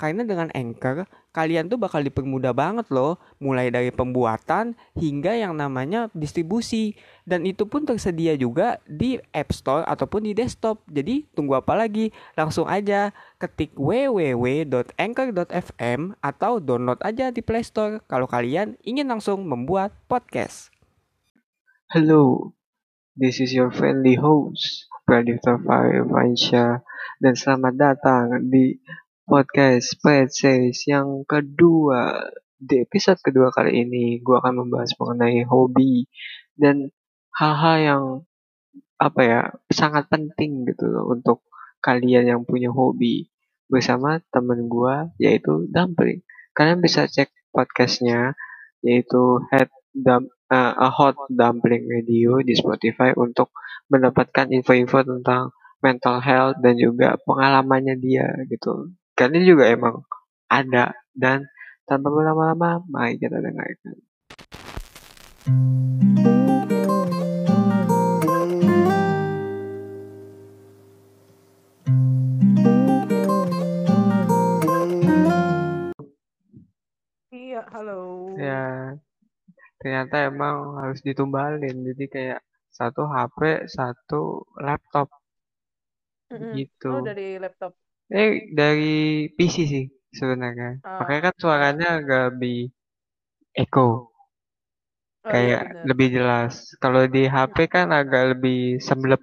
Karena 0.00 0.24
dengan 0.24 0.48
Anchor, 0.56 1.04
kalian 1.36 1.68
tuh 1.68 1.76
bakal 1.76 2.00
dipermudah 2.00 2.56
banget 2.56 2.88
loh, 2.88 3.20
mulai 3.36 3.68
dari 3.68 3.92
pembuatan 3.92 4.72
hingga 4.96 5.36
yang 5.36 5.52
namanya 5.52 6.08
distribusi. 6.16 6.96
Dan 7.28 7.44
itu 7.44 7.68
pun 7.68 7.84
tersedia 7.84 8.32
juga 8.40 8.80
di 8.88 9.20
App 9.36 9.52
Store 9.52 9.84
ataupun 9.84 10.24
di 10.24 10.32
desktop. 10.32 10.80
Jadi 10.88 11.28
tunggu 11.36 11.60
apa 11.60 11.76
lagi? 11.76 12.16
Langsung 12.32 12.64
aja 12.64 13.12
ketik 13.36 13.76
www.anchor.fm 13.76 14.80
atau 16.24 16.64
download 16.64 17.04
aja 17.04 17.28
di 17.28 17.44
Play 17.44 17.60
Store 17.60 18.00
kalau 18.08 18.24
kalian 18.24 18.80
ingin 18.80 19.04
langsung 19.04 19.44
membuat 19.44 19.92
podcast. 20.08 20.72
Hello, 21.92 22.56
this 23.20 23.36
is 23.36 23.52
your 23.52 23.68
friendly 23.68 24.16
host, 24.16 24.88
Pradipta 25.04 25.60
Firmansyah, 25.60 26.80
dan 27.20 27.34
selamat 27.36 27.74
datang 27.76 28.48
di 28.48 28.80
podcast 29.30 29.94
Says 30.34 30.90
yang 30.90 31.22
kedua. 31.22 32.34
Di 32.58 32.82
episode 32.82 33.22
kedua 33.22 33.54
kali 33.54 33.86
ini, 33.86 34.18
gue 34.18 34.34
akan 34.34 34.66
membahas 34.66 34.90
mengenai 34.98 35.46
hobi 35.46 36.10
dan 36.58 36.90
hal-hal 37.38 37.76
yang 37.78 38.04
apa 38.98 39.20
ya 39.22 39.40
sangat 39.70 40.10
penting 40.10 40.66
gitu 40.66 40.90
loh 40.90 41.14
untuk 41.14 41.46
kalian 41.78 42.26
yang 42.26 42.42
punya 42.42 42.74
hobi 42.74 43.30
bersama 43.70 44.18
temen 44.34 44.66
gue 44.66 45.14
yaitu 45.22 45.70
Dumpling. 45.70 46.26
Kalian 46.52 46.82
bisa 46.82 47.06
cek 47.06 47.30
podcastnya 47.54 48.34
yaitu 48.82 49.46
Head 49.54 49.70
Dump, 49.94 50.26
uh, 50.50 50.74
a 50.74 50.90
Hot 50.90 51.14
Dumpling 51.30 51.86
Radio 51.86 52.42
di 52.42 52.58
Spotify 52.58 53.14
untuk 53.14 53.54
mendapatkan 53.94 54.50
info-info 54.50 55.06
tentang 55.06 55.54
mental 55.80 56.18
health 56.18 56.58
dan 56.60 56.76
juga 56.76 57.14
pengalamannya 57.22 57.94
dia 57.96 58.26
gitu. 58.50 58.99
Kali 59.20 59.44
juga 59.44 59.68
emang 59.68 60.00
ada 60.48 60.96
dan 61.12 61.44
tanpa 61.84 62.08
berlama-lama 62.08 62.80
mari 62.88 63.20
kita 63.20 63.36
dengarkan. 63.36 64.00
Iya, 77.28 77.60
halo. 77.76 78.00
Ya, 78.40 78.96
ternyata 79.84 80.32
emang 80.32 80.80
harus 80.80 81.04
ditumbalin. 81.04 81.76
Jadi 81.92 82.04
kayak 82.08 82.40
satu 82.72 83.04
HP, 83.04 83.68
satu 83.68 84.48
laptop. 84.64 85.12
Mm-mm. 86.32 86.56
Gitu. 86.56 86.88
Oh, 86.88 87.04
dari 87.04 87.36
laptop. 87.36 87.76
Eh, 88.18 88.32
dari 88.58 88.92
PC 89.36 89.56
sih 89.72 89.84
sebenarnya. 90.18 90.68
Ah, 90.82 90.98
Makanya 90.98 91.20
kan 91.26 91.34
suaranya 91.42 91.86
agak 91.98 92.20
lebih 92.28 92.56
echo. 93.54 94.10
Oh 95.24 95.36
iya 95.40 95.54
kayak 95.54 95.62
bener. 95.62 95.88
lebih 95.88 96.08
jelas. 96.16 96.52
Kalau 96.82 97.02
di 97.14 97.22
HP 97.32 97.56
kan 97.74 97.86
agak 98.00 98.22
lebih 98.36 98.56
semblep. 98.86 99.20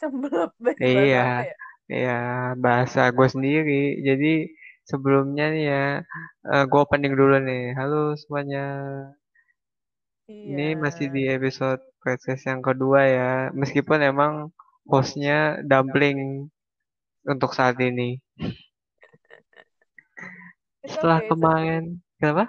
Bahasa 0.60 0.82
Iya, 0.84 1.20
ya? 1.46 1.54
iya 1.94 2.12
bahasa 2.64 3.00
gue 3.16 3.26
sendiri. 3.34 3.72
Jadi 4.08 4.26
sebelumnya 4.90 5.44
nih 5.54 5.62
ya, 5.72 5.78
uh, 6.50 6.62
gue 6.70 6.78
opening 6.84 7.12
dulu 7.20 7.34
nih. 7.48 7.60
Halo 7.78 7.96
semuanya. 8.20 8.58
Ini 10.50 10.66
Iya. 10.68 10.82
masih 10.82 11.06
di 11.14 11.22
episode 11.36 11.80
proses 12.02 12.38
yang 12.48 12.60
kedua 12.68 13.00
ya. 13.18 13.30
Meskipun 13.60 13.98
emang 14.12 14.32
hostnya 14.92 15.60
Dumpling 15.70 16.20
untuk 17.24 17.50
saat 17.56 17.76
ini. 17.80 18.20
It's 20.84 20.92
Setelah 20.94 21.24
okay, 21.24 21.30
kemarin, 21.32 21.82
kenapa? 22.20 22.44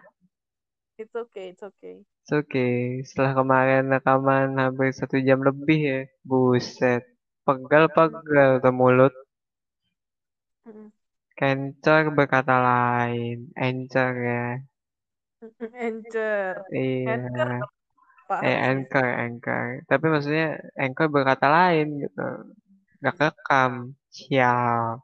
It's 1.00 1.16
okay, 1.16 1.56
it's 1.56 1.64
okay. 1.64 2.04
It's 2.24 2.32
okay. 2.32 3.04
Setelah 3.04 3.34
kemarin 3.36 3.92
rekaman 3.92 4.56
hampir 4.60 4.92
satu 4.92 5.20
jam 5.24 5.40
lebih 5.44 5.80
ya. 5.80 6.02
Buset. 6.24 7.04
Pegal-pegal 7.48 8.60
tuh 8.64 8.74
mulut. 8.76 9.14
Berkata 12.16 12.56
lain. 12.60 13.52
Encer 13.56 14.12
ya. 14.20 14.46
Anchor. 15.78 16.66
Iya. 16.74 17.14
Anchor 17.14 17.50
apa 18.26 18.42
Eh, 18.42 18.58
anchor, 18.58 19.06
anchor. 19.06 19.66
Tapi 19.86 20.06
maksudnya 20.10 20.58
anchor 20.82 21.08
berkata 21.14 21.46
lain 21.46 21.88
gitu. 22.02 22.26
Gak 23.06 23.16
kekam. 23.22 23.94
Sial. 24.16 25.02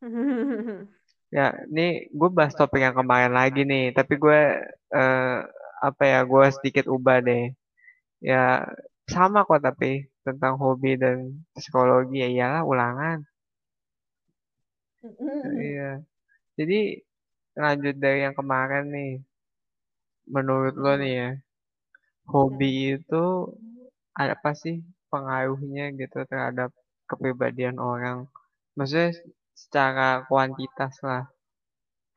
Ya, 1.36 1.46
ini 1.72 2.12
gue 2.18 2.28
bahas 2.36 2.54
topik 2.58 2.80
yang 2.86 2.96
kemarin 3.00 3.32
lagi 3.38 3.60
nih. 3.70 3.84
Tapi 3.96 4.14
gue, 4.22 4.40
eh, 4.96 5.36
apa 5.88 6.02
ya, 6.12 6.18
gue 6.30 6.44
sedikit 6.56 6.84
ubah 6.94 7.16
deh. 7.26 7.42
Ya, 8.30 8.36
sama 9.14 9.38
kok 9.48 9.60
tapi 9.66 9.86
tentang 10.26 10.54
hobi 10.62 10.90
dan 11.02 11.16
psikologi 11.56 12.16
ya 12.24 12.28
iyalah 12.34 12.62
ulangan. 12.72 13.18
Iya. 15.66 15.82
Jadi 16.58 16.74
lanjut 17.62 17.94
dari 18.04 18.18
yang 18.26 18.36
kemarin 18.40 18.84
nih. 18.94 19.10
Menurut 20.34 20.74
lo 20.82 20.92
nih 21.00 21.12
ya, 21.20 21.28
hobi 22.32 22.70
itu 22.96 23.22
apa 24.22 24.50
sih 24.62 24.76
pengaruhnya 25.10 25.84
gitu 26.00 26.18
terhadap 26.30 26.70
kepribadian 27.12 27.76
orang? 27.92 28.18
Maksudnya 28.76 29.10
secara 29.62 30.08
kuantitas 30.28 30.94
lah. 31.08 31.22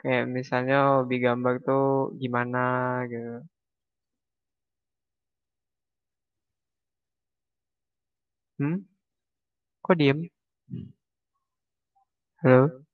Kayak 0.02 0.26
misalnya 0.38 0.76
hobi 0.94 1.16
gambar 1.26 1.56
tuh 1.68 1.84
gimana 2.22 2.60
gitu. 3.12 3.32
Hmm? 8.60 8.76
Kok 9.84 9.98
diem? 10.00 10.20
Halo? 12.42 12.86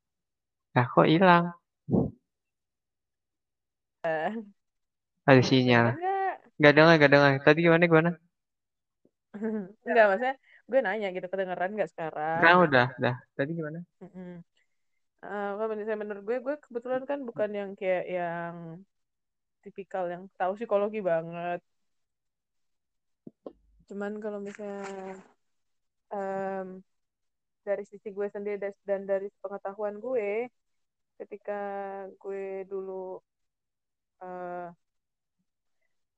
Nah, 0.75 0.85
kok 0.93 1.07
hilang? 1.11 1.45
Ada 5.29 5.41
sinyal. 5.49 5.85
Nggak? 5.97 6.33
Gak 6.63 6.73
dengar, 6.77 6.95
gak 7.01 7.11
dengar. 7.13 7.31
Tadi 7.45 7.59
gimana, 7.65 7.83
gimana? 7.91 8.11
Enggak, 9.87 10.05
maksudnya 10.09 10.35
gue 10.67 10.79
nanya 10.81 11.09
gitu, 11.15 11.27
kedengeran 11.29 11.73
nggak 11.73 11.91
sekarang? 11.91 12.41
Sekarang 12.41 12.61
udah, 12.67 12.85
udah. 12.97 13.15
Tadi 13.37 13.51
gimana? 13.53 13.79
Eh, 15.21 15.51
kalau 15.53 15.73
misalnya 15.77 16.01
menurut 16.01 16.23
gue, 16.25 16.37
gue 16.41 16.55
kebetulan 16.65 17.03
kan 17.05 17.19
bukan 17.21 17.49
yang 17.53 17.69
kayak 17.77 18.05
yang 18.09 18.81
tipikal 19.61 20.09
yang 20.09 20.25
tahu 20.33 20.57
psikologi 20.57 20.97
banget. 20.97 21.61
Cuman 23.85 24.17
kalau 24.17 24.41
misalnya 24.41 25.13
em, 26.09 26.81
dari 27.61 27.85
sisi 27.85 28.09
gue 28.09 28.27
sendiri 28.33 28.57
dan 28.81 29.05
dari 29.05 29.29
pengetahuan 29.45 30.01
gue, 30.01 30.49
ketika 31.21 31.61
gue 32.17 32.65
dulu 32.65 33.21
eh, 34.25 34.67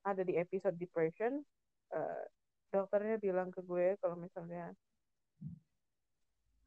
ada 0.00 0.22
di 0.24 0.40
episode 0.40 0.80
depression, 0.80 1.44
eh, 1.92 2.24
dokternya 2.74 3.16
bilang 3.26 3.48
ke 3.54 3.60
gue 3.70 3.86
kalau 4.02 4.16
misalnya 4.24 4.64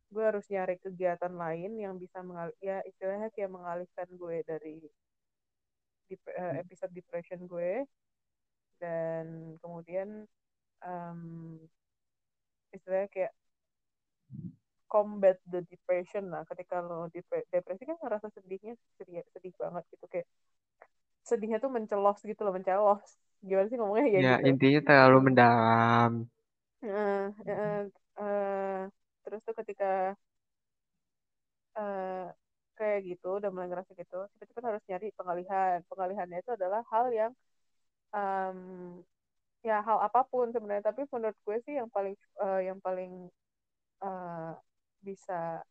gue 0.08 0.24
harus 0.24 0.46
nyari 0.48 0.76
kegiatan 0.80 1.34
lain 1.44 1.72
yang 1.84 1.94
bisa 2.00 2.24
mengal 2.24 2.50
ya 2.64 2.80
istilahnya 2.88 3.28
kayak 3.36 3.52
mengalihkan 3.52 4.08
gue 4.22 4.38
dari 4.48 4.76
dep- 6.08 6.36
eh, 6.42 6.54
episode 6.64 6.94
depression 6.96 7.40
gue 7.44 7.84
dan 8.80 9.58
kemudian 9.60 10.24
em, 10.86 11.22
istilahnya 12.72 13.10
kayak 13.12 13.34
combat 14.88 15.36
the 15.52 15.62
depression 15.68 16.32
lah. 16.32 16.48
Ketika 16.48 16.80
lo 16.80 17.12
depre- 17.12 17.44
depresi 17.52 17.84
kan 17.84 17.98
ngerasa 18.00 18.32
sedihnya 18.32 18.74
sedih, 18.96 19.20
sedih 19.36 19.54
banget 19.60 19.84
gitu. 19.92 20.06
Kayak 20.08 20.28
sedihnya 21.28 21.58
tuh 21.60 21.72
mencelos 21.76 22.24
gitu 22.24 22.42
loh 22.48 22.56
mencelos 22.56 23.04
gimana 23.48 23.68
sih 23.70 23.78
ngomongnya? 23.80 24.08
Ya 24.18 24.22
Ya, 24.24 24.32
gitu. 24.32 24.46
intinya 24.50 24.80
terlalu 24.88 25.18
mendalam. 25.28 26.12
Eh, 26.84 27.28
eh, 27.48 27.90
eh, 28.20 28.82
terus 29.24 29.42
tuh 29.46 29.56
ketika 29.60 29.86
eh, 31.78 32.26
kayak 32.78 33.00
gitu 33.10 33.28
udah 33.42 33.50
mulai 33.54 33.68
ngerasa 33.70 33.92
gitu 34.02 34.16
cepet-cepet 34.34 34.64
harus 34.70 34.84
nyari 34.90 35.08
pengalihan. 35.18 35.78
Pengalihannya 35.90 36.38
itu 36.42 36.52
adalah 36.58 36.82
hal 36.94 37.06
yang 37.20 37.32
em, 38.16 38.60
ya 39.68 39.76
hal 39.88 39.98
apa 40.08 40.22
pun 40.32 40.48
sebenarnya. 40.54 40.86
Tapi 40.90 41.02
menurut 41.14 41.38
gue 41.46 41.58
sih 41.66 41.74
yang 41.80 41.90
paling 41.96 42.16
eh, 42.44 42.60
yang 42.70 42.80
paling 42.86 43.12
eh, 44.06 44.52
bisa 45.08 45.62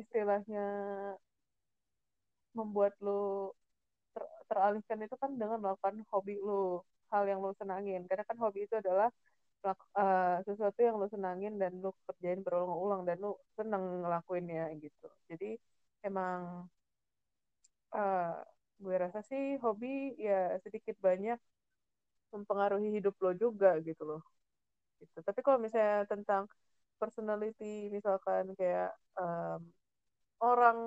istilahnya 0.00 0.64
membuat 2.56 2.92
lu 3.04 3.50
ter- 3.54 3.69
teralihkan 4.50 4.98
itu 5.06 5.16
kan 5.22 5.30
dengan 5.38 5.58
melakukan 5.62 6.02
hobi 6.10 6.34
lu 6.42 6.82
hal 7.14 7.24
yang 7.30 7.38
lu 7.44 7.54
senangin. 7.54 8.02
Karena 8.10 8.24
kan 8.26 8.36
hobi 8.42 8.66
itu 8.66 8.74
adalah 8.82 9.08
uh, 9.66 10.36
sesuatu 10.46 10.80
yang 10.82 10.96
lu 11.00 11.06
senangin 11.06 11.54
dan 11.60 11.78
lu 11.78 11.90
kerjain 12.08 12.40
berulang-ulang 12.42 13.02
dan 13.08 13.16
lu 13.22 13.38
seneng 13.54 14.02
ngelakuinnya 14.02 14.72
gitu. 14.82 15.08
Jadi 15.30 15.56
emang 16.02 16.66
uh, 17.94 18.34
gue 18.80 18.96
rasa 18.96 19.20
sih 19.20 19.60
hobi 19.60 20.16
ya 20.16 20.56
sedikit 20.64 20.96
banyak 20.98 21.36
mempengaruhi 22.32 22.88
hidup 22.96 23.14
lo 23.20 23.32
juga 23.36 23.76
gitu 23.84 24.02
loh. 24.06 24.22
Gitu. 25.00 25.18
Tapi 25.20 25.40
kalau 25.44 25.58
misalnya 25.60 26.06
tentang 26.08 26.48
personality 27.00 27.88
misalkan 27.88 28.52
kayak 28.56 28.92
um, 29.16 29.64
orang 30.40 30.78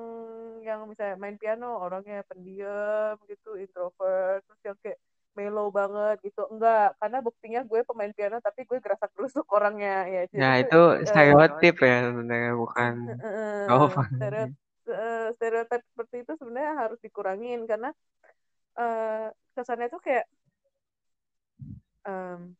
yang 0.65 0.89
misalnya 0.89 1.17
main 1.17 1.37
piano 1.37 1.77
orangnya 1.77 2.25
pendiam 2.25 3.15
gitu 3.29 3.53
introvert 3.57 4.41
terus 4.49 4.61
yang 4.65 4.77
kayak 4.81 4.99
mellow 5.33 5.69
banget 5.73 6.21
gitu. 6.25 6.45
Enggak 6.49 6.97
karena 6.97 7.17
buktinya 7.21 7.61
gue 7.65 7.79
pemain 7.85 8.13
piano 8.13 8.37
tapi 8.41 8.65
gue 8.65 8.77
gerasak 8.81 9.09
gerusuk 9.13 9.45
orangnya 9.49 10.05
ya. 10.09 10.21
Jadi 10.29 10.41
nah 10.41 10.53
itu 10.61 10.81
uh, 10.81 11.05
stereotip 11.05 11.75
ya 11.81 11.97
sebenarnya 12.09 12.53
bukan 12.57 12.93
uh, 13.21 13.65
oh 13.73 13.89
stereotip, 14.17 14.57
uh, 14.89 15.27
stereotip 15.37 15.81
seperti 15.93 16.15
itu 16.25 16.33
sebenarnya 16.37 16.73
harus 16.77 16.99
dikurangin 17.01 17.65
karena 17.65 17.89
uh, 18.77 19.29
kesannya 19.53 19.89
tuh 19.89 20.01
kayak 20.01 20.25
um, 22.05 22.57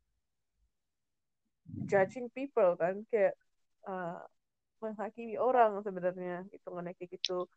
judging 1.90 2.30
people 2.34 2.78
kan 2.78 3.02
kayak 3.10 3.34
uh, 3.86 4.22
menghakimi 4.84 5.40
orang 5.40 5.80
sebenarnya 5.80 6.44
itu 6.52 6.68
kayak 6.68 7.08
gitu. 7.08 7.48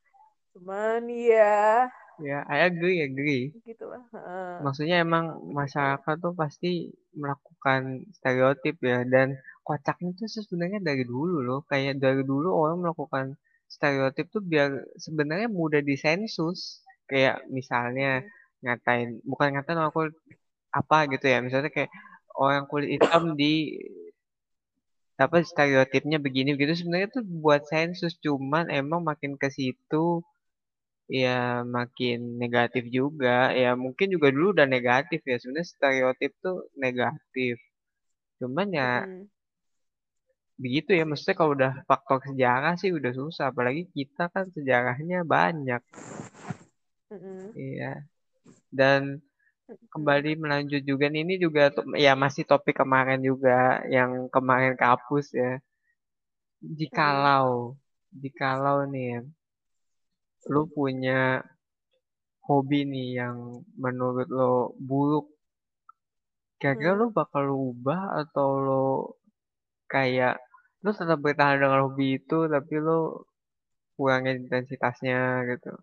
Cuman 0.55 1.11
ya 1.11 1.90
ya 2.23 2.46
I 2.49 2.70
agree 2.70 3.02
agree. 3.02 3.52
Gitulah 3.67 4.06
uh. 4.14 4.62
maksudnya 4.62 5.02
emang 5.02 5.43
masyarakat 5.50 6.17
tuh 6.23 6.32
pasti 6.32 6.94
melakukan 7.12 8.06
stereotip 8.17 8.78
ya 8.81 9.02
dan 9.05 9.37
kocaknya 9.67 10.14
tuh 10.14 10.31
sebenarnya 10.31 10.81
dari 10.81 11.02
dulu 11.02 11.43
loh. 11.43 11.61
Kayak 11.67 11.99
dari 11.99 12.23
dulu 12.23 12.55
orang 12.55 12.87
melakukan 12.87 13.34
stereotip 13.67 14.31
tuh 14.31 14.40
biar 14.40 14.96
sebenarnya 14.96 15.50
mudah 15.50 15.82
disensus. 15.82 16.81
Kayak 17.11 17.46
misalnya 17.50 18.25
ngatain 18.64 19.20
bukan 19.23 19.55
ngatain 19.55 19.78
aku 19.78 20.11
apa 20.75 21.08
gitu 21.12 21.26
ya 21.31 21.38
misalnya 21.40 21.70
kayak 21.73 21.93
orang 22.37 22.69
kulit 22.69 22.99
hitam 22.99 23.32
di 23.38 23.78
apa 25.16 25.40
stereotipnya 25.40 26.18
begini 26.20 26.60
gitu 26.60 26.72
sebenarnya 26.76 27.08
tuh 27.16 27.24
buat 27.24 27.64
sensus 27.64 28.12
cuman 28.20 28.68
emang 28.68 29.00
makin 29.00 29.32
ke 29.40 29.48
situ 29.48 30.20
ya 31.06 31.62
makin 31.62 32.38
negatif 32.42 32.84
juga. 32.90 33.54
Ya 33.54 33.74
mungkin 33.78 34.10
juga 34.14 34.28
dulu 34.34 34.46
udah 34.54 34.66
negatif 34.66 35.22
ya. 35.22 35.36
Sebenarnya 35.38 35.68
stereotip 35.70 36.32
tuh 36.42 36.66
negatif. 36.74 37.56
Cuman 38.42 38.66
ya 38.74 39.06
begitu 40.58 40.90
ya. 40.98 41.04
Maksudnya 41.06 41.36
kalau 41.38 41.52
udah 41.56 41.72
faktor 41.88 42.18
sejarah 42.26 42.74
sih 42.80 42.90
udah 42.92 43.12
susah. 43.14 43.54
Apalagi 43.54 43.86
kita 43.94 44.28
kan 44.34 44.50
sejarahnya 44.50 45.22
banyak. 45.22 45.82
Iya. 47.54 47.92
Mm 48.02 48.02
-hmm. 48.02 48.14
dan 48.70 49.02
kembali 49.66 50.30
melanjut 50.38 50.82
juga 50.86 51.10
nih, 51.10 51.22
ini 51.26 51.34
juga 51.42 51.74
ya 51.98 52.12
masih 52.14 52.46
topik 52.46 52.76
kemarin 52.80 53.20
juga 53.22 53.82
yang 53.90 54.30
kemarin 54.30 54.74
kapus 54.78 55.34
ya. 55.34 55.58
Jikalau, 56.62 57.74
jikalau 58.22 58.86
nih 58.92 59.06
ya, 59.14 59.20
lu 60.52 60.62
punya 60.70 61.42
hobi 62.46 62.86
nih 62.86 63.08
yang 63.20 63.36
menurut 63.74 64.28
lo 64.30 64.74
buruk, 64.78 65.26
kira-kira 66.62 66.94
hmm. 66.94 67.00
lu 67.02 67.06
bakal 67.10 67.42
lu 67.50 67.56
ubah 67.74 68.22
atau 68.22 68.48
lo 68.62 68.84
kayak 69.90 70.38
lu 70.82 70.90
tetap 70.94 71.18
bertahan 71.18 71.58
dengan 71.58 71.90
hobi 71.90 72.22
itu 72.22 72.46
tapi 72.46 72.74
lo 72.78 73.26
kurangin 73.98 74.46
intensitasnya 74.46 75.42
gitu. 75.50 75.74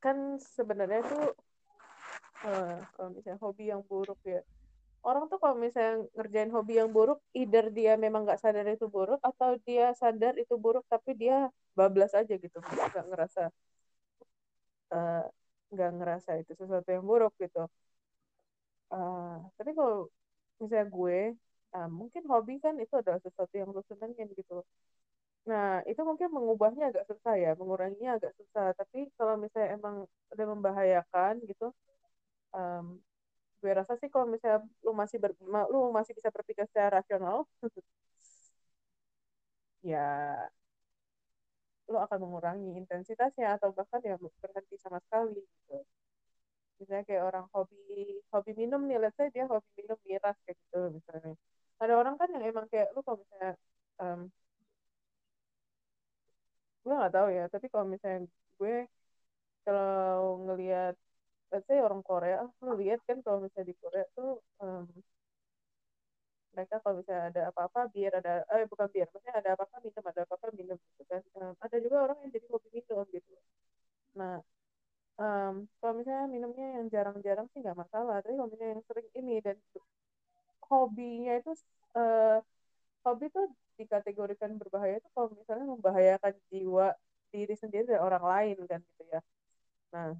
Kan 0.00 0.40
sebenarnya 0.40 1.00
tuh 1.04 1.24
uh, 2.48 2.76
kalau 2.96 3.10
misalnya 3.12 3.40
hobi 3.44 3.64
yang 3.68 3.82
buruk 3.84 4.18
ya 4.24 4.40
orang 5.00 5.28
tuh 5.32 5.38
kalau 5.40 5.56
misalnya 5.56 6.04
ngerjain 6.16 6.52
hobi 6.52 6.80
yang 6.80 6.90
buruk 6.92 7.20
either 7.32 7.72
dia 7.72 7.96
memang 7.96 8.24
nggak 8.28 8.40
sadar 8.40 8.68
itu 8.68 8.88
buruk 8.88 9.20
atau 9.24 9.56
dia 9.64 9.92
sadar 9.96 10.36
itu 10.36 10.54
buruk 10.60 10.84
tapi 10.88 11.16
dia 11.16 11.48
bablas 11.72 12.12
aja 12.12 12.34
gitu 12.36 12.56
nggak 12.60 13.06
ngerasa 13.08 13.48
eh, 14.92 15.24
nggak 15.72 15.90
uh, 15.92 15.96
ngerasa 15.96 16.30
itu 16.42 16.52
sesuatu 16.58 16.88
yang 16.90 17.04
buruk 17.06 17.32
gitu. 17.40 17.64
Uh, 18.90 19.38
tapi 19.54 19.70
kalau 19.70 20.10
misalnya 20.58 20.86
gue 20.90 21.18
uh, 21.78 21.88
mungkin 21.88 22.22
hobi 22.26 22.58
kan 22.58 22.74
itu 22.82 22.90
adalah 22.98 23.22
sesuatu 23.22 23.54
yang 23.54 23.70
lu 23.70 23.80
senengin 23.86 24.28
gitu 24.34 24.66
Nah, 25.48 25.80
itu 25.88 26.00
mungkin 26.04 26.28
mengubahnya 26.36 26.92
agak 26.92 27.04
susah 27.08 27.34
ya, 27.40 27.50
menguranginya 27.56 28.20
agak 28.20 28.32
susah. 28.36 28.76
Tapi 28.76 29.08
kalau 29.16 29.34
misalnya 29.40 29.68
emang 29.76 29.96
udah 30.32 30.46
membahayakan 30.52 31.32
gitu, 31.48 31.72
um, 32.52 33.00
gue 33.60 33.72
rasa 33.76 33.92
sih 34.00 34.08
kalau 34.12 34.26
misalnya 34.28 34.60
lu 34.84 34.92
masih 34.96 35.18
ber, 35.22 35.32
lu 35.72 35.78
masih 35.92 36.12
bisa 36.16 36.28
berpikir 36.32 36.64
secara 36.68 37.00
rasional, 37.00 37.44
ya 39.82 40.00
lu 41.90 41.98
akan 41.98 42.18
mengurangi 42.22 42.70
intensitasnya 42.78 43.58
atau 43.58 43.74
bahkan 43.74 44.00
ya 44.06 44.14
berhenti 44.16 44.76
sama 44.78 45.02
sekali 45.04 45.42
gitu. 45.42 45.76
Misalnya 46.78 47.04
kayak 47.08 47.24
orang 47.28 47.46
hobi 47.52 48.22
hobi 48.32 48.52
minum 48.56 48.80
nih, 48.88 48.98
let's 49.02 49.16
say 49.18 49.28
dia 49.34 49.44
hobi 49.50 49.68
minum 49.76 49.98
miras 50.06 50.36
kayak 50.46 50.56
gitu 50.64 50.78
misalnya. 50.96 51.34
Ada 51.82 51.94
orang 52.00 52.14
kan 52.20 52.28
yang 52.30 52.44
emang 52.46 52.66
kayak 52.70 52.94
lu 52.94 53.00
kalau 53.02 53.18
misalnya 53.20 53.52
um, 54.00 54.20
gue 56.82 56.92
nggak 56.98 57.14
tahu 57.16 57.28
ya 57.38 57.44
tapi 57.52 57.66
kalau 57.72 57.86
misalnya 57.92 58.20
gue 58.58 58.74
kalau 59.64 60.40
ngelihat 60.46 60.94
let's 61.50 61.68
orang 61.68 62.02
Korea 62.06 62.46
lu 62.64 62.72
lihat 62.80 63.00
kan 63.08 63.18
kalau 63.24 63.38
misalnya 63.44 63.68
di 63.70 63.76
Korea 63.82 64.04
tuh 64.16 64.40
um, 64.62 64.86
mereka 66.54 66.82
kalau 66.82 66.94
misalnya 66.98 67.24
ada 67.30 67.42
apa-apa 67.50 67.80
biar 67.94 68.12
ada 68.20 68.32
eh 68.54 68.66
bukan 68.66 68.88
biar 68.90 69.06
maksudnya 69.10 69.34
ada 69.38 69.50
apa-apa 69.54 69.76
minum 69.86 70.04
ada 70.10 70.20
apa-apa 70.26 70.46
minum 70.58 70.78
gitu 70.78 71.02
kan. 71.06 71.22
Um, 71.38 71.54
ada 71.62 71.76
juga 71.78 71.96
orang 72.10 72.18
yang 72.26 72.30
jadi 72.34 72.46
hobi 72.50 72.68
minum 72.74 73.06
gitu. 73.14 73.30
Nah 74.18 74.36
um, 75.20 75.54
kalau 75.78 75.94
misalnya 75.98 76.26
minumnya 76.26 76.66
yang 76.80 76.86
jarang-jarang 76.90 77.46
sih 77.52 77.58
nggak 77.62 77.78
masalah 77.78 78.18
tapi 78.24 78.34
kalau 78.34 78.50
misalnya 78.50 78.72
yang 78.78 78.84
sering 78.88 79.08
ini 79.14 79.34
dan 79.44 79.56
hobinya 80.70 81.32
itu 81.38 81.52
uh, 81.98 82.38
hobi 83.06 83.26
tuh 83.30 83.46
dikategorikan 83.80 84.60
berbahaya 84.60 85.00
itu 85.00 85.08
kalau 85.16 85.32
misalnya 85.32 85.66
membahayakan 85.72 86.34
jiwa 86.52 86.92
diri 87.32 87.54
sendiri 87.56 87.88
dan 87.88 88.02
orang 88.04 88.24
lain 88.24 88.56
kan 88.68 88.80
gitu 88.84 89.02
ya. 89.08 89.20
Nah 89.94 90.14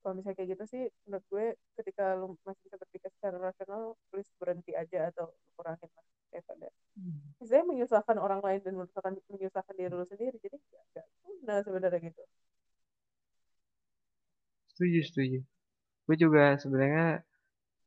kalau 0.00 0.16
misalnya 0.16 0.36
kayak 0.40 0.50
gitu 0.56 0.64
sih 0.64 0.82
menurut 1.04 1.24
gue 1.28 1.46
ketika 1.76 2.16
lu 2.16 2.32
masih 2.48 2.62
bisa 2.64 2.76
berpikir 2.80 3.12
secara 3.12 3.36
rasional 3.36 4.00
please 4.08 4.32
berhenti 4.40 4.72
aja 4.72 5.12
atau 5.12 5.28
kurangin 5.54 5.92
lah 5.92 6.06
daripada. 6.32 6.68
Hmm. 6.96 7.20
misalnya 7.42 7.64
menyusahkan 7.68 8.16
orang 8.16 8.40
lain 8.40 8.60
dan 8.64 8.74
menyusahkan 8.76 9.14
menyusahkan 9.28 9.74
diri 9.76 9.92
lu 9.92 10.06
sendiri 10.08 10.36
jadi 10.40 10.56
gak 10.96 11.06
guna 11.24 11.54
sebenarnya 11.64 12.00
gitu. 12.00 12.22
Setuju 14.72 15.00
setuju. 15.04 15.38
Gue 16.08 16.16
juga 16.16 16.56
sebenarnya 16.56 17.20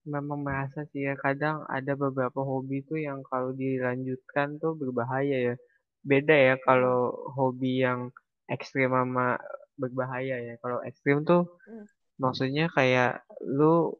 memang 0.03 0.43
merasa 0.43 0.83
sih 0.91 1.07
ya 1.07 1.15
kadang 1.15 1.63
ada 1.71 1.95
beberapa 1.95 2.43
hobi 2.43 2.83
tuh 2.83 2.99
yang 2.99 3.23
kalau 3.27 3.55
dilanjutkan 3.55 4.59
tuh 4.59 4.75
berbahaya 4.75 5.53
ya. 5.53 5.55
Beda 6.03 6.35
ya 6.35 6.55
kalau 6.59 7.15
hobi 7.35 7.83
yang 7.85 8.11
ekstrim 8.51 8.91
sama 8.91 9.39
berbahaya 9.79 10.39
ya. 10.39 10.55
Kalau 10.59 10.83
ekstrim 10.83 11.23
tuh 11.23 11.47
hmm. 11.67 11.85
maksudnya 12.19 12.67
kayak 12.71 13.23
lu 13.47 13.95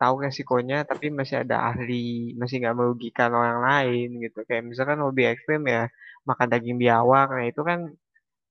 tahu 0.00 0.26
resikonya 0.26 0.82
tapi 0.82 1.14
masih 1.14 1.46
ada 1.46 1.70
ahli, 1.70 2.34
masih 2.34 2.58
nggak 2.58 2.76
merugikan 2.76 3.30
orang 3.36 3.60
lain 3.62 4.08
gitu. 4.24 4.42
Kayak 4.48 4.72
misalkan 4.72 4.98
hobi 5.04 5.28
ekstrim 5.30 5.62
ya 5.68 5.86
makan 6.26 6.48
daging 6.50 6.78
biawak, 6.78 7.28
nah 7.34 7.44
itu 7.46 7.62
kan 7.62 7.90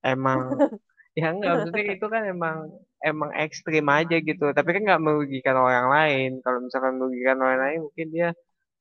emang 0.03 0.39
ya 1.11 1.27
enggak 1.35 1.51
maksudnya 1.67 1.85
itu 1.95 2.07
kan 2.07 2.23
emang 2.23 2.57
emang 3.03 3.31
ekstrim 3.35 3.85
aja 3.89 4.15
gitu. 4.21 4.45
Tapi 4.53 4.69
kan 4.77 4.81
nggak 4.87 5.03
merugikan 5.03 5.57
orang 5.57 5.87
lain. 5.89 6.29
Kalau 6.45 6.59
misalkan 6.63 6.95
merugikan 7.01 7.37
orang 7.41 7.59
lain 7.65 7.79
mungkin 7.85 8.07
dia 8.13 8.29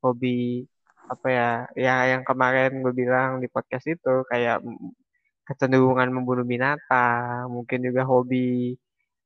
hobi 0.04 0.68
apa 1.10 1.26
ya 1.26 1.48
ya 1.74 1.94
yang 2.14 2.22
kemarin 2.22 2.70
gue 2.84 2.94
bilang 2.94 3.42
di 3.42 3.48
podcast 3.50 3.86
itu 3.90 4.22
kayak 4.30 4.62
kecenderungan 5.48 6.10
membunuh 6.12 6.46
binatang. 6.46 7.50
Mungkin 7.50 7.80
juga 7.82 8.02
hobi 8.06 8.76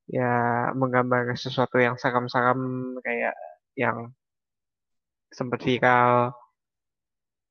ya 0.08 0.70
menggambar 0.76 1.32
sesuatu 1.37 1.76
yang 1.80 1.96
seram-seram 2.00 2.61
kayak 3.04 3.34
yang 3.75 4.12
sempat 5.34 5.61
viral 5.66 6.30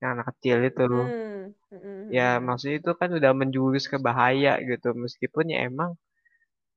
yang 0.04 0.12
anak 0.20 0.26
kecil 0.36 0.58
itu 0.68 0.82
Hmm. 0.88 1.52
Hmm, 1.70 1.78
hmm, 1.78 2.14
ya 2.18 2.28
hmm. 2.28 2.46
maksudnya 2.46 2.76
itu 2.80 2.90
kan 3.00 3.10
udah 3.18 3.32
menjurus 3.40 3.84
ke 3.92 3.96
bahaya 4.06 4.50
gitu 4.70 4.88
meskipun 5.04 5.44
ya 5.52 5.58
emang 5.68 5.90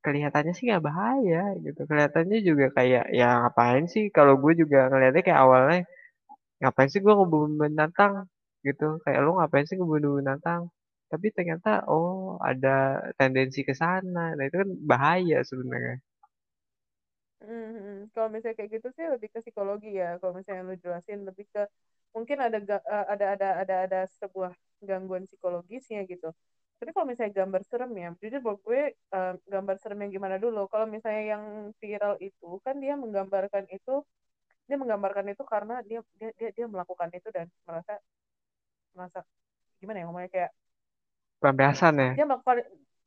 kelihatannya 0.05 0.53
sih 0.57 0.65
nggak 0.69 0.86
bahaya 0.89 1.38
gitu 1.65 1.81
kelihatannya 1.89 2.38
juga 2.50 2.65
kayak 2.77 3.03
ya 3.19 3.25
ngapain 3.41 3.86
sih 3.93 4.03
kalau 4.17 4.34
gue 4.43 4.53
juga 4.62 4.77
ngeliatnya 4.91 5.24
kayak 5.27 5.41
awalnya 5.46 5.79
ngapain 6.62 6.89
sih 6.93 7.01
gue 7.05 7.13
ngebunuh 7.17 7.57
binatang 7.63 8.13
gitu 8.67 8.86
kayak 9.05 9.19
lo 9.25 9.29
ngapain 9.39 9.65
sih 9.69 9.77
ngebunuh 9.79 10.12
binatang 10.19 10.62
tapi 11.12 11.27
ternyata 11.38 11.69
oh 11.91 12.38
ada 12.50 12.69
tendensi 13.19 13.60
ke 13.69 13.74
sana 13.81 14.19
nah 14.38 14.43
itu 14.48 14.57
kan 14.63 14.69
bahaya 14.91 15.38
sebenarnya 15.50 15.96
Hmm, 17.41 17.65
hmm. 17.77 17.96
Kalau 18.13 18.27
misalnya 18.34 18.55
kayak 18.60 18.72
gitu 18.81 18.88
sih 18.98 19.05
lebih 19.13 19.29
ke 19.34 19.39
psikologi 19.46 19.88
ya. 20.01 20.17
Kalau 20.19 20.34
misalnya 20.38 20.63
lu 20.69 20.75
jelasin 20.84 21.19
lebih 21.29 21.46
ke 21.53 21.62
mungkin 22.17 22.38
ada 22.41 22.57
eh, 22.57 23.05
ada 23.13 23.25
ada 23.38 23.47
ada 23.62 23.75
ada 23.86 24.00
sebuah 24.17 24.51
gangguan 24.81 25.29
psikologisnya 25.29 26.01
gitu. 26.09 26.33
Tapi 26.77 26.89
kalau 26.93 27.09
misalnya 27.09 27.33
gambar 27.41 27.62
serem 27.65 27.91
ya, 27.97 28.09
jujur 28.21 28.41
buat 28.41 28.57
gue 28.65 28.81
eh, 28.97 29.33
gambar 29.45 29.75
serem 29.77 30.00
yang 30.05 30.12
gimana 30.17 30.38
dulu. 30.41 30.65
Kalau 30.69 30.89
misalnya 30.89 31.38
yang 31.38 31.43
viral 31.77 32.17
itu 32.21 32.50
kan 32.65 32.75
dia 32.81 32.97
menggambarkan 32.97 33.69
itu 33.69 34.01
dia 34.67 34.75
menggambarkan 34.75 35.31
itu 35.31 35.43
karena 35.47 35.79
dia 35.88 36.03
dia 36.19 36.29
dia, 36.36 36.50
dia 36.51 36.65
melakukan 36.67 37.07
itu 37.15 37.31
dan 37.31 37.47
merasa 37.63 38.03
merasa 38.91 39.19
gimana 39.79 40.03
ya 40.03 40.05
ngomongnya 40.12 40.31
kayak 40.33 40.51
pelampiasan 41.39 41.95
ya 41.95 42.12
dia 42.19 42.25
melakukan 42.27 42.57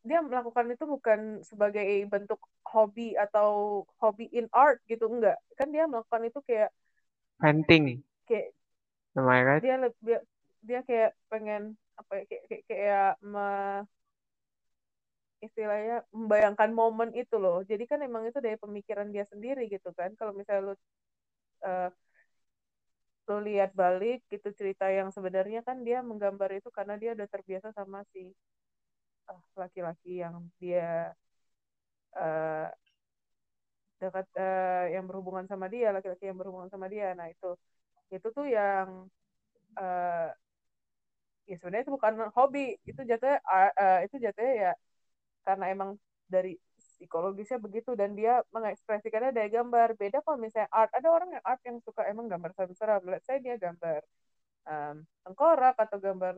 dia 0.00 0.18
melakukan 0.24 0.66
itu 0.72 0.84
bukan 0.88 1.20
sebagai 1.44 1.84
bentuk 2.08 2.40
hobi 2.64 3.12
atau 3.20 3.84
hobi 4.00 4.32
in 4.32 4.48
art 4.56 4.80
gitu 4.88 5.04
enggak 5.12 5.36
kan 5.60 5.68
dia 5.68 5.84
melakukan 5.84 6.24
itu 6.24 6.40
kayak 6.48 6.72
venting 7.36 8.00
kayak 8.24 8.56
namanya 9.16 9.42
kan? 9.48 9.58
Dia 9.64 9.74
le- 9.82 9.98
dia, 10.06 10.18
dia 10.68 10.78
kayak 10.88 11.10
pengen 11.30 11.62
apa 12.00 12.12
ya 12.18 12.22
kayak 12.30 12.42
kayak, 12.48 12.62
kayak 12.70 13.06
me- 13.32 13.84
istilahnya 15.46 15.94
membayangkan 16.12 16.70
momen 16.80 17.10
itu 17.16 17.36
loh. 17.40 17.64
Jadi 17.70 17.84
kan 17.90 17.98
emang 18.04 18.22
itu 18.28 18.38
dari 18.44 18.56
pemikiran 18.60 19.08
dia 19.14 19.24
sendiri 19.32 19.60
gitu 19.72 19.88
kan. 19.98 20.10
Kalau 20.18 20.32
misalnya 20.36 20.62
lu 20.68 20.74
eh, 21.68 21.90
lu 23.28 23.36
lihat 23.48 23.70
balik 23.82 24.18
gitu 24.32 24.48
cerita 24.58 24.86
yang 24.98 25.08
sebenarnya 25.16 25.60
kan 25.68 25.76
dia 25.86 25.98
menggambar 26.10 26.50
itu 26.58 26.68
karena 26.76 26.94
dia 27.02 27.10
udah 27.16 27.28
terbiasa 27.34 27.68
sama 27.78 28.00
si 28.12 28.22
eh, 29.30 29.40
laki-laki 29.60 30.10
yang 30.22 30.34
dia 30.60 31.14
eh, 32.16 32.70
dekat 34.00 34.26
eh, 34.40 34.96
yang 34.96 35.04
berhubungan 35.08 35.44
sama 35.50 35.66
dia 35.74 35.92
laki-laki 35.96 36.24
yang 36.30 36.38
berhubungan 36.40 36.70
sama 36.72 36.86
dia. 36.94 37.12
Nah 37.18 37.28
itu 37.34 37.46
itu 38.14 38.26
tuh 38.36 38.46
yang 38.56 38.88
eh, 39.80 40.28
ya 41.50 41.54
sebenarnya 41.58 41.84
itu 41.86 41.94
bukan 41.98 42.14
hobi 42.36 42.78
itu 42.86 43.00
jatuhnya 43.10 43.38
ah, 43.42 43.70
eh, 43.74 43.98
itu 44.06 44.16
jatuhnya 44.24 44.54
ya 44.64 44.72
karena 45.46 45.64
emang 45.74 45.90
dari 46.30 46.54
psikologisnya 46.78 47.58
begitu 47.58 47.90
dan 47.98 48.14
dia 48.14 48.44
mengekspresikannya 48.54 49.32
dari 49.34 49.50
gambar. 49.50 49.96
Beda 49.98 50.22
kalau 50.22 50.38
misalnya 50.38 50.68
art 50.70 50.92
ada 50.94 51.08
orang 51.10 51.30
yang 51.34 51.44
art 51.44 51.60
yang 51.66 51.78
suka 51.82 52.06
emang 52.06 52.26
gambar 52.30 52.50
serem-serem 52.54 53.02
let's 53.10 53.26
say 53.26 53.40
dia 53.42 53.56
gambar 53.58 54.00
em, 54.68 54.96
tengkorak 55.24 55.76
atau 55.80 55.98
gambar 55.98 56.34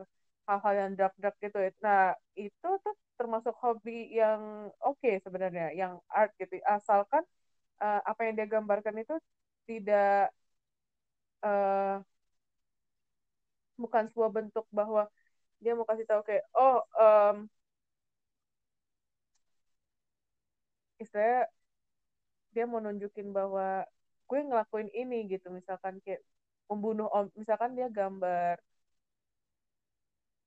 hal-hal 0.49 0.73
yang 0.75 0.91
dark-dark 0.99 1.35
gitu 1.39 1.57
nah 1.85 2.15
itu 2.35 2.69
tuh 2.83 2.95
termasuk 3.19 3.55
hobi 3.63 4.11
yang 4.11 4.71
oke 4.83 5.11
sebenarnya 5.23 5.71
yang 5.77 5.99
art 6.09 6.33
gitu. 6.41 6.57
Asalkan 6.65 7.23
eh, 7.83 8.01
apa 8.03 8.21
yang 8.27 8.33
dia 8.39 8.47
gambarkan 8.49 8.95
itu 9.03 9.15
tidak 9.69 10.33
eh, 11.43 12.03
bukan 13.81 14.03
sebuah 14.09 14.31
bentuk 14.37 14.65
bahwa 14.69 15.09
dia 15.63 15.73
mau 15.77 15.87
kasih 15.89 16.05
tahu 16.09 16.21
kayak 16.27 16.45
oh 16.57 16.77
em, 16.99 17.37
istilahnya 21.01 21.47
dia 22.53 22.63
mau 22.69 22.79
nunjukin 22.85 23.27
bahwa 23.37 23.65
gue 24.29 24.39
ngelakuin 24.47 24.89
ini 25.01 25.17
gitu. 25.33 25.47
Misalkan 25.57 25.95
kayak 26.03 26.21
membunuh 26.69 27.07
om 27.17 27.25
misalkan 27.39 27.71
dia 27.77 27.87
gambar 27.97 28.55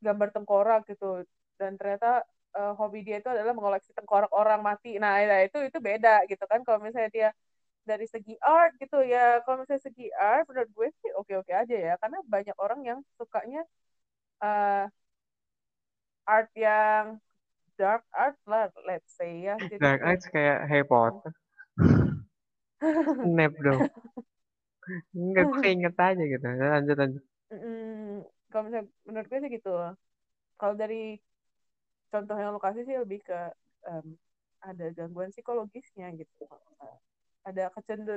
gambar 0.05 0.29
tengkorak 0.35 0.81
gitu. 0.91 1.25
Dan 1.61 1.73
ternyata 1.81 2.07
eh, 2.57 2.73
hobi 2.79 2.99
dia 3.07 3.17
itu 3.21 3.29
adalah 3.33 3.53
mengoleksi 3.57 3.91
tengkorak 3.97 4.31
orang 4.33 4.61
mati. 4.69 4.89
Nah 5.03 5.13
ya, 5.25 5.37
itu 5.47 5.59
itu 5.69 5.79
beda 5.89 6.25
gitu 6.31 6.45
kan. 6.51 6.61
Kalau 6.67 6.79
misalnya 6.85 7.11
dia 7.17 7.29
dari 7.87 8.07
segi 8.11 8.35
art 8.43 8.75
gitu 8.83 8.99
ya. 9.07 9.41
Kalau 9.47 9.63
misalnya 9.63 9.87
segi 9.87 10.11
art 10.13 10.45
menurut 10.51 10.71
gue 10.75 10.89
sih 11.01 11.11
oke 11.15 11.33
oke 11.47 11.53
aja 11.55 11.77
ya. 11.77 11.95
Karena 12.03 12.19
banyak 12.27 12.57
orang 12.59 12.81
yang 12.83 12.99
sukanya 13.15 13.63
eh, 14.43 14.85
art 16.27 16.51
yang 16.59 17.23
dark 17.79 18.03
art 18.11 18.35
lah 18.49 18.67
let's 18.89 19.15
say 19.15 19.47
ya 19.47 19.55
jadi 19.61 19.79
dark 19.79 20.03
eyes 20.03 20.27
kayak 20.27 20.67
Harry 20.67 20.85
Potter. 20.85 21.31
Snap 23.23 23.53
dong. 23.63 23.81
Enggak 25.15 25.45
gue 25.51 25.63
keinget 25.63 25.95
aja 25.95 26.23
gitu. 26.25 26.45
Lanjut 26.47 26.97
lanjut. 26.99 27.25
Mm, 27.55 28.27
kalau 28.51 28.63
misalnya 28.67 28.87
menurut 29.07 29.27
gue 29.31 29.39
sih 29.39 29.51
gitu. 29.55 29.75
Kalau 30.57 30.75
dari 30.75 31.21
contoh 32.11 32.37
yang 32.39 32.55
lokasi 32.57 32.83
sih 32.89 32.97
lebih 32.97 33.21
ke 33.23 33.39
em, 33.87 34.17
ada 34.63 34.87
gangguan 34.95 35.31
psikologisnya 35.31 36.11
gitu 36.17 36.49
ada 37.47 37.71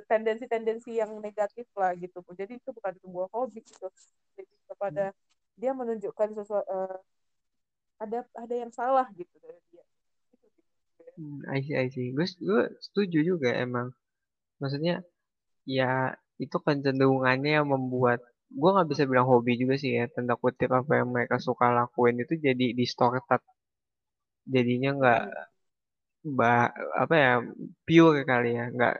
tendensi-tendensi 0.09 0.91
yang 1.01 1.11
negatif 1.21 1.67
lah 1.77 1.91
gitu 2.03 2.17
jadi 2.33 2.53
itu 2.57 2.69
bukan 2.77 2.93
sebuah 3.03 3.27
hobi 3.35 3.59
gitu 3.61 3.87
jadi 4.37 4.53
kepada 4.69 5.05
dia 5.59 5.71
menunjukkan 5.77 6.29
sesuatu 6.37 6.73
ada 8.03 8.19
ada 8.43 8.55
yang 8.55 8.71
salah 8.73 9.07
gitu 9.19 9.35
dari 9.43 9.59
dia 9.71 9.83
Gitu. 10.33 10.47
Hmm, 11.17 11.39
I 11.55 11.59
see, 11.65 11.75
I 11.83 11.87
see. 11.93 12.07
Gue, 12.17 12.27
gue 12.47 12.61
setuju 12.85 13.19
juga 13.31 13.49
emang. 13.65 13.87
Maksudnya 14.61 14.95
ya 15.77 15.91
itu 16.43 16.57
kecenderungannya 16.65 17.51
yang 17.57 17.67
membuat 17.75 18.19
gue 18.59 18.69
nggak 18.73 18.89
bisa 18.91 19.03
bilang 19.09 19.27
hobi 19.31 19.53
juga 19.61 19.75
sih 19.81 19.91
ya 19.99 20.05
tanda 20.13 20.35
kutip 20.43 20.69
apa 20.79 20.91
yang 20.99 21.09
mereka 21.15 21.35
suka 21.47 21.67
lakuin 21.77 22.17
itu 22.23 22.33
jadi 22.47 22.65
distorted 22.79 23.41
jadinya 24.53 24.89
nggak 24.97 25.21
Mm-mm. 25.21 25.49
bah 26.37 26.67
apa 27.01 27.15
ya 27.23 27.31
pure 27.87 28.19
kali 28.29 28.49
ya 28.57 28.63
nggak 28.75 28.95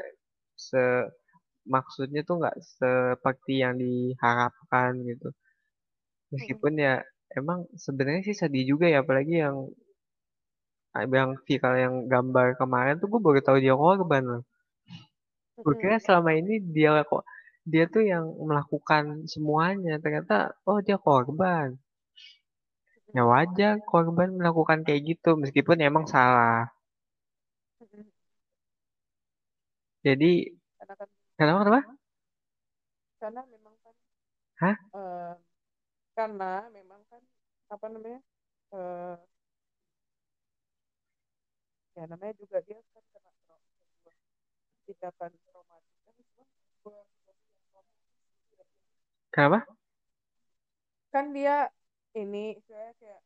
se 0.68 0.82
maksudnya 1.76 2.22
tuh 2.28 2.36
nggak 2.42 2.58
seperti 2.78 3.54
yang 3.64 3.76
diharapkan 3.84 4.92
gitu. 5.10 5.28
Meskipun 6.34 6.74
ya 6.86 6.94
emang 7.40 7.60
sebenarnya 7.86 8.22
sih 8.28 8.38
sedih 8.42 8.64
juga 8.72 8.86
ya 8.94 8.98
apalagi 9.04 9.34
yang 9.46 9.58
yang 11.18 11.32
viral 11.46 11.76
yang 11.84 11.96
gambar 12.14 12.48
kemarin 12.62 12.96
tuh 13.02 13.08
gue 13.12 13.22
baru 13.26 13.40
tahu 13.46 13.58
dia 13.64 13.74
korban 13.84 14.24
loh. 14.32 14.42
Gue 15.64 15.76
kira 15.82 15.96
selama 16.06 16.32
ini 16.42 16.54
dia 16.76 16.92
kok 17.10 17.24
dia 17.72 17.84
tuh 17.94 18.04
yang 18.12 18.26
melakukan 18.50 19.04
semuanya 19.34 19.94
ternyata 20.04 20.36
oh 20.70 20.80
dia 20.88 20.98
korban. 21.08 21.68
Ya 23.16 23.24
wajar 23.32 23.76
korban 23.92 24.30
melakukan 24.40 24.80
kayak 24.86 25.02
gitu 25.10 25.30
meskipun 25.42 25.78
emang 25.88 26.06
salah 26.14 26.60
Mm-mm. 27.82 28.06
Jadi 30.06 30.26
karena 30.78 30.94
kan 31.00 31.10
kenapa 31.38 31.60
kenapa? 31.66 31.82
Karena 33.20 33.42
memang 33.54 33.76
kan 33.84 33.96
hah? 34.62 34.76
eh, 34.98 35.34
karena 36.18 36.52
memang 36.78 37.02
kan 37.12 37.24
apa 37.74 37.86
namanya 37.94 38.20
eh, 38.76 39.16
ya 41.98 42.04
namanya 42.10 42.34
juga 42.42 42.58
dia 42.66 42.80
kan 42.94 43.04
kena 43.14 43.32
tra- 43.44 43.66
sebuah 43.86 44.16
tindakan 44.88 45.32
traumatis 45.46 45.98
kan 46.06 46.16
sebuah 46.82 47.06
kenapa? 49.32 49.66
Kan 51.14 51.26
dia 51.36 51.56
ini 52.18 52.58
saya 52.68 52.90
kayak 53.00 53.22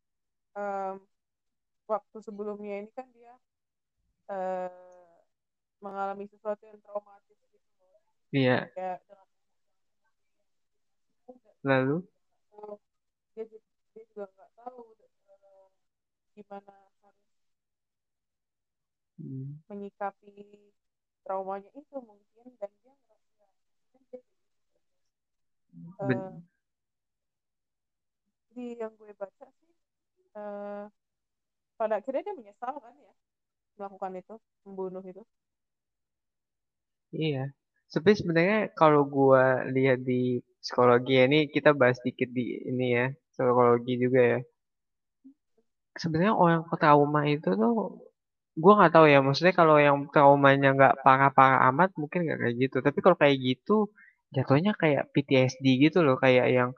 em, 0.58 0.96
waktu 1.92 2.18
sebelumnya 2.27 2.74
ini 2.82 2.89
kan 2.98 3.08
dia 3.18 3.34
eh, 4.32 4.92
mengalami 5.83 6.25
sesuatu 6.31 6.63
yang 6.63 6.79
traumatis 6.79 7.35
gitu 7.51 7.59
iya. 8.31 8.71
Dia 8.71 8.97
lalu? 11.63 12.03
Dia 13.33 13.43
juga, 13.49 13.67
dia 13.95 14.03
juga 14.11 14.25
nggak 14.31 14.51
tahu 14.59 14.81
eh, 14.99 15.67
gimana 16.35 16.73
harus 17.03 17.27
hmm, 19.19 19.63
menyikapi 19.71 20.31
traumanya 21.23 21.71
itu 21.71 21.95
mungkin 21.97 22.45
dan 22.59 22.71
dia 22.83 22.93
mungkin 23.95 24.03
dia 24.11 24.21
eh, 26.03 26.31
di 28.53 28.77
yang 28.77 28.93
gue 28.99 29.11
baca 29.17 29.45
sih 29.57 29.73
eh, 30.37 30.85
pada 31.79 31.93
akhirnya 31.97 32.21
dia 32.21 32.35
menyesal 32.37 32.75
kan 32.77 32.93
ya 33.01 33.13
melakukan 33.79 34.13
itu 34.19 34.35
membunuh 34.67 35.01
itu 35.01 35.23
iya 37.25 37.39
Tapi 37.93 38.10
sebenarnya 38.20 38.58
kalau 38.79 39.01
gua 39.15 39.43
lihat 39.75 39.98
di 40.10 40.13
psikologi 40.62 41.12
ya, 41.20 41.24
ini 41.29 41.38
kita 41.55 41.70
bahas 41.79 41.98
dikit 42.05 42.29
di 42.38 42.41
ini 42.70 42.86
ya, 42.98 43.05
psikologi 43.34 43.93
juga 44.03 44.22
ya. 44.32 44.38
Sebenarnya 46.01 46.34
orang 46.43 46.62
trauma 46.82 47.22
itu 47.29 47.50
tuh 47.62 47.74
gua 48.62 48.74
nggak 48.77 48.93
tahu 48.96 49.05
ya, 49.13 49.20
maksudnya 49.25 49.53
kalau 49.62 49.75
yang 49.88 49.98
traumanya 50.13 50.70
nggak 50.77 50.93
parah-parah 51.05 51.60
amat 51.70 51.89
mungkin 52.01 52.20
nggak 52.25 52.39
kayak 52.43 52.55
gitu. 52.63 52.77
Tapi 52.86 53.00
kalau 53.05 53.17
kayak 53.22 53.38
gitu 53.48 53.74
jatuhnya 54.36 54.72
kayak 54.82 55.03
PTSD 55.13 55.65
gitu 55.86 56.00
loh, 56.05 56.15
kayak 56.24 56.48
yang 56.58 56.70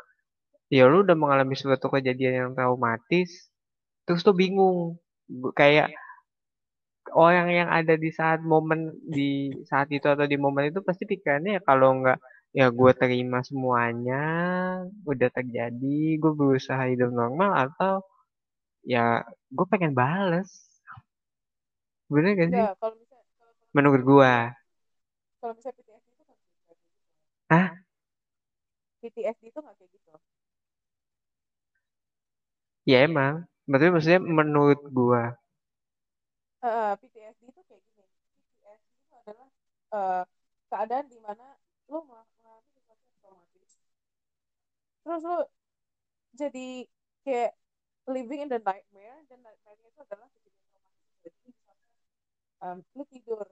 ya 0.77 0.83
lu 0.91 0.97
udah 1.05 1.17
mengalami 1.21 1.55
suatu 1.59 1.87
kejadian 1.95 2.33
yang 2.41 2.51
traumatis, 2.57 3.29
terus 4.05 4.21
tuh 4.27 4.35
bingung, 4.41 4.97
kayak 5.59 5.87
orang 7.15 7.47
yang 7.49 7.69
ada 7.71 7.95
di 7.95 8.11
saat 8.11 8.43
momen 8.43 8.91
di 9.07 9.55
saat 9.63 9.87
itu 9.89 10.03
atau 10.03 10.27
di 10.27 10.35
momen 10.35 10.69
itu 10.69 10.83
pasti 10.83 11.07
pikirannya 11.07 11.57
ya 11.57 11.61
kalau 11.63 11.89
nggak 12.03 12.19
ya 12.55 12.67
gue 12.71 12.91
terima 12.95 13.39
semuanya 13.43 14.23
udah 15.07 15.29
terjadi 15.31 15.99
gue 16.19 16.33
berusaha 16.35 16.83
hidup 16.91 17.11
normal 17.11 17.51
atau 17.71 18.03
ya 18.83 19.23
gue 19.51 19.65
pengen 19.71 19.91
bales 19.95 20.51
bener 22.11 22.37
gak 22.37 22.47
sih 22.51 22.59
Enggak, 22.61 22.75
kalau 22.79 22.93
misalnya 22.99 23.25
kalau, 23.39 23.51
kalau 23.57 23.73
menurut 23.75 24.01
gue 24.03 24.33
kalau 25.41 25.53
misalnya 25.57 25.75
PTSD 25.79 26.07
itu 26.15 26.23
kan 26.23 26.35
kayak 26.35 26.53
gitu. 26.53 26.73
Hah? 27.51 27.67
PTSD 29.01 29.43
itu 29.51 29.59
nggak 29.63 29.75
kayak 29.79 29.91
gitu. 29.91 30.09
ya 32.85 32.97
emang 33.09 33.49
maksudnya 33.65 33.91
maksudnya 33.97 34.21
menurut 34.21 34.81
gue 34.93 35.23
Eh, 36.65 36.93
PTSD 36.97 37.43
itu 37.53 37.61
kayak 37.69 37.83
gini. 37.93 38.09
PTSD 38.49 38.89
itu 38.97 39.13
adalah 39.21 39.49
eh, 39.93 40.23
keadaan 40.73 41.05
di 41.13 41.17
mana 41.21 41.45
lo 41.93 42.01
mengalami 42.01 42.65
sesuatu 42.73 43.05
yang 43.05 43.17
traumatis. 43.21 43.71
Terus 45.05 45.21
lo 45.29 45.37
jadi 46.33 46.67
kayak 47.21 47.51
living 48.09 48.41
in 48.45 48.49
the 48.49 48.61
nightmare 48.61 49.19
dan 49.29 49.39
nightmare 49.45 49.77
itu 49.77 49.99
adalah 50.01 50.27
kejadian 50.33 50.65
traumatis. 50.73 51.13
Jadi 51.21 51.49
em, 52.65 52.77
lo 52.97 53.03
tidur, 53.13 53.45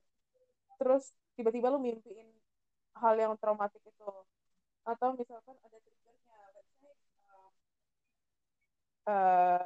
terus 0.81 1.03
tiba-tiba 1.37 1.69
lo 1.73 1.79
mimpiin 1.81 2.29
hal 3.01 3.15
yang 3.17 3.33
traumatik 3.41 3.81
itu, 3.85 4.09
atau 4.85 5.09
misalkan 5.17 5.55
ada 5.65 5.77
triggernya, 5.85 6.39
eh, 9.07 9.63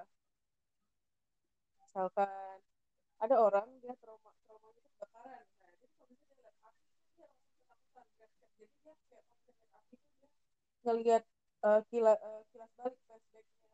misalkan 1.82 2.60
ada 3.18 3.36
orang 3.42 3.68
dia 3.82 3.94
trauma 3.98 4.30
trauma 4.46 4.70
itu 4.74 4.82
kebakaran 4.94 5.46
nah 5.58 5.72
jadi 5.74 5.94
kalau 5.98 6.08
misalnya 6.14 6.38
dia 6.38 6.38
lihat 6.38 6.56
api 6.62 6.86
dia 7.18 7.26
langsung 7.26 7.82
ketakutan 7.90 8.30
jadi 8.38 8.66
dia 8.82 8.94
kayak 9.10 9.24
pas 9.26 9.38
lihat 9.48 9.70
api 9.74 9.96
itu 9.98 10.26
dia 10.84 10.92
ngelihat 10.94 11.24
eh, 11.66 11.82
kila, 11.90 12.14
eh, 12.14 12.42
kilas 12.54 12.72
balik 12.78 13.00
flashbacknya 13.10 13.70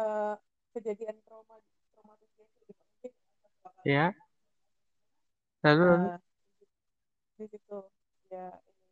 eh, 0.00 0.34
kejadian 0.72 1.16
trauma 1.28 1.56
traumatis 1.92 2.30
dia 2.36 2.46
itu 2.48 2.72
pas 2.72 2.88
kebakaran. 2.96 3.84
ya 3.84 4.06
lalu 5.60 5.84
Nah, 6.00 6.18
di 7.36 7.44
situ 7.48 7.78
ya 8.32 8.48
ini 8.64 8.84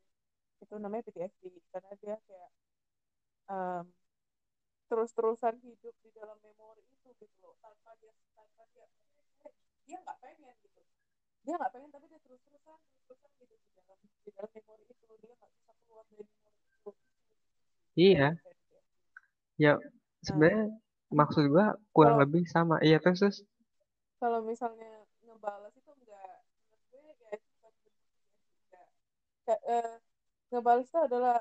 itu 0.64 0.74
namanya 0.76 1.04
PTSD 1.08 1.42
karena 1.72 1.92
dia 2.00 2.16
kayak 2.28 2.50
terus-terusan 4.88 5.60
hidup 5.60 5.94
di 6.00 6.10
dalam 6.16 6.36
memori 6.40 6.80
itu 6.88 7.08
gitu 7.20 7.36
loh 7.44 7.56
tanpa 7.60 7.92
dia 8.00 8.12
dia 9.88 9.98
nggak 10.04 10.18
pengen 10.20 10.52
gitu. 10.60 10.80
Dia 11.48 11.54
nggak 11.56 11.72
pengen 11.72 11.88
tapi 11.88 12.06
dia 12.12 12.20
terus-terusan 12.20 12.76
terus-terusan 13.08 13.32
hidup 13.40 13.60
di 13.64 13.72
dalam 13.80 13.98
di 14.04 14.30
dalam 14.36 14.50
memori 14.52 14.84
itu. 14.84 15.04
Dia 15.16 15.32
nggak 15.32 15.50
bisa 15.56 15.72
keluar 15.82 16.04
dari 16.12 16.24
memori 16.28 16.60
itu. 16.68 16.90
Iya. 17.96 18.28
Ya 19.58 19.74
Nah, 20.18 20.26
sebenarnya 20.26 20.66
maksud 21.14 21.46
gue 21.46 21.66
kurang 21.94 22.18
kalau 22.18 22.22
lebih 22.26 22.42
sama. 22.50 22.76
Iya 22.84 22.98
terus 22.98 23.22
terus. 23.22 23.38
Kalau 24.18 24.42
misalnya 24.42 25.06
ngebalas 25.24 25.72
itu 25.78 25.90
enggak 25.94 26.42
menurut 26.90 27.16
gue 27.22 27.30
ya 27.30 27.38
bukan 27.38 27.72
enggak 29.46 29.60
eh, 29.62 29.92
ngebalas 30.50 30.86
itu 30.90 30.98
adalah 30.98 31.38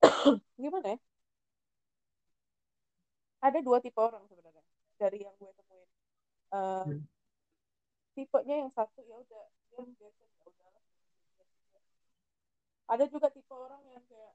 gimana 0.62 0.96
ya? 0.96 0.98
Ada 3.42 3.58
dua 3.60 3.78
tipe 3.84 4.00
orang 4.00 4.24
sebenarnya 4.30 4.64
dari 4.96 5.26
yang 5.26 5.34
gue 5.36 5.50
temuin 5.52 5.75
Eh, 6.46 6.84
Hmm. 6.86 7.02
tipenya 8.14 8.56
yang 8.64 8.70
satu 8.72 9.02
ya 9.02 9.18
udah 9.18 9.44
dia 9.70 9.78
membiarkan 9.82 10.26
ya 10.30 10.42
udahlah. 10.46 10.84
Ada 12.86 13.04
juga 13.10 13.28
tipe 13.34 13.50
orang 13.50 13.82
yang 13.90 14.04
kayak 14.06 14.34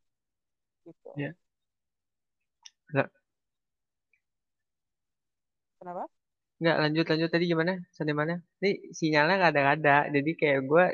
gitu. 0.87 1.09
Ya. 1.19 1.31
Nggak, 2.93 3.09
kenapa 5.79 6.03
nggak 6.63 6.77
lanjut 6.81 7.05
lanjut. 7.11 7.29
Tadi 7.33 7.45
gimana? 7.51 7.73
Sampai 7.95 8.15
mana? 8.15 8.33
Ini 8.63 8.69
sinyalnya 8.99 9.35
nggak 9.39 9.53
ada-ada. 9.53 9.97
Jadi 10.15 10.31
kayak 10.39 10.59
gue 10.71 10.85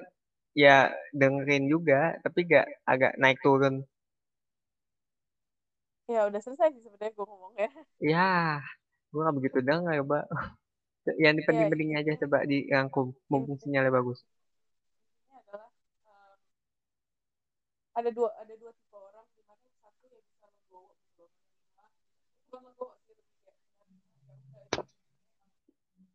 ya 0.58 0.90
dengerin 1.14 1.64
juga 1.74 2.18
tapi 2.26 2.40
gak 2.50 2.66
agak 2.92 3.14
naik 3.22 3.40
turun. 3.46 3.86
Ya 6.10 6.26
udah 6.26 6.42
selesai 6.42 6.74
sih 6.74 6.82
sebenarnya 6.82 7.14
gue 7.14 7.26
ngomong 7.30 7.54
ya. 7.62 7.70
Ya 8.02 8.28
gue 9.14 9.22
gak 9.26 9.38
begitu 9.38 9.60
denger 9.62 9.94
ya 9.98 10.04
mbak. 10.06 10.26
Yang 11.24 11.34
di 11.38 11.42
ya 11.42 11.46
penting-penting 11.48 11.90
aja 12.00 12.12
intinya 12.12 12.22
coba 12.26 12.38
dirangkum 12.52 13.08
mumpung 13.32 13.58
in- 13.58 13.62
sinyalnya 13.62 13.94
bagus. 13.94 14.20
Adalah 15.34 15.70
em, 16.06 16.40
ada 17.98 18.10
dua 18.18 18.30
ada 18.42 18.54
dua 18.62 18.72
tipe 18.78 18.98
orang 18.98 19.26
di 19.38 19.42
mana 19.48 19.68
satu 19.82 20.06
yang 20.10 20.22
bisa 20.28 20.46
legowo 20.50 20.92
gitu 21.02 21.24
loh, 21.26 21.32
menerima 21.40 21.86
bukan 22.50 22.62
legowo 22.70 22.94
sih 23.06 23.14
lebih 23.18 23.38
kayak 23.46 23.56
menerima 23.80 24.34
ya 24.54 24.62
udah 24.70 24.88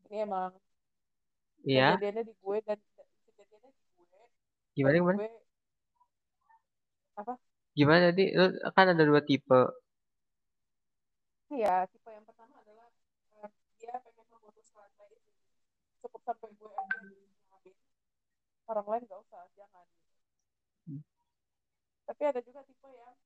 ini 0.08 0.16
emang 0.24 0.52
iya. 1.64 1.96
kejadiannya 1.96 2.22
di 2.28 2.34
gue 2.36 2.58
dan 2.64 2.78
kejadiannya 3.28 3.70
di 3.72 4.04
gue. 4.04 4.24
Gimana 4.74 4.96
gimana? 5.00 5.18
gue 5.18 5.30
apa? 7.14 7.34
Gimana 7.74 8.00
tadi? 8.10 8.24
Lu 8.34 8.46
kan 8.74 8.86
ada 8.92 9.04
dua 9.06 9.22
tipe. 9.22 9.60
Iya 11.54 11.86
tipe 11.90 12.08
yang 12.10 12.26
pertama 12.26 12.58
adalah 12.60 12.90
eh, 13.42 13.50
dia 13.78 13.94
pengen 14.02 14.26
memutus 14.28 14.68
rantai 14.74 15.08
itu. 15.14 15.30
Cukup 16.02 16.20
sampai 16.26 16.50
gue 16.52 16.70
aja 16.70 16.98
orang 18.68 18.86
lain 18.88 19.02
gak 19.08 19.20
usah 19.20 19.44
jangan. 19.56 19.86
Tapi 22.04 22.22
ada 22.24 22.40
juga 22.44 22.60
tipe 22.64 22.88
yang 22.88 23.16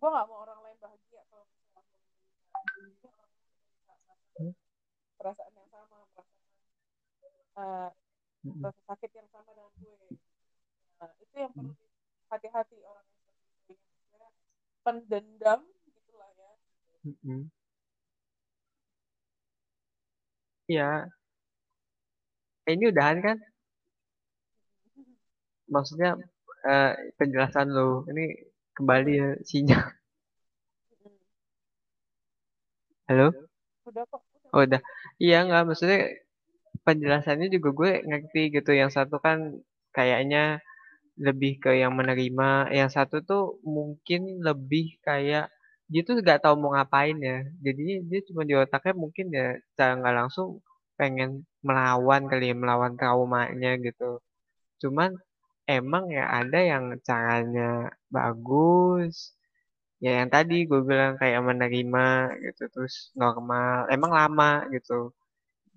gue 0.00 0.08
gak 0.08 0.26
mau 0.28 0.44
orang 0.44 0.60
lain 0.60 0.76
bahagia 0.80 1.22
kalau 1.32 1.44
misalnya 1.48 1.80
gue 1.88 2.00
perasaan 5.24 5.52
yang 5.56 5.68
sama 5.72 5.84
merasakan 5.88 6.26
eh, 7.56 7.90
Mm-mm. 8.44 8.60
rasa 8.60 8.80
sakit 8.92 9.10
yang 9.16 9.28
sama 9.32 9.48
dengan 9.56 9.72
gue 9.80 9.96
nah 11.00 11.10
itu 11.16 11.34
yang 11.40 11.52
perlu 11.56 11.72
di- 11.80 11.92
hati-hati 12.28 12.76
orang 12.84 13.06
yang 13.08 13.16
seperti 13.24 13.72
itu 13.72 13.88
sebenarnya 14.04 14.30
pendendam 14.84 15.60
gitulah 15.88 16.28
ya 16.36 16.52
Mm-mm. 17.08 17.48
Iya, 20.68 21.08
Eh, 22.68 22.72
ini 22.76 22.84
udahan 22.92 23.18
kan? 23.20 23.36
Maksudnya 25.74 26.10
eh, 26.68 26.92
penjelasan 27.20 27.68
lo 27.76 28.08
ini 28.12 28.24
kembali 28.76 29.12
ya 29.20 29.28
sinyal. 29.44 29.84
Halo? 33.08 33.26
udah 33.84 34.04
kok 34.08 34.22
udah 34.24 34.50
Oh, 34.56 34.62
udah. 34.64 34.80
Iya 35.22 35.36
nggak, 35.46 35.62
maksudnya 35.68 35.98
penjelasannya 36.86 37.46
juga 37.54 37.70
gue 37.78 37.90
ngerti 38.08 38.40
gitu. 38.56 38.70
Yang 38.80 38.90
satu 38.98 39.16
kan 39.26 39.38
kayaknya 39.96 40.38
lebih 41.26 41.52
ke 41.62 41.70
yang 41.82 41.92
menerima, 41.98 42.72
yang 42.78 42.90
satu 42.96 43.16
tuh 43.30 43.42
mungkin 43.76 44.20
lebih 44.48 44.84
kayak 45.06 45.44
dia 45.92 46.02
tuh 46.08 46.14
nggak 46.22 46.40
tahu 46.44 46.54
mau 46.62 46.72
ngapain 46.74 47.16
ya. 47.28 47.38
Jadinya 47.64 47.94
dia 48.10 48.20
cuma 48.28 48.42
di 48.48 48.54
otaknya 48.62 48.94
mungkin 49.04 49.26
ya 49.38 49.46
secara 49.72 49.92
nggak 50.00 50.16
langsung 50.20 50.48
pengen 51.00 51.30
melawan 51.66 52.22
kali 52.30 52.44
ya, 52.52 52.56
melawan 52.62 52.94
traumanya 53.00 53.70
gitu. 53.86 54.04
Cuman 54.82 55.10
emang 55.70 56.04
ya 56.16 56.24
ada 56.40 56.58
yang 56.72 56.84
caranya 57.08 57.90
bagus, 58.16 59.34
ya 60.04 60.10
yang 60.20 60.28
tadi 60.34 60.54
gue 60.68 60.80
bilang 60.90 61.12
kayak 61.20 61.40
menerima 61.48 62.06
gitu 62.44 62.62
terus 62.74 62.94
normal 63.22 63.88
emang 63.94 64.12
lama 64.20 64.50
gitu. 64.74 64.92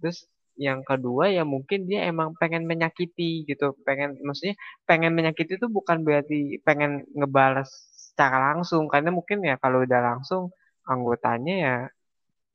Terus 0.02 0.18
yang 0.58 0.82
kedua 0.90 1.26
ya 1.38 1.44
mungkin 1.54 1.80
dia 1.90 2.00
emang 2.12 2.30
pengen 2.42 2.64
menyakiti 2.72 3.46
gitu 3.50 3.78
pengen 3.88 4.10
maksudnya 4.26 4.56
pengen 4.90 5.14
menyakiti 5.18 5.54
itu 5.60 5.68
bukan 5.78 6.02
berarti 6.08 6.60
pengen 6.68 7.06
ngebalas 7.14 7.70
secara 7.96 8.38
langsung 8.58 8.84
karena 8.94 9.10
mungkin 9.14 9.46
ya 9.46 9.56
kalau 9.64 9.86
udah 9.86 10.02
langsung 10.10 10.44
anggotanya 10.92 11.56
ya 11.66 11.76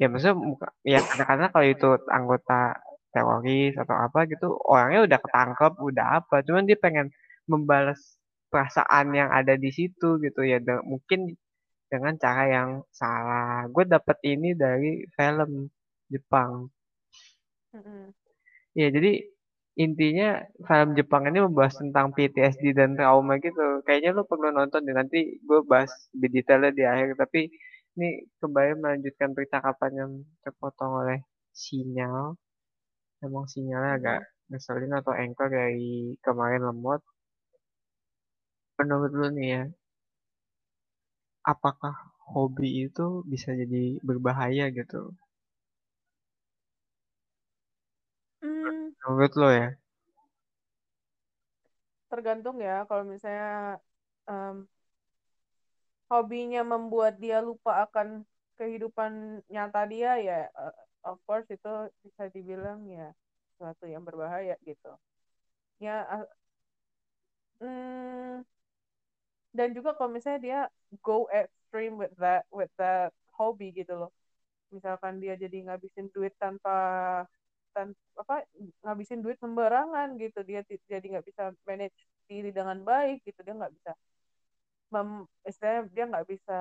ya 0.00 0.06
maksudnya 0.10 0.34
ya 0.82 1.00
karena 1.28 1.46
kalau 1.54 1.66
itu 1.74 1.88
anggota 2.10 2.74
teroris 3.14 3.74
atau 3.78 3.96
apa 4.06 4.18
gitu 4.32 4.46
orangnya 4.66 5.00
udah 5.06 5.18
ketangkep 5.24 5.72
udah 5.78 6.06
apa 6.18 6.36
cuman 6.46 6.64
dia 6.68 6.78
pengen 6.84 7.06
membalas 7.46 8.00
perasaan 8.52 9.16
yang 9.16 9.32
ada 9.32 9.56
di 9.56 9.72
situ 9.72 10.20
gitu 10.20 10.44
ya. 10.44 10.60
Mungkin 10.84 11.32
dengan 11.92 12.14
cara 12.24 12.42
yang 12.56 12.70
salah 13.00 13.68
gue 13.74 13.84
dapet 13.94 14.18
ini 14.32 14.48
dari 14.64 15.04
film 15.16 15.50
Jepang 16.12 16.52
Mm-mm. 17.74 18.12
Ya, 18.80 18.88
jadi 18.96 19.10
intinya 19.84 20.28
film 20.68 20.90
Jepang 20.98 21.22
ini 21.28 21.38
membahas 21.46 21.74
tentang 21.82 22.06
PTSD 22.16 22.64
dan 22.78 22.90
trauma 22.98 23.34
gitu. 23.40 23.84
Kayaknya 23.86 24.10
lo 24.16 24.22
perlu 24.30 24.48
nonton 24.52 24.80
deh. 24.86 24.96
Nanti 25.00 25.18
gue 25.48 25.60
bahas 25.70 25.92
lebih 26.16 26.30
detailnya 26.40 26.72
di 26.78 26.84
akhir. 26.92 27.08
Tapi 27.22 27.40
ini 27.96 28.08
kembali 28.40 28.72
melanjutkan 28.82 29.30
percakapan 29.36 29.92
yang 30.00 30.12
terpotong 30.44 30.92
oleh 31.04 31.18
sinyal. 31.62 32.36
Emang 33.24 33.46
sinyalnya 33.52 33.92
agak 33.98 34.18
ngeselin 34.50 34.92
atau 35.00 35.12
anchor 35.16 35.48
dari 35.52 36.16
kemarin 36.24 36.62
lemot. 36.68 37.00
Menurut 38.78 39.12
lo 39.20 39.28
nih 39.36 39.46
ya, 39.54 39.62
apakah 41.52 41.94
hobi 42.32 42.68
itu 42.86 43.06
bisa 43.32 43.50
jadi 43.60 43.98
berbahaya 44.08 44.66
gitu? 44.78 45.14
Hmm, 48.42 48.90
Menurut 49.06 49.32
lo 49.38 49.48
ya? 49.50 49.66
tergantung 52.10 52.56
ya 52.66 52.72
kalau 52.88 53.04
misalnya 53.12 53.46
em, 54.30 54.56
hobinya 56.10 56.60
membuat 56.62 57.16
dia 57.22 57.38
lupa 57.42 57.72
akan 57.88 58.22
kehidupan 58.60 59.42
nyata 59.50 59.80
dia 59.88 60.10
ya 60.20 60.38
eh, 60.52 60.74
of 61.08 61.18
course 61.26 61.48
itu 61.50 61.68
bisa 62.04 62.22
dibilang 62.34 62.84
ya 62.86 63.10
sesuatu 63.54 63.84
yang 63.88 64.04
berbahaya 64.06 64.54
gitu 64.68 64.90
ya 65.82 66.06
hmm, 67.60 68.42
dan 69.52 69.76
juga 69.76 69.92
kalau 69.96 70.10
misalnya 70.12 70.40
dia 70.40 70.60
go 71.04 71.28
extreme 71.28 72.00
with 72.00 72.12
that 72.16 72.48
with 72.48 72.72
that 72.80 73.12
hobby 73.36 73.72
gitu 73.72 73.92
loh. 73.96 74.10
Misalkan 74.72 75.20
dia 75.20 75.36
jadi 75.36 75.68
ngabisin 75.68 76.08
duit 76.16 76.32
tanpa 76.40 76.72
tan 77.76 77.92
apa 78.16 78.44
ngabisin 78.84 79.20
duit 79.20 79.36
sembarangan 79.40 80.16
gitu. 80.16 80.40
Dia 80.44 80.64
jadi 80.88 81.04
nggak 81.04 81.26
bisa 81.28 81.52
manage 81.68 81.96
diri 82.28 82.48
dengan 82.48 82.80
baik 82.80 83.24
gitu. 83.28 83.40
Dia 83.44 83.54
nggak 83.56 83.72
bisa 83.76 83.92
mem, 84.92 85.24
istilahnya 85.48 85.82
dia 85.92 86.04
nggak 86.08 86.26
bisa 86.28 86.58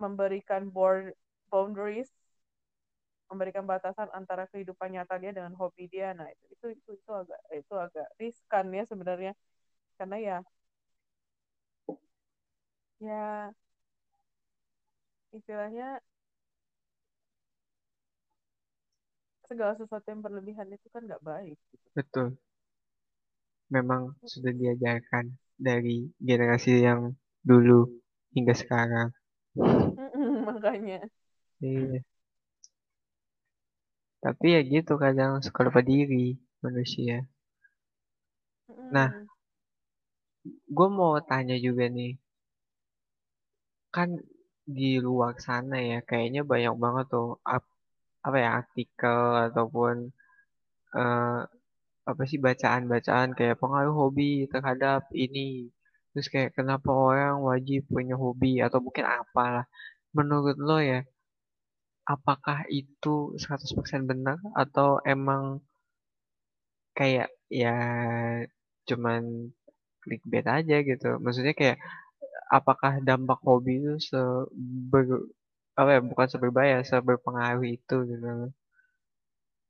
memberikan 0.00 0.68
board 0.72 1.12
boundaries 1.52 2.08
memberikan 3.30 3.62
batasan 3.62 4.10
antara 4.10 4.50
kehidupan 4.50 4.90
nyata 4.90 5.14
dia 5.22 5.30
dengan 5.30 5.54
hobi 5.54 5.86
dia. 5.86 6.10
Nah 6.10 6.26
itu 6.50 6.74
itu, 6.74 6.98
itu 6.98 7.10
agak 7.14 7.40
itu 7.54 7.74
agak 7.78 8.08
riskan 8.18 8.66
ya 8.74 8.82
sebenarnya. 8.90 9.32
Karena 9.94 10.16
ya 10.18 10.36
ya 13.00 13.52
istilahnya 15.32 16.04
segala 19.48 19.74
sesuatu 19.74 20.06
yang 20.06 20.22
berlebihan 20.22 20.68
itu 20.70 20.86
kan 20.94 21.02
nggak 21.08 21.24
baik 21.26 21.58
gitu. 21.74 21.86
Betul. 21.96 22.38
Memang 23.70 24.14
sudah 24.22 24.52
diajarkan 24.54 25.34
dari 25.58 26.06
generasi 26.22 26.86
yang 26.86 27.16
dulu 27.42 27.88
hingga 28.36 28.54
sekarang. 28.54 29.10
makanya 30.48 31.02
Iya. 31.60 32.00
Tapi 34.20 34.46
ya 34.54 34.60
gitu 34.60 35.00
kadang 35.00 35.40
suka 35.40 35.66
lupa 35.66 35.80
diri 35.80 36.36
manusia. 36.60 37.24
Nah. 38.92 39.08
Gue 40.70 40.88
mau 40.88 41.20
tanya 41.20 41.56
juga 41.60 41.84
nih. 41.92 42.16
Kan 43.94 44.08
di 44.76 44.90
luar 45.06 45.34
sana 45.46 45.76
ya 45.90 45.98
kayaknya 46.08 46.40
banyak 46.52 46.74
banget 46.84 47.06
tuh 47.14 47.28
ap- 47.54 47.74
apa 48.26 48.36
ya 48.44 48.48
artikel 48.60 49.18
ataupun 49.46 49.94
eh, 51.00 51.38
apa 52.10 52.22
sih 52.30 52.38
bacaan-bacaan 52.46 53.30
kayak 53.38 53.60
pengaruh 53.62 53.94
hobi 54.02 54.30
terhadap 54.52 55.02
ini. 55.24 55.48
Terus 56.12 56.28
kayak 56.34 56.52
kenapa 56.58 56.90
orang 57.08 57.34
wajib 57.50 57.80
punya 57.94 58.14
hobi 58.24 58.52
atau 58.66 58.78
mungkin 58.86 59.06
apalah. 59.20 59.64
Menurut 60.18 60.56
lo 60.68 60.78
ya, 60.92 61.00
apakah 62.14 62.58
itu 62.80 63.14
100% 63.42 64.00
benar 64.10 64.36
atau 64.62 64.88
emang 65.14 65.42
kayak 66.96 67.28
ya 67.50 67.74
cuman 68.88 69.22
clickbait 70.02 70.46
aja 70.58 70.76
gitu. 70.90 71.08
Maksudnya 71.24 71.54
kayak 71.60 71.78
apakah 72.50 72.98
dampak 73.06 73.38
hobi 73.46 73.78
itu 73.78 73.94
seber 74.10 75.30
apa 75.78 75.90
ya 75.96 76.00
bukan 76.02 76.26
seberbahaya, 76.28 76.82
seberpengaruh 76.82 77.64
itu 77.64 77.96
gitu. 78.10 78.50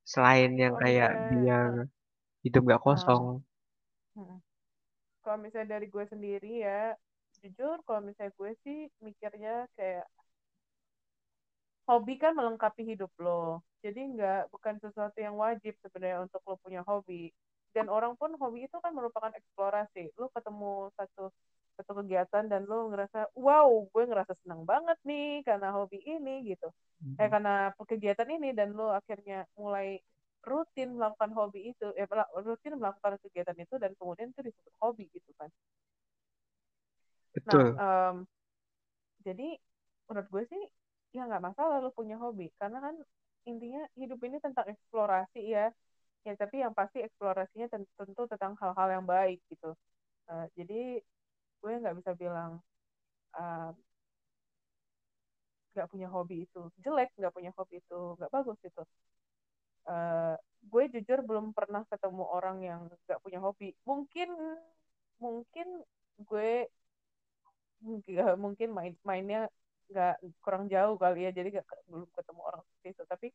Selain 0.09 0.51
yang 0.57 0.75
Kalau 0.75 0.83
kayak 0.83 1.11
misalnya, 1.13 1.29
biar 1.31 1.71
hidup 2.43 2.63
gak 2.67 2.83
kosong. 2.83 3.23
Hmm. 4.17 4.41
Kalau 5.21 5.39
misalnya 5.39 5.77
dari 5.77 5.87
gue 5.93 6.05
sendiri 6.09 6.65
ya, 6.65 6.97
jujur 7.45 7.85
kalau 7.85 8.01
misalnya 8.01 8.33
gue 8.35 8.51
sih 8.65 8.89
mikirnya 9.05 9.69
kayak 9.77 10.09
hobi 11.87 12.15
kan 12.17 12.33
melengkapi 12.33 12.83
hidup 12.97 13.13
lo. 13.21 13.61
Jadi 13.85 14.17
nggak 14.17 14.53
bukan 14.53 14.77
sesuatu 14.81 15.19
yang 15.21 15.37
wajib 15.37 15.77
sebenarnya 15.85 16.25
untuk 16.25 16.41
lo 16.49 16.57
punya 16.61 16.81
hobi. 16.89 17.31
Dan 17.71 17.87
orang 17.87 18.19
pun 18.19 18.35
hobi 18.41 18.67
itu 18.67 18.77
kan 18.83 18.93
merupakan 18.97 19.31
eksplorasi. 19.31 20.17
Lo 20.19 20.27
ketemu 20.33 20.91
satu 20.99 21.31
satu 21.81 22.05
kegiatan 22.05 22.45
dan 22.47 22.69
lo 22.69 22.93
ngerasa 22.93 23.33
wow 23.35 23.69
gue 23.89 24.05
ngerasa 24.05 24.37
senang 24.45 24.63
banget 24.69 25.01
nih 25.09 25.41
karena 25.43 25.73
hobi 25.73 25.99
ini 26.05 26.45
gitu. 26.45 26.69
Eh 27.17 27.29
karena 27.33 27.73
kegiatan 27.81 28.29
ini 28.29 28.53
dan 28.53 28.77
lo 28.77 28.93
akhirnya 28.93 29.49
mulai 29.57 29.97
rutin 30.41 30.97
melakukan 30.97 31.33
hobi 31.37 31.73
itu, 31.73 31.93
eh 31.97 32.09
rutin 32.45 32.77
melakukan 32.77 33.21
kegiatan 33.21 33.57
itu 33.61 33.77
dan 33.77 33.93
kemudian 33.97 34.33
itu 34.33 34.41
disebut 34.41 34.75
hobi 34.81 35.09
gitu 35.13 35.31
kan. 35.37 35.49
Betul. 37.37 37.77
Nah, 37.77 38.13
um, 38.13 38.17
jadi 39.21 39.57
menurut 40.09 40.29
gue 40.33 40.45
sih 40.49 40.63
ya 41.13 41.29
nggak 41.29 41.43
masalah 41.43 41.83
lo 41.83 41.91
punya 41.93 42.17
hobi 42.17 42.49
karena 42.57 42.81
kan 42.81 42.97
intinya 43.45 43.83
hidup 43.97 44.21
ini 44.25 44.41
tentang 44.41 44.69
eksplorasi 44.69 45.43
ya. 45.45 45.69
Ya 46.21 46.37
tapi 46.37 46.61
yang 46.61 46.77
pasti 46.77 47.01
eksplorasinya 47.01 47.69
tentu 47.73 48.23
tentang 48.29 48.53
hal-hal 48.61 48.89
yang 49.01 49.07
baik 49.09 49.41
gitu. 49.49 49.73
Uh, 50.29 50.45
jadi 50.53 51.01
gue 51.61 51.73
nggak 51.81 51.97
bisa 52.01 52.13
bilang 52.17 52.61
nggak 55.73 55.87
uh, 55.87 55.91
punya 55.93 56.09
hobi 56.11 56.49
itu 56.49 56.61
jelek, 56.83 57.11
nggak 57.15 57.33
punya 57.37 57.51
hobi 57.57 57.79
itu 57.79 58.01
nggak 58.19 58.33
bagus 58.33 58.59
gitu. 58.65 58.83
Uh, 59.89 60.37
gue 60.61 60.85
jujur 60.93 61.25
belum 61.25 61.57
pernah 61.57 61.83
ketemu 61.89 62.25
orang 62.27 62.59
yang 62.65 62.81
nggak 63.07 63.21
punya 63.25 63.41
hobi. 63.41 63.73
Mungkin 63.87 64.29
mungkin 65.21 65.69
gue 66.21 66.69
mungkin 68.37 68.69
main 68.77 68.95
mainnya 69.05 69.49
nggak 69.91 70.17
kurang 70.45 70.71
jauh 70.71 70.95
kali 71.01 71.27
ya 71.27 71.31
jadi 71.35 71.61
gak, 71.61 71.67
belum 71.91 72.07
ketemu 72.15 72.41
orang 72.47 72.63
seperti 72.63 72.89
itu 72.95 73.03
tapi 73.11 73.29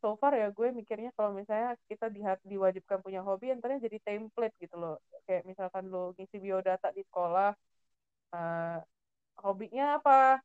so 0.00 0.16
far 0.20 0.32
ya 0.40 0.48
gue 0.56 0.68
mikirnya 0.80 1.10
kalau 1.16 1.30
misalnya 1.40 1.76
kita 1.90 2.06
di, 2.14 2.20
diwajibkan 2.50 2.98
punya 3.04 3.20
hobi 3.28 3.52
antaranya 3.52 3.84
jadi 3.88 3.98
template 4.06 4.54
gitu 4.62 4.76
loh. 4.82 4.96
Kayak 5.28 5.42
misalkan 5.50 5.84
lo 5.92 6.16
ngisi 6.16 6.36
biodata 6.40 6.88
di 6.96 7.02
sekolah 7.08 7.48
uh, 8.34 8.78
hobinya 9.44 9.84
apa? 10.00 10.40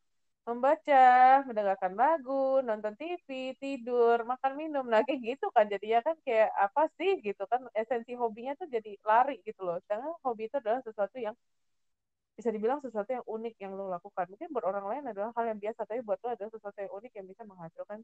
Membaca 0.45 1.03
mendengarkan 1.47 1.93
lagu 1.97 2.61
nonton 2.61 2.93
TV 3.01 3.57
tidur 3.57 4.17
makan 4.31 4.53
minum. 4.61 4.85
Nah 4.85 5.01
kayak 5.07 5.19
gitu 5.35 5.45
kan 5.55 5.65
jadi 5.73 5.85
ya 5.97 5.99
kan 6.05 6.15
kayak 6.21 6.51
apa 6.65 6.81
sih 6.97 7.11
gitu 7.25 7.43
kan 7.51 7.61
esensi 7.73 8.13
hobinya 8.13 8.53
tuh 8.59 8.67
jadi 8.75 8.91
lari 9.09 9.41
gitu 9.47 9.61
loh. 9.67 9.77
Sedangkan 9.87 10.13
hobi 10.25 10.43
itu 10.49 10.55
adalah 10.61 10.81
sesuatu 10.85 11.17
yang 11.17 11.35
bisa 12.35 12.51
dibilang 12.51 12.83
sesuatu 12.83 13.09
yang 13.15 13.25
unik 13.25 13.55
yang 13.63 13.71
lo 13.79 13.87
lakukan. 13.87 14.27
Mungkin 14.27 14.51
buat 14.51 14.65
orang 14.67 14.85
lain 14.91 15.03
adalah 15.11 15.31
hal 15.39 15.55
yang 15.55 15.59
biasa, 15.63 15.87
tapi 15.87 16.03
buat 16.03 16.19
lo 16.19 16.35
adalah 16.35 16.51
sesuatu 16.51 16.77
yang 16.83 16.91
unik 16.91 17.11
yang 17.15 17.27
bisa 17.31 17.43
menghasilkan 17.47 17.99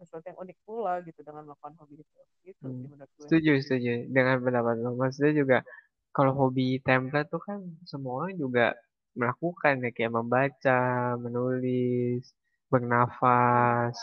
sesuatu 0.00 0.24
yang 0.24 0.40
unik 0.40 0.58
pula 0.64 1.04
gitu 1.04 1.20
dengan 1.20 1.52
melakukan 1.52 1.76
hobi 1.76 2.00
itu. 2.00 2.12
Gitu 2.40 2.64
hmm. 2.64 2.78
sih 2.80 2.88
menurut 2.88 3.10
gue. 3.12 3.24
Setuju, 3.28 3.52
setuju 3.60 3.92
dengan 4.08 4.36
pendapat 4.40 4.74
lo. 4.80 4.90
Maksudnya 4.96 5.32
juga 5.36 5.58
kalau 6.16 6.32
hobi 6.34 6.80
template 6.80 7.28
tuh 7.28 7.42
kan 7.44 7.60
semua 7.84 8.24
orang 8.24 8.34
juga 8.40 8.66
melakukan 9.14 9.84
ya 9.84 9.90
kayak 9.92 10.12
membaca, 10.16 10.80
menulis, 11.20 12.24
bernafas, 12.70 13.98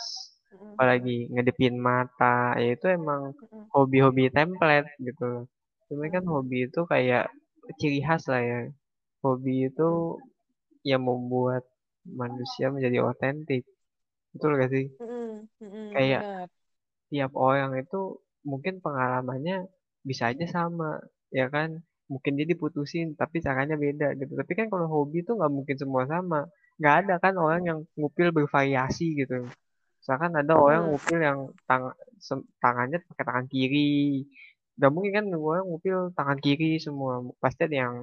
apalagi 0.78 1.26
ngedepin 1.32 1.74
mata 1.76 2.54
ya 2.56 2.70
itu 2.76 2.86
emang 2.88 3.34
hobi-hobi 3.74 4.30
template 4.30 4.88
gitu 5.02 5.44
cuma 5.88 6.04
kan 6.12 6.24
Mm. 6.24 6.32
hobi 6.32 6.58
itu 6.68 6.80
kayak 6.84 7.24
ciri 7.80 8.00
khas 8.04 8.28
lah 8.28 8.42
ya 8.44 8.60
hobi 9.24 9.68
itu 9.68 10.20
yang 10.84 11.02
membuat 11.02 11.64
manusia 12.04 12.70
menjadi 12.70 12.98
otentik 13.04 13.64
betul 14.32 14.54
gak 14.60 14.70
sih 14.72 14.86
Mm-mm. 15.02 15.17
Mm-mm. 15.62 15.86
kayak 15.94 16.22
Benar. 16.22 16.48
tiap 17.12 17.32
orang 17.46 17.70
itu 17.82 17.96
mungkin 18.50 18.74
pengalamannya 18.84 19.56
bisa 20.08 20.24
aja 20.32 20.46
sama 20.56 21.00
ya 21.38 21.46
kan? 21.54 21.68
Mungkin 22.12 22.32
dia 22.40 22.46
diputusin 22.52 23.06
tapi 23.20 23.36
caranya 23.46 23.76
beda 23.84 24.06
gitu. 24.20 24.32
Tapi 24.40 24.52
kan 24.58 24.66
kalau 24.72 24.86
hobi 24.94 25.18
tuh 25.28 25.34
nggak 25.38 25.52
mungkin 25.56 25.76
semua 25.82 26.02
sama. 26.12 26.40
Nggak 26.80 26.94
ada 27.04 27.14
kan 27.24 27.34
orang 27.44 27.62
yang 27.70 27.78
ngupil 27.98 28.28
bervariasi 28.36 29.04
gitu. 29.20 29.34
Misalkan 30.00 30.32
ada 30.40 30.54
orang 30.56 30.82
Mm. 30.84 30.88
ngupil 30.92 31.18
yang 31.28 31.38
tang 31.68 31.84
tangannya 32.62 32.98
pakai 33.08 33.24
tangan 33.28 33.46
kiri. 33.52 34.24
Nggak 34.78 34.90
mungkin 34.94 35.12
kan 35.18 35.26
orang 35.34 35.64
ngupil 35.68 35.98
tangan 36.18 36.38
kiri 36.44 36.78
semua. 36.86 37.12
Pasti 37.42 37.60
ada 37.68 37.76
yang 37.84 37.94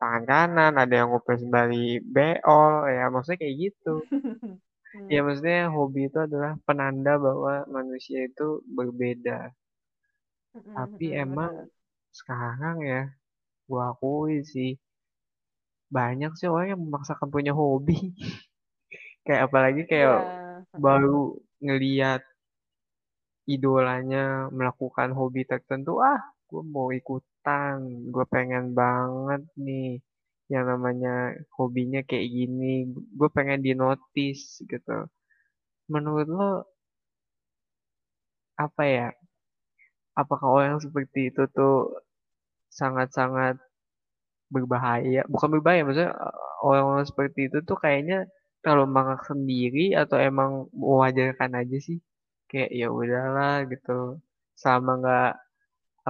tangan 0.00 0.24
kanan 0.30 0.72
ada 0.82 0.94
yang 1.00 1.08
ngupil 1.12 1.36
sembari 1.42 2.00
beol 2.14 2.72
ya. 2.96 3.04
Maksudnya 3.12 3.38
kayak 3.42 3.56
gitu 3.64 3.94
Ya 5.12 5.18
Mm. 5.18 5.26
maksudnya 5.26 5.60
hobi 5.76 6.00
itu 6.08 6.18
adalah 6.26 6.52
penanda 6.66 7.12
bahwa 7.26 7.54
manusia 7.76 8.18
itu 8.28 8.46
berbeda. 8.76 9.38
Mm-mm. 10.56 10.72
Tapi 10.76 11.06
Mm-mm. 11.10 11.24
emang 11.24 11.52
sekarang 12.18 12.76
ya, 12.92 13.02
gua 13.68 13.82
akui 13.92 14.36
sih 14.52 14.70
banyak 15.96 16.30
sih 16.38 16.48
orang 16.52 16.68
yang 16.72 16.82
memaksakan 16.86 17.28
punya 17.34 17.52
hobi. 17.60 17.94
Kayak 19.26 19.42
apalagi 19.48 19.82
Iya. 19.90 19.90
kayak 19.90 20.20
Mm-mm. 20.74 20.84
baru 20.84 21.36
ngeliat 21.64 22.22
idolanya 23.54 24.24
melakukan 24.58 25.10
hobi 25.18 25.42
tertentu, 25.50 25.92
ah, 26.12 26.20
gue 26.48 26.62
mau 26.74 26.88
ikutan, 27.00 27.76
gue 28.14 28.24
pengen 28.34 28.64
banget 28.80 29.42
nih 29.64 29.88
yang 30.52 30.64
namanya 30.72 31.10
hobinya 31.56 32.00
kayak 32.08 32.28
gini, 32.36 32.90
gue 33.18 33.28
pengen 33.36 33.60
di 33.66 33.72
notice 33.82 34.44
gitu. 34.70 34.96
Menurut 35.92 36.28
lo 36.38 36.50
apa 38.64 38.82
ya? 38.86 39.06
Apakah 40.20 40.48
orang 40.58 40.78
seperti 40.84 41.30
itu 41.32 41.42
tuh 41.56 41.74
sangat-sangat 42.78 43.54
berbahaya? 44.54 45.22
Bukan 45.32 45.48
berbahaya, 45.54 45.82
maksudnya 45.86 46.12
eh, 46.14 46.36
orang-orang 46.66 47.06
seperti 47.10 47.40
itu 47.48 47.58
tuh 47.68 47.76
kayaknya 47.84 48.26
terlalu 48.62 48.86
mangak 48.96 49.22
sendiri 49.30 49.94
atau 50.02 50.16
emang 50.20 50.50
mewajarkan 50.74 51.52
aja 51.60 51.78
sih? 51.86 51.98
Kayak 52.50 52.70
ya 52.80 52.88
udahlah 52.90 53.56
gitu, 53.72 54.20
sama 54.58 54.90
nggak 55.00 55.30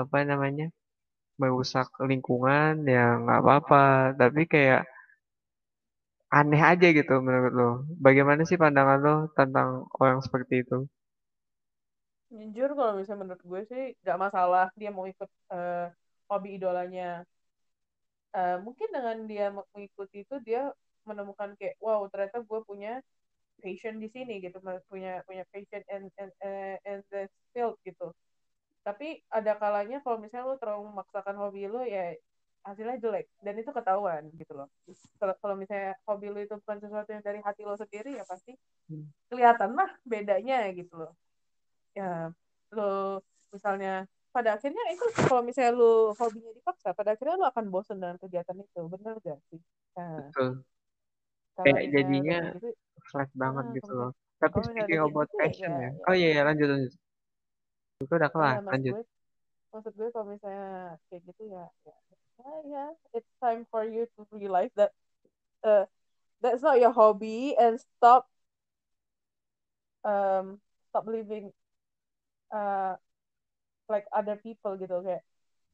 apa 0.01 0.19
namanya 0.31 0.67
merusak 1.41 1.89
lingkungan 2.11 2.73
ya 2.95 3.17
nggak 3.23 3.41
apa-apa. 3.43 3.85
Tapi 4.21 4.43
kayak 4.53 4.83
aneh 6.31 6.63
aja 6.63 6.89
gitu 6.99 7.15
menurut 7.27 7.53
lo. 7.61 7.71
Bagaimana 8.07 8.43
sih 8.49 8.61
pandangan 8.61 8.99
lo 9.07 9.17
tentang 9.39 9.69
orang 9.99 10.21
seperti 10.27 10.55
itu? 10.63 10.87
Jujur 12.31 12.71
kalau 12.79 12.93
misalnya 12.95 13.21
menurut 13.27 13.43
gue 13.43 13.61
sih 13.67 13.83
gak 14.07 14.19
masalah 14.21 14.71
dia 14.79 14.95
mau 14.95 15.03
ikut 15.11 15.31
eh, 15.51 15.91
hobi 16.31 16.49
idolanya. 16.61 17.27
Eh, 18.31 18.57
mungkin 18.63 18.89
dengan 18.95 19.17
dia 19.27 19.51
mengikuti 19.51 20.23
itu 20.23 20.39
dia 20.47 20.71
menemukan 21.03 21.59
kayak 21.59 21.75
wow 21.83 22.07
ternyata 22.07 22.39
gue 22.47 22.61
punya 22.63 23.03
passion 23.61 24.01
di 24.01 24.09
sini 24.09 24.41
gitu 24.41 24.57
punya 24.89 25.21
punya 25.29 25.45
passion 25.53 25.83
and 25.93 26.09
and 26.17 26.33
uh, 26.41 26.77
and 26.89 27.03
the 27.13 27.29
field 27.53 27.77
gitu 27.85 28.15
tapi 28.81 29.21
ada 29.29 29.53
kalanya 29.61 30.01
kalau 30.01 30.17
misalnya 30.17 30.51
lo 30.51 30.57
terlalu 30.57 30.89
memaksakan 30.93 31.37
hobi 31.37 31.69
lo 31.69 31.85
ya 31.85 32.17
hasilnya 32.61 33.01
jelek 33.01 33.27
dan 33.41 33.57
itu 33.57 33.71
ketahuan 33.73 34.29
gitu 34.37 34.53
loh 34.53 34.69
kalau 35.17 35.35
kalau 35.41 35.55
misalnya 35.57 35.97
hobi 36.05 36.29
lo 36.29 36.41
itu 36.41 36.55
bukan 36.61 36.79
sesuatu 36.81 37.09
yang 37.13 37.25
dari 37.25 37.41
hati 37.41 37.65
lo 37.65 37.77
sendiri 37.77 38.17
ya 38.17 38.25
pasti 38.25 38.53
kelihatan 39.33 39.77
lah 39.77 39.91
bedanya 40.05 40.69
gitu 40.77 40.97
loh 40.97 41.13
ya 41.97 42.33
lo 42.73 43.21
misalnya 43.53 44.05
pada 44.31 44.55
akhirnya 44.55 44.85
itu 44.95 45.05
kalau 45.27 45.43
misalnya 45.43 45.73
lo 45.75 46.15
hobinya 46.15 46.53
dipaksa 46.55 46.93
pada 46.95 47.17
akhirnya 47.17 47.41
lo 47.41 47.47
akan 47.49 47.65
bosan 47.73 47.99
dengan 47.99 48.17
kegiatan 48.21 48.57
itu 48.57 48.81
bener 48.87 49.17
gak 49.25 49.41
sih 49.51 49.61
nah, 49.97 50.29
Betul. 50.29 50.65
Kayak 51.61 51.93
jadinya 51.93 52.39
kayak 52.41 52.57
gitu 52.57 52.69
flat 53.11 53.31
banget 53.35 53.65
ah, 53.65 53.75
gitu 53.75 53.93
loh. 53.93 54.11
Tapi 54.41 54.57
kalau 54.57 54.65
misalnya 54.65 54.85
speaking 54.85 55.03
about 55.05 55.29
ya, 55.29 55.39
passion 55.41 55.71
ya, 55.71 55.77
ya. 55.77 55.91
ya 55.91 56.07
Oh 56.09 56.15
iya 56.17 56.29
ya 56.33 56.43
lanjut 56.47 56.69
lanjut. 56.69 56.93
Itu 58.01 58.13
udah 58.17 58.31
kelar, 58.33 58.57
Iya, 58.57 58.65
maksud 58.65 58.73
lanjut. 58.73 58.95
gue, 58.97 59.03
maksud 59.73 59.93
gue 59.93 60.09
kalau 60.15 60.27
misalnya 60.33 60.69
kayak 61.13 61.23
gitu 61.29 61.43
ya, 61.53 61.65
ya, 61.85 61.95
ya, 62.41 62.53
ya, 62.73 62.85
it's 63.13 63.33
time 63.45 63.63
for 63.69 63.85
you 63.85 64.09
to 64.17 64.25
realize 64.33 64.73
that 64.75 64.97
uh, 65.63 65.85
that's 66.41 66.65
not 66.65 66.81
your 66.81 66.93
hobby 66.97 67.53
and 67.61 67.77
stop 67.77 68.25
um 70.01 70.57
stop 70.89 71.05
living 71.05 71.53
uh 72.57 72.97
like 73.93 74.09
other 74.17 74.41
people 74.41 74.73
gitu 74.81 74.97
kayak 75.05 75.21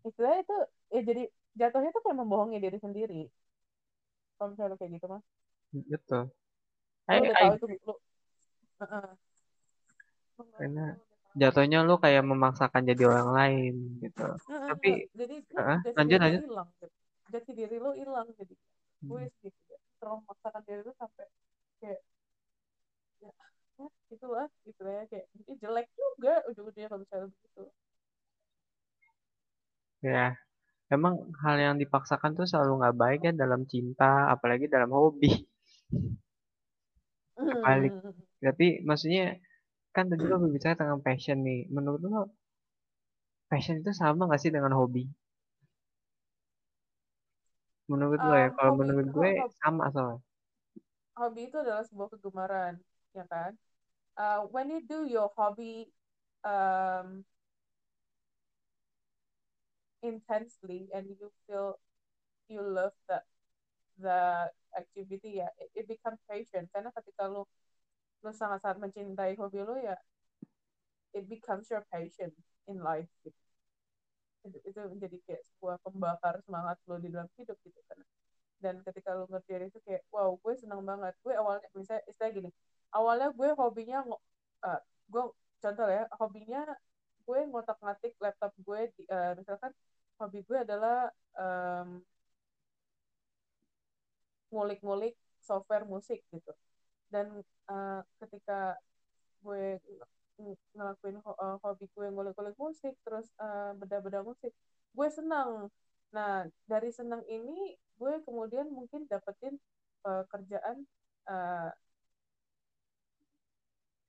istilahnya 0.03 0.43
itu 0.43 0.57
ya 0.91 1.01
jadi 1.07 1.23
jatuhnya 1.55 1.91
tuh 1.95 2.03
kayak 2.03 2.19
membohongi 2.19 2.59
diri 2.59 2.79
sendiri 2.83 3.23
kalau 4.35 4.51
misalnya 4.51 4.75
lo 4.75 4.77
kayak 4.83 4.93
gitu 4.99 5.07
mah 5.07 5.23
Betul. 5.71 6.25
lo 7.07 7.15
I, 7.15 7.17
udah 7.23 7.37
I 7.39 7.47
tahu 7.47 7.55
itu 7.55 7.67
lo. 7.87 7.95
Lo 10.37 10.43
nggak- 10.43 10.59
karena. 10.59 10.87
Jatuhnya 11.41 11.79
lu 11.89 11.95
kayak 12.05 12.23
memaksakan 12.31 12.83
jadi 12.91 13.03
orang 13.11 13.31
lain 13.39 13.75
gitu. 14.03 14.25
Heeh, 14.49 14.71
Tapi 14.71 14.89
jadi 15.19 15.35
lo 15.55 15.63
ah, 15.63 15.79
jati 15.85 15.99
lanjut 15.99 16.19
lanjut. 16.23 16.43
hilang 16.43 16.69
gitu. 16.81 16.87
jati 17.33 17.51
diri 17.59 17.77
lo 17.85 17.91
hilang 18.01 18.27
jadi 18.39 18.55
gue 19.09 19.23
Hmm. 19.23 19.29
gitu 19.45 19.61
ya. 19.71 19.79
terlalu 19.99 20.19
memaksakan 20.25 20.63
diri 20.69 20.81
lo 20.87 20.93
sampai 21.01 21.27
kayak 21.81 22.01
ya, 23.23 23.31
ya 23.79 23.87
itulah 24.15 24.47
istilahnya 24.69 25.05
kayak 25.13 25.27
jadi 25.37 25.53
jelek 25.63 25.87
juga 26.01 26.33
ujung-ujungnya 26.49 26.89
kalau 26.91 27.01
misalnya 27.05 27.29
begitu 27.33 27.63
Ya, 30.09 30.25
emang 30.97 31.15
hal 31.45 31.57
yang 31.67 31.77
dipaksakan 31.83 32.33
tuh 32.39 32.47
selalu 32.51 32.73
nggak 32.81 32.99
baik 33.03 33.21
kan 33.27 33.35
dalam 33.43 33.63
cinta, 33.73 34.11
apalagi 34.35 34.67
dalam 34.75 34.91
hobi. 34.99 35.31
Kebalik. 37.37 37.93
Tapi 38.45 38.67
maksudnya 38.89 39.25
kan 39.97 40.07
tadi 40.11 40.25
lo 40.31 40.37
berbicara 40.45 40.79
tentang 40.81 41.01
passion 41.07 41.39
nih. 41.47 41.61
Menurut 41.77 42.01
lo 42.13 42.21
passion 43.51 43.77
itu 43.81 43.91
sama 44.01 44.23
nggak 44.27 44.41
sih 44.43 44.53
dengan 44.57 44.73
hobi? 44.79 45.03
Menurut 47.91 48.21
lo 48.29 48.35
ya, 48.43 48.49
Um, 48.49 48.57
kalau 48.57 48.73
hobi 48.79 48.81
menurut 48.81 49.09
gue 49.17 49.31
ho- 49.37 49.55
sama 49.61 49.85
soalnya. 49.95 50.21
hobi 51.19 51.41
itu 51.49 51.57
adalah 51.63 51.85
sebuah 51.89 52.09
kegemaran 52.17 52.75
ya 53.17 53.25
kan 53.29 53.53
Uh, 54.19 54.45
when 54.53 54.69
you 54.69 54.85
do 54.85 55.07
your 55.09 55.33
hobby 55.39 55.89
um, 56.45 57.25
intensely 60.03 60.89
and 60.95 61.07
you 61.21 61.31
feel 61.47 61.79
you 62.49 62.63
love 62.63 62.93
that 63.09 63.25
the 64.01 64.51
activity 64.77 65.41
ya 65.43 65.49
it, 65.59 65.71
it 65.75 65.87
becomes 65.89 66.21
passion 66.29 66.69
karena 66.73 66.91
ketika 66.95 67.27
lu 67.29 67.45
lu 68.25 68.31
sangat-sangat 68.33 68.79
mencintai 68.81 69.37
hobi 69.37 69.61
lu 69.63 69.77
ya 69.81 69.97
it 71.17 71.25
becomes 71.29 71.69
your 71.73 71.85
passion 71.89 72.33
in 72.69 72.81
life 72.81 73.09
gitu. 73.25 73.41
itu, 74.47 74.59
itu 74.63 74.79
menjadi 74.79 75.17
kayak 75.27 75.43
sebuah 75.43 75.77
pembakar 75.83 76.39
semangat 76.47 76.79
lo 76.87 77.03
di 77.03 77.11
dalam 77.11 77.27
hidup 77.35 77.59
gitu 77.67 77.81
kan. 77.91 77.99
Dan 78.63 78.79
ketika 78.87 79.11
lo 79.19 79.27
ngerjain 79.27 79.67
itu 79.69 79.79
kayak 79.83 80.07
wow 80.15 80.39
gue 80.39 80.55
senang 80.55 80.87
banget. 80.87 81.19
Gue 81.25 81.35
awalnya 81.35 81.67
misalnya 81.75 82.03
istilah 82.07 82.31
gini 82.31 82.51
awalnya 82.95 83.29
gue 83.35 83.51
hobinya 83.57 83.99
uh, 84.63 84.81
gue 85.11 85.23
contoh 85.63 85.89
ya 85.89 86.05
hobinya 86.21 86.63
gue 87.27 87.41
ngotak 87.51 87.79
ngatik 87.83 88.15
laptop 88.23 88.53
gue 88.63 88.81
uh, 89.11 89.33
misalkan 89.35 89.73
hobi 90.21 90.41
gue 90.47 90.59
adalah 90.63 91.11
um, 91.35 92.01
ngulik-ngulik 94.49 95.19
software 95.43 95.85
musik 95.85 96.23
gitu 96.31 96.53
dan 97.13 97.27
uh, 97.71 98.01
ketika 98.23 98.77
gue 99.43 99.79
ngelakuin 100.77 101.17
uh, 101.25 101.57
hobi 101.65 101.87
gue 101.97 102.07
ngulik-ngulik 102.13 102.57
musik 102.61 102.95
terus 103.07 103.31
uh, 103.41 103.73
beda-beda 103.79 104.21
musik 104.21 104.53
gue 104.93 105.09
senang 105.09 105.73
nah 106.13 106.45
dari 106.69 106.91
senang 106.93 107.23
ini 107.27 107.77
gue 107.97 108.13
kemudian 108.27 108.69
mungkin 108.69 109.09
dapetin 109.09 109.57
uh, 110.05 110.23
kerjaan 110.29 110.85
uh, 111.29 111.71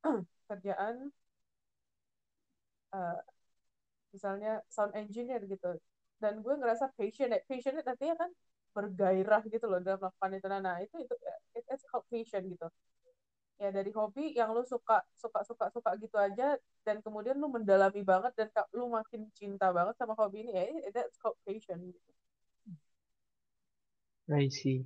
kerjaan 0.50 1.12
uh, 2.94 3.20
misalnya 4.16 4.64
sound 4.72 4.96
engineer 4.96 5.44
gitu. 5.46 5.78
Dan 6.18 6.42
gue 6.42 6.54
ngerasa 6.58 6.90
passionate. 6.98 7.44
Passionate 7.46 7.86
artinya 7.86 8.16
kan 8.18 8.32
bergairah 8.74 9.42
gitu 9.50 9.66
loh 9.70 9.80
dalam 9.82 10.00
melakukan 10.02 10.32
itu. 10.38 10.48
Nah 10.50 10.78
itu 10.82 10.96
itu 11.06 11.14
it's 11.70 11.86
called 11.90 12.06
passion 12.10 12.46
gitu 12.50 12.68
ya 13.58 13.74
dari 13.74 13.90
hobi 13.90 14.38
yang 14.38 14.54
lu 14.54 14.62
suka 14.62 15.02
suka 15.18 15.42
suka 15.42 15.74
suka 15.74 15.98
gitu 15.98 16.14
aja 16.18 16.58
dan 16.86 17.02
kemudian 17.02 17.42
lu 17.42 17.50
mendalami 17.50 18.06
banget 18.06 18.34
dan 18.38 18.48
lu 18.78 18.86
makin 18.90 19.26
cinta 19.34 19.74
banget 19.74 19.98
sama 19.98 20.14
hobi 20.14 20.46
ini 20.46 20.52
ya 20.54 20.64
that's 20.94 21.18
called 21.18 21.38
passion 21.42 21.82
gitu. 21.90 22.12
I 24.28 24.52
see. 24.52 24.84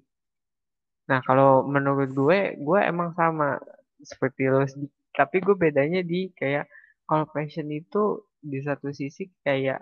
Nah, 1.09 1.19
kalau 1.25 1.65
menurut 1.65 2.13
gue, 2.13 2.55
gue 2.61 2.79
emang 2.85 3.11
sama 3.17 3.57
seperti 3.99 4.47
lo. 4.47 4.63
Tapi 5.11 5.41
gue 5.41 5.55
bedanya 5.57 6.05
di 6.05 6.29
kayak 6.31 6.69
kalau 7.09 7.25
passion 7.27 7.67
itu 7.73 8.21
di 8.39 8.61
satu 8.63 8.93
sisi 8.93 9.27
kayak 9.43 9.81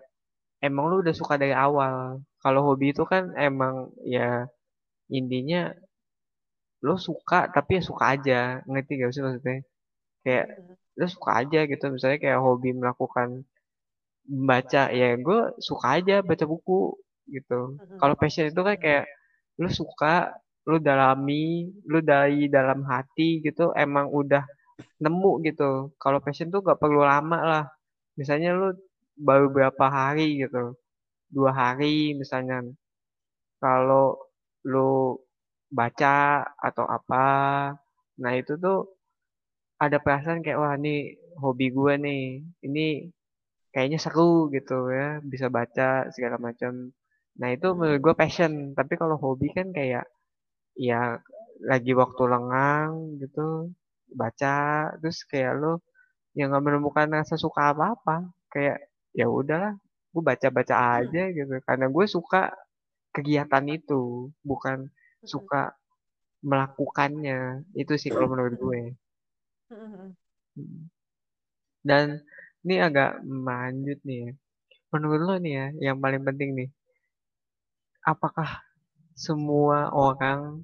emang 0.64 0.90
lu 0.90 1.04
udah 1.04 1.14
suka 1.14 1.36
dari 1.36 1.54
awal. 1.54 2.24
Kalau 2.40 2.62
hobi 2.72 2.96
itu 2.96 3.04
kan 3.04 3.36
emang 3.36 3.92
ya 4.08 4.48
intinya 5.12 5.76
lo 6.86 6.96
suka 7.08 7.40
tapi 7.56 7.72
ya 7.78 7.82
suka 7.90 8.06
aja. 8.16 8.40
Ngerti 8.70 8.92
gak 9.02 9.12
sih 9.16 9.24
maksudnya? 9.26 9.58
Kayak 10.26 10.46
Hmm, 10.46 10.76
lo 11.00 11.06
suka 11.16 11.32
aja 11.42 11.60
gitu. 11.72 11.86
Misalnya 11.96 12.20
kayak 12.24 12.40
hobi 12.46 12.70
melakukan 12.80 13.30
membaca 14.30 14.82
ya 15.00 15.08
gue 15.26 15.40
suka 15.68 15.88
aja 16.00 16.16
baca 16.30 16.46
buku 16.52 16.82
gitu. 17.36 17.60
hmm, 17.78 18.00
Kalau 18.00 18.16
passion 18.22 18.46
itu 18.52 18.62
kan 18.68 18.76
kayak 18.86 19.06
lu 19.62 19.70
suka, 19.80 20.34
lu 20.70 20.78
dalami, 20.90 21.70
lu 21.92 22.00
dari 22.12 22.48
dalam 22.58 22.80
hati 22.92 23.42
gitu 23.46 23.64
emang 23.86 24.08
udah 24.20 24.44
nemu 25.04 25.32
gitu. 25.48 25.94
Kalau 26.04 26.20
passion 26.26 26.50
tuh 26.54 26.62
gak 26.68 26.80
perlu 26.84 27.02
lama 27.12 27.40
lah. 27.52 27.66
Misalnya 28.20 28.50
lu 28.60 28.68
baru 29.20 29.48
berapa 29.56 29.86
hari 30.00 30.42
gitu, 30.44 30.76
dua 31.36 31.52
hari 31.62 32.16
misalnya. 32.22 32.58
Kalau 33.64 34.06
lu 34.72 35.16
baca 35.70 36.44
atau 36.58 36.86
apa, 36.90 37.26
nah 38.22 38.32
itu 38.34 38.58
tuh 38.58 38.90
ada 39.80 39.98
perasaan 40.04 40.44
kayak 40.44 40.60
wah 40.60 40.76
ini 40.76 41.16
hobi 41.40 41.72
gue 41.72 41.94
nih, 41.96 42.24
ini 42.68 42.88
kayaknya 43.74 44.00
seru 44.02 44.50
gitu 44.52 44.90
ya, 44.92 45.24
bisa 45.24 45.48
baca 45.48 46.10
segala 46.14 46.38
macam. 46.42 46.92
Nah 47.40 47.50
itu 47.56 47.68
menurut 47.78 48.02
gue 48.04 48.14
passion. 48.18 48.76
Tapi 48.76 48.94
kalau 49.00 49.16
hobi 49.16 49.54
kan 49.56 49.72
kayak 49.72 50.06
ya 50.76 51.18
lagi 51.64 51.92
waktu 51.96 52.24
lengang 52.28 53.20
gitu 53.22 53.72
baca 54.10 54.90
terus 55.00 55.22
kayak 55.28 55.54
lo 55.60 55.74
yang 56.34 56.50
nggak 56.52 56.66
menemukan 56.66 57.08
rasa 57.14 57.36
suka 57.40 57.72
apa-apa. 57.72 58.28
Kayak 58.52 58.84
ya 59.16 59.28
udahlah 59.30 59.74
gue 60.12 60.24
baca-baca 60.26 60.76
hmm, 60.76 60.96
aja 61.06 61.24
gitu. 61.32 61.54
Karena 61.64 61.86
gue 61.88 62.06
suka 62.10 62.52
kegiatan 63.16 63.66
itu 63.70 64.28
bukan 64.44 64.92
suka 65.24 65.76
melakukannya. 66.44 67.68
Itu 67.76 67.96
sih 67.96 68.12
kalau 68.12 68.32
menurut 68.32 68.56
gue. 68.60 68.82
Dan 71.84 72.22
ini 72.68 72.76
agak 72.80 73.24
lanjut 73.24 74.00
nih 74.04 74.20
ya. 74.28 74.32
Menurut 74.90 75.22
lo 75.22 75.36
nih 75.38 75.54
ya 75.54 75.68
yang 75.92 75.98
paling 76.02 76.24
penting 76.26 76.56
nih. 76.56 76.70
Apakah 78.04 78.64
semua 79.14 79.92
orang 79.92 80.64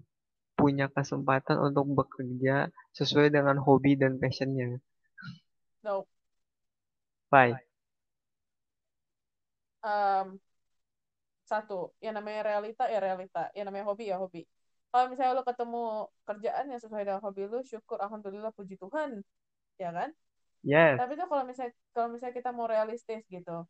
punya 0.55 0.87
kesempatan 0.87 1.59
untuk 1.59 1.85
bekerja 1.91 2.71
sesuai 2.95 3.29
dengan 3.29 3.59
hobi 3.59 3.99
dan 3.99 4.17
passionnya? 4.17 4.79
No 5.83 6.07
Bye. 7.29 7.59
um, 9.85 10.39
satu 11.45 11.93
yang 12.01 12.17
namanya 12.17 12.41
realita 12.43 12.89
ya 12.89 12.99
realita. 12.99 13.53
Yang 13.53 13.65
namanya 13.71 13.85
hobi 13.87 14.05
ya 14.09 14.17
hobi. 14.17 14.43
Kalau 14.89 15.11
misalnya 15.11 15.33
lo 15.37 15.43
ketemu 15.43 15.83
kerjaan 16.25 16.65
yang 16.71 16.81
sesuai 16.81 17.03
dengan 17.05 17.21
hobi 17.21 17.41
lo 17.47 17.59
syukur 17.63 17.97
alhamdulillah 18.01 18.51
puji 18.53 18.75
Tuhan. 18.81 19.21
Ya 19.79 19.91
kan? 19.93 20.11
Yes. 20.65 20.97
tapi 20.97 21.13
tuh 21.13 21.29
kalau 21.29 21.45
misalnya 21.45 21.77
kalau 21.93 22.09
misalnya 22.09 22.33
kita 22.33 22.49
mau 22.49 22.65
realistis 22.65 23.21
gitu 23.29 23.69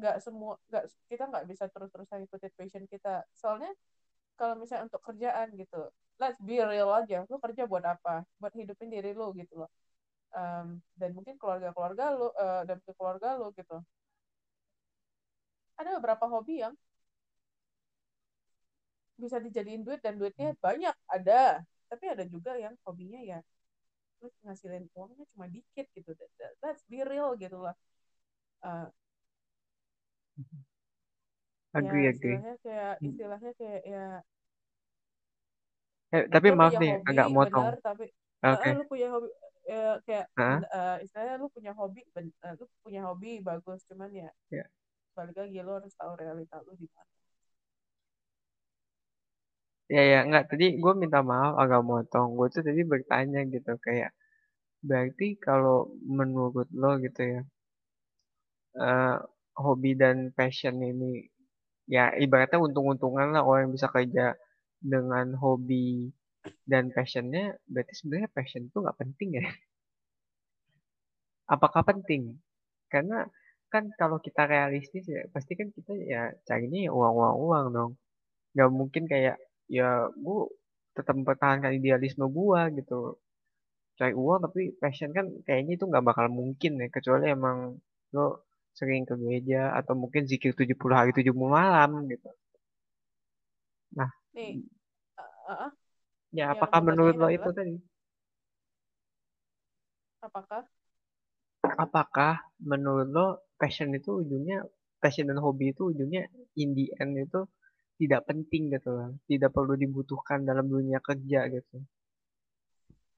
nggak 0.00 0.16
semua 0.24 0.56
nggak 0.72 0.84
kita 1.12 1.24
nggak 1.28 1.44
bisa 1.44 1.68
terus-terusan 1.68 2.24
ikutin 2.24 2.52
passion 2.56 2.84
kita. 2.88 3.24
Soalnya 3.36 3.68
kalau 4.40 4.56
misalnya 4.56 4.88
untuk 4.88 5.04
kerjaan 5.04 5.52
gitu 5.56 5.92
let's 6.16 6.40
be 6.40 6.60
real 6.60 6.88
aja 6.92 7.24
lo 7.28 7.36
kerja 7.40 7.68
buat 7.68 7.84
apa? 7.84 8.24
Buat 8.40 8.56
hidupin 8.56 8.88
diri 8.88 9.12
lo 9.12 9.32
gitu 9.36 9.64
loh. 9.64 9.70
Um, 10.36 10.80
dan 10.96 11.16
mungkin 11.16 11.36
keluarga-keluarga 11.40 12.12
lo 12.12 12.32
uh, 12.32 12.64
dan 12.64 12.80
keluarga 12.96 13.36
lo 13.36 13.52
gitu. 13.52 13.76
Ada 15.76 16.00
beberapa 16.00 16.24
hobi 16.28 16.64
yang 16.64 16.72
bisa 19.16 19.36
dijadiin 19.40 19.82
duit 19.82 20.00
dan 20.04 20.20
duitnya 20.20 20.52
banyak 20.60 20.94
ada 21.08 21.60
tapi 21.88 22.04
ada 22.12 22.24
juga 22.28 22.56
yang 22.56 22.76
hobinya 22.84 23.20
ya 23.20 23.38
terus 24.20 24.32
ngasilin 24.44 24.88
uangnya 24.96 25.24
cuma 25.32 25.46
dikit 25.48 25.86
gitu 25.92 26.10
That- 26.12 26.34
that- 26.40 26.56
that's 26.60 26.82
be 26.88 27.00
real 27.04 27.32
gitu 27.36 27.60
lah 27.60 27.76
Uh, 28.64 28.88
ya 31.76 31.76
Agree, 31.76 32.08
agree. 32.08 32.36
istilahnya 32.40 32.54
kayak 32.64 32.94
Hmm. 32.98 33.06
istilahnya 33.12 33.50
kayak 33.60 33.82
ya 33.84 34.04
Eh, 36.16 36.24
tapi 36.32 36.48
maaf 36.54 36.72
nih, 36.78 36.92
hobi 36.96 37.08
agak 37.12 37.28
motong. 37.28 37.64
benar 37.68 37.78
tapi 37.84 38.04
Oke. 38.40 38.68
uh, 38.70 38.74
lo 38.80 38.84
punya 38.88 39.08
hobi 39.12 39.28
eh, 39.66 39.96
kayak 40.08 40.26
ben- 40.32 40.70
uh, 40.72 40.96
istilahnya 41.04 41.34
lo 41.36 41.46
punya 41.52 41.72
hobi 41.76 42.00
ben, 42.14 42.26
uh, 42.46 42.54
lo 42.56 42.64
punya 42.80 43.00
hobi 43.04 43.32
bagus 43.44 43.82
cuman 43.90 44.10
ya 44.14 44.30
Ya. 44.48 44.64
balik 45.12 45.36
lagi 45.36 45.58
lo 45.60 45.72
harus 45.76 45.92
tahu 45.98 46.12
realita 46.16 46.62
lo 46.64 46.72
di 46.78 46.88
mana 46.94 47.12
Ya, 49.94 50.02
ya, 50.12 50.18
enggak. 50.24 50.44
Tadi 50.50 50.64
gue 50.82 50.92
minta 51.02 51.18
maaf 51.30 51.52
agak 51.62 51.80
motong. 51.90 52.28
Gue 52.38 52.46
tuh 52.54 52.62
tadi 52.68 52.82
bertanya 52.92 53.38
gitu, 53.54 53.70
kayak 53.86 54.10
berarti 54.88 55.26
kalau 55.46 55.76
menurut 56.18 56.68
lo 56.82 56.90
gitu 57.04 57.20
ya, 57.34 57.40
eh, 58.86 59.16
hobi 59.64 59.90
dan 60.02 60.16
passion 60.38 60.76
ini, 60.90 61.12
ya 61.96 62.04
ibaratnya 62.24 62.58
untung-untungan 62.66 63.28
lah 63.34 63.42
orang 63.48 63.62
yang 63.68 63.74
bisa 63.78 63.88
kerja 63.96 64.26
dengan 64.92 65.26
hobi 65.42 66.10
dan 66.72 66.84
passionnya, 66.96 67.44
berarti 67.72 67.92
sebenarnya 67.98 68.30
passion 68.36 68.62
itu 68.68 68.76
nggak 68.84 68.98
penting 69.02 69.30
ya? 69.40 69.44
Apakah 71.54 71.82
penting? 71.90 72.22
Karena 72.92 73.26
kan 73.72 73.84
kalau 74.00 74.18
kita 74.22 74.42
realistis 74.46 75.04
ya, 75.10 75.22
pasti 75.34 75.52
kan 75.58 75.68
kita 75.74 75.92
ya 76.12 76.22
carinya 76.46 76.80
ya 76.86 76.90
uang-uang-uang 76.94 77.66
dong. 77.76 77.92
Nggak 78.54 78.70
mungkin 78.80 79.04
kayak 79.12 79.36
ya 79.66 80.08
gue 80.14 80.38
tetap 80.96 81.14
mempertahankan 81.18 81.76
idealisme 81.76 82.24
gue 82.28 82.60
gitu. 82.80 83.20
Cari 83.96 84.12
uang 84.12 84.38
tapi 84.44 84.76
passion 84.76 85.10
kan 85.16 85.26
kayaknya 85.46 85.72
itu 85.80 85.84
nggak 85.88 86.04
bakal 86.04 86.26
mungkin 86.28 86.80
ya. 86.82 86.88
Kecuali 86.92 87.24
emang 87.32 87.76
lo 88.14 88.46
sering 88.76 89.08
ke 89.08 89.16
gereja 89.16 89.72
atau 89.72 89.96
mungkin 89.96 90.28
zikir 90.28 90.52
70 90.52 90.76
hari 90.92 91.10
70 91.16 91.32
malam 91.48 92.04
gitu. 92.12 92.28
Nah, 93.96 94.10
nih 94.36 94.60
uh, 95.16 95.50
uh, 95.64 95.70
ya 96.28 96.52
yang 96.52 96.60
apakah 96.60 96.80
menurut 96.84 97.16
lo 97.16 97.28
itu 97.32 97.48
tadi? 97.56 97.74
apakah 100.20 100.66
Apakah 101.76 102.46
menurut 102.62 103.08
lo 103.10 103.26
passion 103.58 103.90
itu 103.90 104.22
ujungnya, 104.22 104.62
passion 105.02 105.26
dan 105.26 105.42
hobi 105.42 105.74
itu 105.74 105.90
ujungnya 105.90 106.30
in 106.54 106.72
the 106.78 106.88
end 107.02 107.18
itu 107.18 107.42
tidak 108.00 108.22
penting 108.28 108.62
gitu 108.74 108.88
loh. 108.96 109.08
Tidak 109.30 109.50
perlu 109.56 109.74
dibutuhkan 109.82 110.40
dalam 110.48 110.66
dunia 110.74 110.98
kerja 111.08 111.40
gitu. 111.54 111.76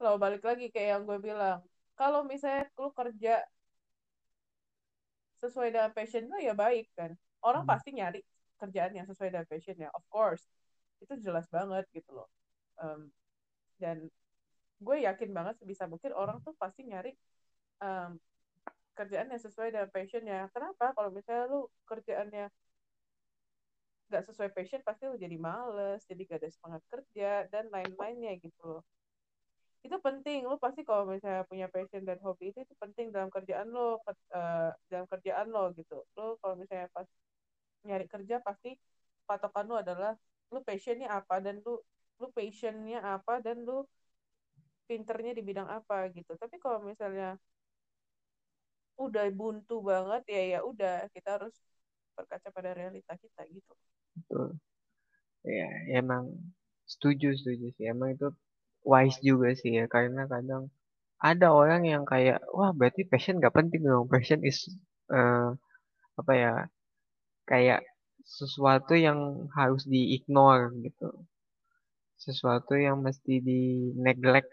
lo 0.03 0.11
balik 0.23 0.43
lagi 0.49 0.65
kayak 0.73 0.89
yang 0.93 1.03
gue 1.09 1.19
bilang 1.27 1.59
kalau 1.99 2.21
misalnya 2.31 2.63
lo 2.79 2.87
kerja 2.99 3.33
sesuai 5.39 5.69
dengan 5.73 5.91
passion 5.95 6.27
lo 6.27 6.37
ya 6.39 6.53
baik 6.53 6.91
kan 6.97 7.11
orang 7.47 7.63
Hmm. 7.63 7.69
pasti 7.69 7.89
nyari 7.95 8.19
kerjaan 8.59 8.91
yang 8.97 9.07
sesuai 9.07 9.29
dengan 9.31 9.47
passion 9.47 9.77
ya 9.79 9.89
of 9.95 10.03
course 10.11 10.43
itu 11.03 11.13
jelas 11.25 11.45
banget 11.51 11.85
gitu 11.95 12.11
loh 12.15 12.29
Um, 12.79 13.11
dan 13.83 14.07
gue 14.79 14.97
yakin 15.03 15.29
banget 15.35 15.59
sebisa 15.59 15.85
mungkin 15.87 16.15
orang 16.15 16.39
tuh 16.45 16.55
pasti 16.55 16.87
nyari 16.87 17.11
um, 17.83 18.15
kerjaan 18.97 19.29
yang 19.31 19.41
sesuai 19.41 19.69
dengan 19.75 19.89
passionnya 19.91 20.47
kenapa 20.55 20.91
kalau 20.95 21.11
misalnya 21.11 21.45
lu 21.51 21.67
kerjaannya 21.87 22.47
nggak 24.09 24.23
sesuai 24.27 24.49
passion 24.55 24.81
pasti 24.87 25.03
lu 25.05 25.15
jadi 25.15 25.37
males 25.37 26.01
jadi 26.09 26.21
gak 26.29 26.39
ada 26.41 26.49
semangat 26.49 26.81
kerja 26.91 27.29
dan 27.53 27.69
lain-lainnya 27.69 28.33
gitu 28.41 28.61
loh. 28.65 28.83
Itu 29.85 29.95
penting 30.03 30.43
lu 30.49 30.57
pasti 30.59 30.81
kalau 30.83 31.07
misalnya 31.07 31.43
punya 31.47 31.67
passion 31.71 32.03
dan 32.03 32.19
hobi 32.25 32.51
itu 32.51 32.59
itu 32.65 32.73
penting 32.83 33.13
dalam 33.15 33.29
kerjaan 33.31 33.67
lo 33.71 34.01
eh, 34.35 34.71
dalam 34.91 35.05
kerjaan 35.07 35.47
lo 35.53 35.71
gitu. 35.77 36.03
Lo 36.17 36.35
kalau 36.41 36.55
misalnya 36.59 36.87
pas 36.91 37.07
nyari 37.87 38.05
kerja 38.09 38.35
pasti 38.43 38.75
patokan 39.29 39.65
lu 39.69 39.75
adalah 39.79 40.11
lu 40.51 40.59
passionnya 40.65 41.07
apa 41.07 41.39
dan 41.45 41.61
lu 41.63 41.79
lu 42.19 42.27
passionnya 42.35 42.99
apa 43.15 43.39
dan 43.45 43.63
lu 43.63 43.85
pinternya 44.89 45.31
di 45.37 45.41
bidang 45.45 45.69
apa 45.69 46.09
gitu. 46.17 46.33
Tapi 46.35 46.55
kalau 46.57 46.81
misalnya 46.83 47.37
udah 48.99 49.25
buntu 49.39 49.73
banget 49.89 50.21
ya 50.33 50.41
ya 50.53 50.59
udah 50.69 51.07
kita 51.15 51.29
harus 51.39 51.55
berkaca 52.17 52.49
pada 52.51 52.71
realita 52.75 53.13
kita 53.15 53.41
gitu 53.47 53.73
Betul. 54.17 54.47
Ya, 55.57 55.69
emang 55.99 56.25
setuju, 56.91 57.27
setuju 57.39 57.67
sih. 57.77 57.85
Emang 57.93 58.09
itu 58.15 58.27
wise 58.91 59.19
juga 59.29 59.49
sih 59.61 59.71
ya 59.79 59.85
karena 59.95 60.23
kadang 60.33 60.63
ada 61.31 61.47
orang 61.61 61.83
yang 61.93 62.03
kayak 62.13 62.39
wah 62.57 62.71
berarti 62.79 63.01
passion 63.11 63.41
gak 63.45 63.55
penting 63.59 63.81
dong. 63.89 64.05
Passion 64.13 64.41
is 64.49 64.59
eh, 65.17 65.47
apa 66.21 66.33
ya 66.43 66.53
kayak 67.51 67.81
sesuatu 68.39 68.93
yang 69.07 69.19
harus 69.57 69.83
di-ignore 69.93 70.65
gitu. 70.85 71.07
Sesuatu 72.25 72.73
yang 72.77 72.97
mesti 73.05 73.35
di 73.49 73.61
neglect 74.05 74.49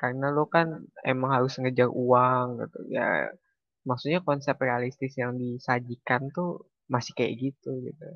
karena 0.00 0.26
lo 0.36 0.44
kan 0.56 0.68
emang 1.12 1.30
harus 1.36 1.54
ngejar 1.62 1.90
uang 2.04 2.46
gitu. 2.62 2.78
Ya 2.96 3.08
maksudnya 3.88 4.20
konsep 4.28 4.56
realistis 4.68 5.12
yang 5.22 5.32
disajikan 5.42 6.22
tuh 6.36 6.50
masih 6.94 7.12
kayak 7.18 7.34
gitu 7.44 7.70
gitu 7.88 8.06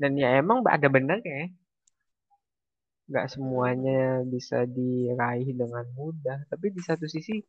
dan 0.00 0.16
ya 0.16 0.40
emang 0.40 0.64
ada 0.64 0.88
benar 0.88 1.18
ya 1.20 1.44
nggak 3.10 3.26
semuanya 3.34 4.22
bisa 4.24 4.64
diraih 4.64 5.50
dengan 5.60 5.84
mudah 5.98 6.38
tapi 6.50 6.66
di 6.72 6.80
satu 6.80 7.04
sisi 7.10 7.42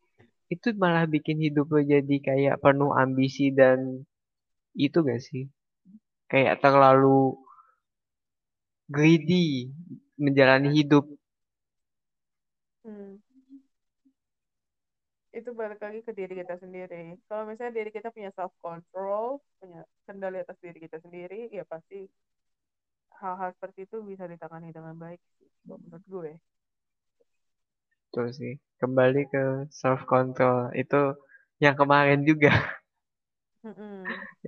itu 0.52 0.68
malah 0.76 1.06
bikin 1.08 1.38
hidup 1.40 1.72
lo 1.72 1.80
jadi 1.80 2.16
kayak 2.28 2.60
penuh 2.60 2.92
ambisi 2.92 3.54
dan 3.56 4.04
itu 4.76 4.98
gak 5.06 5.22
sih 5.24 5.48
kayak 6.28 6.60
terlalu 6.60 7.38
greedy 8.92 9.72
menjalani 10.20 10.70
hidup 10.76 11.06
Hmm. 12.82 13.22
Itu 15.32 15.54
balik 15.54 15.80
lagi 15.80 16.02
ke 16.02 16.12
diri 16.12 16.34
kita 16.42 16.58
sendiri. 16.60 17.16
Kalau 17.30 17.44
misalnya 17.48 17.74
diri 17.78 17.90
kita 17.94 18.10
punya 18.12 18.34
self 18.34 18.52
control, 18.60 19.40
punya 19.62 19.86
kendali 20.10 20.42
atas 20.42 20.58
diri 20.60 20.82
kita 20.82 20.98
sendiri, 21.00 21.48
ya 21.54 21.64
pasti 21.64 22.10
hal-hal 23.20 23.50
seperti 23.56 23.80
itu 23.88 23.98
bisa 24.10 24.26
ditangani 24.32 24.70
dengan 24.76 24.96
baik 25.04 25.20
menurut 25.68 26.04
gue. 26.14 26.32
tuh 28.14 28.28
sih. 28.38 28.54
Kembali 28.82 29.22
ke 29.34 29.44
self 29.80 30.02
control 30.12 30.58
itu 30.82 31.02
yang 31.64 31.76
kemarin 31.80 32.22
juga. 32.30 32.52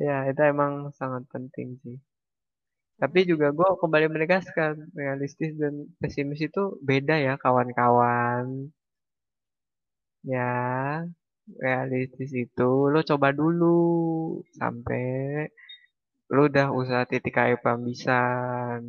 Ya 0.06 0.16
itu 0.30 0.42
emang 0.54 0.74
sangat 1.00 1.24
penting 1.34 1.68
sih. 1.84 1.96
Tapi 3.02 3.20
juga 3.32 3.48
gue 3.58 3.70
kembali 3.82 4.06
menegaskan 4.14 4.74
realistis 5.00 5.52
dan 5.62 5.74
pesimis 6.02 6.42
itu 6.48 6.62
beda 6.88 7.16
ya 7.28 7.34
kawan-kawan. 7.44 8.46
Ya 10.24 10.44
realistis 11.64 12.32
itu 12.44 12.70
lo 12.94 13.00
coba 13.10 13.28
dulu 13.40 13.66
sampai 14.60 15.04
lo 16.34 16.40
udah 16.50 16.68
usaha 16.80 17.04
titik 17.12 17.36
air 17.44 17.58
pembisan. 17.66 18.80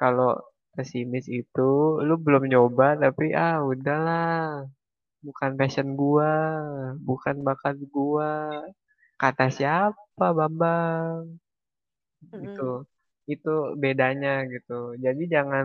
Kalau 0.00 0.30
pesimis 0.76 1.26
itu 1.40 1.70
lu 2.06 2.14
belum 2.26 2.44
nyoba 2.52 2.86
tapi 3.04 3.24
ah 3.46 3.56
udahlah. 3.72 4.66
Bukan 5.26 5.50
passion 5.60 5.88
gua. 6.00 6.32
Bukan 7.08 7.36
bakat 7.46 7.76
gua. 7.94 8.30
Kata 9.22 9.46
siapa 9.56 10.26
Bambang? 10.38 11.38
Itu 12.46 12.62
Mm-mm. 12.62 12.86
itu 13.32 13.50
bedanya 13.82 14.30
gitu. 14.54 14.72
Jadi 15.04 15.22
jangan 15.34 15.64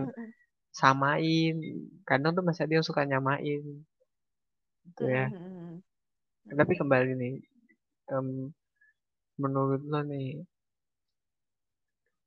samain. 0.81 1.53
Kadang 2.09 2.31
tuh 2.37 2.43
masih 2.47 2.61
ada 2.65 2.73
yang 2.77 2.87
suka 2.89 3.01
nyamain. 3.11 3.63
Gitu 4.85 5.03
ya. 5.15 5.25
Mm-mm. 5.31 5.83
tapi 6.59 6.73
kembali 6.79 7.11
nih 7.21 7.33
em, 8.15 8.27
menurut 9.41 9.81
lo 9.91 9.99
nih 10.11 10.27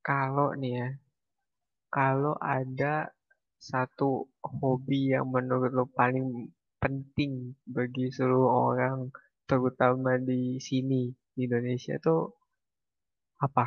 kalau 0.07 0.48
nih 0.61 0.72
ya 0.80 0.88
kalau 1.96 2.34
ada 2.57 3.11
satu 3.70 4.28
hobi 4.61 5.14
yang 5.14 5.26
menurut 5.34 5.70
lo 5.78 5.84
paling 5.98 6.26
penting 6.82 7.32
bagi 7.76 8.12
seluruh 8.16 8.52
orang, 8.70 8.98
terutama 9.48 10.11
di 10.20 10.61
sini, 10.68 11.11
di 11.34 11.40
Indonesia 11.48 11.94
tuh 12.07 12.20
apa? 13.46 13.66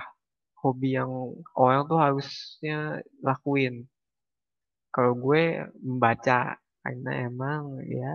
Hobi 0.62 0.90
yang 1.00 1.12
orang 1.56 1.82
tuh 1.90 2.00
harusnya 2.06 3.00
lakuin. 3.28 3.88
Kalau 4.94 5.14
gue 5.24 5.44
membaca, 5.88 6.60
karena 6.84 7.12
emang 7.28 7.64
ya 7.86 8.14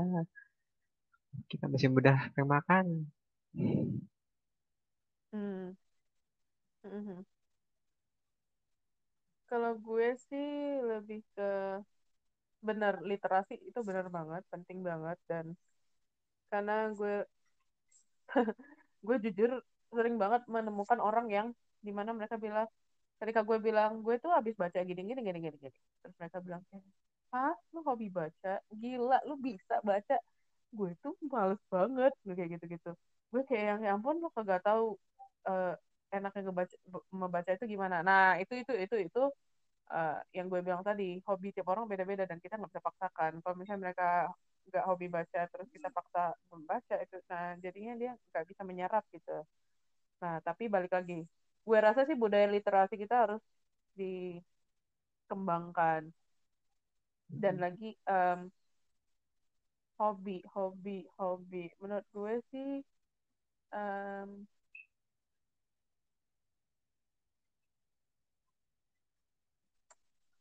kita 1.51 1.64
masih 1.72 1.89
mudah 1.95 2.16
termakan. 2.35 2.87
Mm. 5.35 5.77
Mm-mm. 6.85 7.34
Kalau 9.49 9.72
gue 9.86 10.07
sih 10.28 10.47
lebih 10.90 11.20
ke 11.34 11.49
benar 12.68 12.95
literasi 13.11 13.55
itu 13.68 13.78
benar 13.88 14.07
banget, 14.16 14.42
penting 14.53 14.78
banget 14.88 15.18
dan 15.30 15.47
karena 16.51 16.72
gue 16.97 17.14
gue 19.07 19.16
jujur 19.24 19.51
sering 19.95 20.16
banget 20.22 20.42
menemukan 20.51 20.99
orang 20.99 21.26
yang 21.30 21.47
di 21.84 21.92
mana 21.95 22.11
mereka 22.16 22.36
bilang 22.40 22.66
ketika 23.20 23.40
gue 23.47 23.59
bilang 23.62 24.03
gue 24.05 24.16
tuh 24.18 24.32
habis 24.34 24.55
baca 24.59 24.80
gini 24.82 25.01
gini 25.07 25.20
gini 25.22 25.38
gini 25.40 25.57
gini. 25.61 25.78
Terus 26.03 26.14
mereka 26.20 26.38
bilang 26.45 26.62
ah 27.34 27.55
lu 27.74 27.80
hobi 27.86 28.09
baca? 28.11 28.61
Gila 28.74 29.18
lu 29.28 29.34
bisa 29.40 29.80
baca? 29.84 30.16
Gue 30.74 30.92
tuh 31.05 31.14
males 31.30 31.61
banget 31.70 32.12
gue 32.26 32.34
kayak 32.38 32.51
gitu 32.61 32.66
gitu 32.78 32.92
gue 33.34 33.42
kayak 33.51 33.64
yang 33.76 33.80
ya 33.82 33.90
ampun 33.99 34.22
lu 34.22 34.30
kagak 34.30 34.62
tahu 34.62 34.95
eh, 35.51 35.74
enaknya 36.17 36.41
ngebaca 36.47 36.77
membaca 37.23 37.51
itu 37.57 37.65
gimana? 37.75 37.97
Nah 38.09 38.23
itu 38.43 38.53
itu 38.62 38.73
itu 38.85 38.97
itu 39.07 39.21
eh, 39.95 40.15
yang 40.37 40.47
gue 40.53 40.61
bilang 40.67 40.83
tadi 40.89 41.05
hobi 41.29 41.49
tiap 41.55 41.69
orang 41.73 41.85
beda-beda 41.93 42.25
dan 42.31 42.39
kita 42.45 42.55
nggak 42.59 42.71
bisa 42.73 42.85
paksakan. 42.89 43.33
Kalau 43.43 43.57
misalnya 43.61 43.83
mereka 43.91 44.07
nggak 44.69 44.85
hobi 44.89 45.07
baca 45.17 45.41
terus 45.53 45.69
kita 45.75 45.89
paksa 45.97 46.21
membaca 46.53 46.95
itu 47.05 47.17
nah 47.31 47.55
jadinya 47.65 47.93
dia 48.01 48.12
nggak 48.33 48.45
bisa 48.51 48.62
menyerap 48.71 49.05
gitu. 49.17 49.33
Nah 50.23 50.35
tapi 50.47 50.65
balik 50.75 50.93
lagi 50.97 51.15
gue 51.67 51.79
rasa 51.87 52.01
sih 52.09 52.17
budaya 52.23 52.47
literasi 52.57 52.95
kita 53.03 53.15
harus 53.25 53.43
dikembangkan. 55.29 56.03
Dan 57.43 57.55
lagi 57.61 57.91
em, 58.09 58.49
hobi 59.99 60.37
hobi 60.55 60.97
hobi. 61.19 61.62
Menurut 61.81 62.07
gue 62.15 62.35
sih 62.51 62.71
em, 63.73 64.47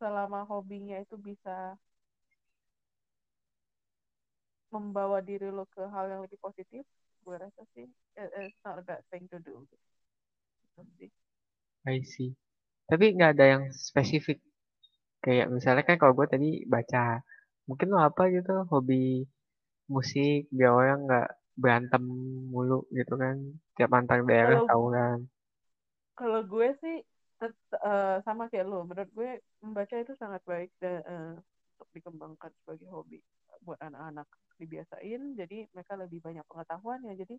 selama 0.03 0.39
hobinya 0.51 0.95
itu 1.03 1.15
bisa 1.27 1.55
membawa 4.73 5.17
diri 5.29 5.47
lo 5.57 5.63
ke 5.73 5.83
hal 5.93 6.05
yang 6.11 6.21
lebih 6.25 6.39
positif 6.45 6.83
gue 7.23 7.35
rasa 7.43 7.61
sih 7.73 7.87
it- 8.21 8.33
it's 8.43 8.59
not 8.65 8.75
a 8.81 8.83
bad 8.89 9.03
thing 9.11 9.23
to 9.31 9.37
do 9.47 9.55
gitu 9.71 9.87
sih 10.99 11.09
I 11.93 11.97
see. 12.13 12.29
Tapi 12.89 13.05
nggak 13.15 13.31
ada 13.35 13.45
yang 13.53 13.63
spesifik. 13.89 14.37
Kayak 15.25 15.47
misalnya 15.55 15.83
kan 15.89 15.97
kalau 16.01 16.13
gue 16.19 16.27
tadi 16.33 16.49
baca, 16.73 17.03
mungkin 17.69 17.87
lo 17.93 17.99
apa 18.09 18.23
gitu, 18.35 18.53
hobi 18.71 18.95
musik, 19.93 20.39
biar 20.57 20.71
orang 20.81 20.99
nggak 21.07 21.27
berantem 21.61 22.03
mulu 22.53 22.79
gitu 22.97 23.13
kan. 23.23 23.35
Tiap 23.75 23.91
antar 23.99 24.19
daerah 24.29 24.59
kalau 24.59 24.69
tahu 24.69 24.85
kan. 24.97 25.19
kalau 26.19 26.41
gue 26.51 26.67
sih 26.81 26.95
eh, 27.51 28.17
sama 28.23 28.47
kayak 28.51 28.65
lo 28.69 28.87
menurut 28.87 29.09
gue 29.11 29.29
membaca 29.63 29.95
itu 29.99 30.13
sangat 30.15 30.41
baik 30.47 30.69
dan 30.79 31.01
eh, 31.03 31.33
untuk 31.75 31.89
dikembangkan 31.91 32.51
sebagai 32.63 32.87
hobi 32.93 33.19
buat 33.63 33.79
anak-anak 33.83 34.27
dibiasain 34.59 35.21
jadi 35.35 35.67
mereka 35.73 35.93
lebih 35.99 36.19
banyak 36.23 36.45
pengetahuan 36.47 36.99
ya 37.07 37.13
jadi 37.17 37.35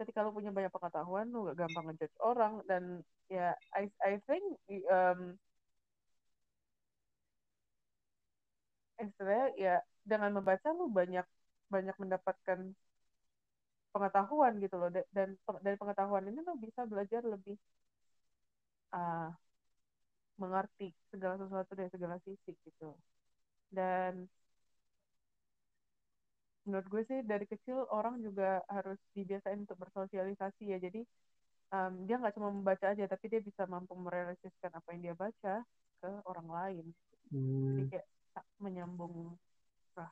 ketika 0.00 0.24
lo 0.24 0.34
punya 0.34 0.50
banyak 0.50 0.72
pengetahuan 0.72 1.28
lo 1.30 1.52
gak 1.52 1.58
gampang 1.62 1.84
ngejudge 1.92 2.16
orang 2.24 2.54
dan 2.66 2.82
ya 3.30 3.54
I 3.76 3.86
I 4.02 4.18
think 4.26 4.44
um, 4.90 5.38
istilahnya 9.00 9.48
ya 9.58 9.74
dengan 10.06 10.30
membaca 10.36 10.68
lo 10.74 10.86
banyak 10.90 11.26
banyak 11.72 11.96
mendapatkan 12.02 12.58
pengetahuan 13.92 14.52
gitu 14.64 14.74
loh. 14.80 14.88
Da- 14.92 15.08
dan 15.16 15.28
dari 15.64 15.76
pengetahuan 15.76 16.24
ini 16.28 16.40
lo 16.44 16.56
bisa 16.56 16.82
belajar 16.88 17.22
lebih 17.24 17.56
ah, 18.92 19.28
mengerti 20.40 20.88
segala 21.12 21.34
sesuatu 21.40 21.72
dari 21.78 21.90
segala 21.94 22.16
sisi 22.24 22.52
gitu. 22.66 22.90
Dan 23.72 24.14
menurut 26.66 26.86
gue 26.92 27.02
sih 27.10 27.18
dari 27.32 27.46
kecil 27.52 27.78
orang 27.98 28.16
juga 28.26 28.62
harus 28.70 28.98
dibiasain 29.16 29.58
untuk 29.66 29.78
bersosialisasi 29.82 30.62
ya. 30.72 30.78
Jadi 30.86 31.00
um, 31.76 31.92
dia 32.06 32.16
nggak 32.20 32.34
cuma 32.38 32.48
membaca 32.54 32.86
aja 32.92 33.04
tapi 33.12 33.26
dia 33.32 33.40
bisa 33.48 33.62
mampu 33.74 33.94
merealisasikan 33.98 34.72
apa 34.78 34.88
yang 34.94 35.02
dia 35.06 35.14
baca 35.16 35.54
ke 36.00 36.10
orang 36.30 36.48
lain. 36.58 36.86
Jadi 37.72 37.82
Hmm, 37.82 37.92
kayak 37.92 38.06
menyambung 38.64 39.14
lah 39.98 40.10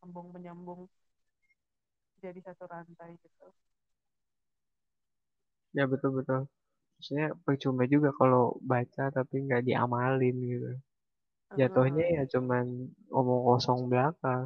sambung 0.00 0.28
menyambung 0.36 0.82
jadi 2.22 2.40
satu 2.46 2.64
rantai 2.72 3.10
gitu. 3.24 3.46
Ya 5.76 5.84
betul-betul. 5.92 6.48
Maksudnya 6.98 7.28
percuma 7.46 7.84
juga 7.94 8.10
kalau 8.20 8.44
baca 8.72 9.04
tapi 9.16 9.34
nggak 9.46 9.64
diamalin 9.68 10.36
gitu. 10.52 10.70
jatuhnya 11.58 12.04
Ah. 12.08 12.14
ya 12.16 12.22
cuman 12.34 12.64
omong 13.18 13.42
kosong 13.48 13.80
belaka 13.90 14.36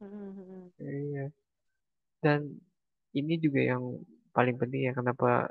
Mm, 0.00 0.06
mm, 0.06 0.70
iya. 0.80 1.24
Dan 2.22 2.40
ini 3.18 3.34
juga 3.44 3.60
yang 3.72 3.84
paling 4.36 4.56
penting 4.60 4.82
ya 4.88 4.92
kenapa 4.98 5.50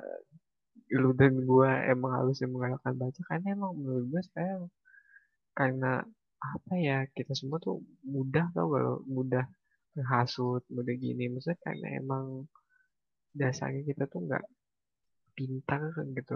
lu 1.01 1.09
dan 1.19 1.33
gua 1.49 1.69
emang 1.93 2.11
harus 2.17 2.37
mengalahkan 2.53 2.93
baca 3.01 3.21
karena 3.29 3.47
emang 3.57 3.71
menurut 3.79 4.05
gua 4.11 4.21
sekarang 4.29 4.63
karena 5.59 5.91
apa 6.53 6.73
ya 6.87 6.97
kita 7.17 7.33
semua 7.39 7.57
tuh 7.65 7.75
mudah 8.15 8.45
tau 8.55 8.67
kalau 8.75 8.95
mudah 9.17 9.45
terhasut 9.95 10.61
mudah 10.75 10.95
gini. 11.05 11.23
Maksudnya 11.33 11.59
karena 11.65 11.87
emang 12.01 12.25
dasarnya 13.39 13.81
kita 13.89 14.03
tuh 14.11 14.19
nggak 14.27 14.43
pintar 15.37 15.93
gitu. 16.17 16.33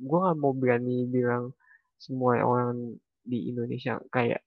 Gue 0.00 0.18
nggak 0.22 0.38
mau 0.40 0.52
berani 0.56 1.04
bilang 1.04 1.52
semua 2.00 2.40
orang 2.40 2.96
di 3.20 3.52
Indonesia 3.52 4.00
kayak 4.08 4.40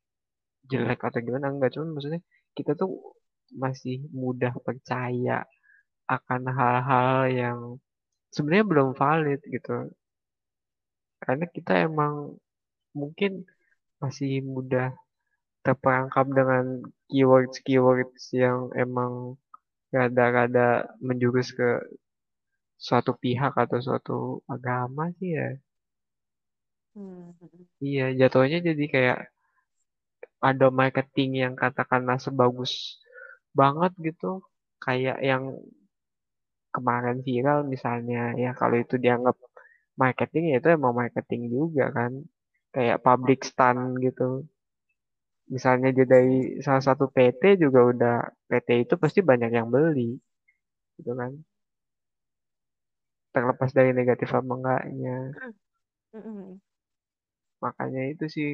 jelek 0.65 0.99
atau 1.05 1.19
gimana 1.21 1.53
enggak. 1.53 1.77
Cuman 1.77 1.93
maksudnya 1.93 2.21
kita 2.57 2.73
tuh 2.73 2.91
masih 3.53 4.09
mudah 4.09 4.53
percaya 4.65 5.45
akan 6.09 6.41
hal-hal 6.49 7.17
yang 7.29 7.59
sebenarnya 8.33 8.65
belum 8.65 8.89
valid 8.97 9.39
gitu. 9.45 9.93
Karena 11.21 11.45
kita 11.47 11.73
emang 11.87 12.35
mungkin 12.97 13.45
masih 14.01 14.43
mudah 14.43 14.91
terperangkap 15.63 16.27
dengan 16.27 16.83
keywords-keywords 17.07 18.35
yang 18.35 18.67
emang 18.75 19.39
rada-rada 19.93 20.91
menjurus 20.99 21.55
ke 21.55 21.79
suatu 22.87 23.11
pihak 23.23 23.53
atau 23.63 23.79
suatu 23.87 24.13
agama 24.53 25.03
sih 25.19 25.29
ya. 25.39 25.47
mm, 26.95 27.33
mm. 27.41 27.63
Iya, 27.87 28.03
jatuhnya 28.19 28.57
jadi 28.67 28.83
kayak 28.93 29.17
ada 30.49 30.67
marketing 30.79 31.31
yang 31.43 31.53
katakanlah 31.61 32.17
sebagus 32.25 33.01
banget 33.59 33.91
gitu. 34.07 34.29
Kayak 34.83 35.17
yang 35.29 35.43
kemarin 36.75 37.17
viral 37.27 37.59
misalnya 37.73 38.21
ya 38.43 38.51
kalau 38.59 38.75
itu 38.83 38.95
dianggap 39.03 39.35
marketing 40.01 40.43
ya 40.51 40.55
itu 40.61 40.69
emang 40.77 40.93
marketing 41.01 41.41
juga 41.55 41.83
kan. 41.97 42.11
Kayak 42.75 43.01
public 43.07 43.39
stand 43.49 43.81
gitu. 44.05 44.23
Misalnya 45.53 45.89
dia 45.95 46.05
dari 46.13 46.37
salah 46.65 46.83
satu 46.87 47.05
PT 47.15 47.41
juga 47.63 47.79
udah 47.91 48.15
PT 48.49 48.69
itu 48.83 48.93
pasti 49.03 49.19
banyak 49.29 49.51
yang 49.57 49.67
beli 49.73 50.09
gitu 50.97 51.11
kan. 51.21 51.31
Terlepas 53.33 53.69
dari 53.73 53.91
negatif 53.97 54.29
apa 54.29 54.53
enggaknya. 54.53 55.17
Mm. 56.13 56.61
Makanya 57.63 58.01
itu 58.13 58.25
sih 58.29 58.49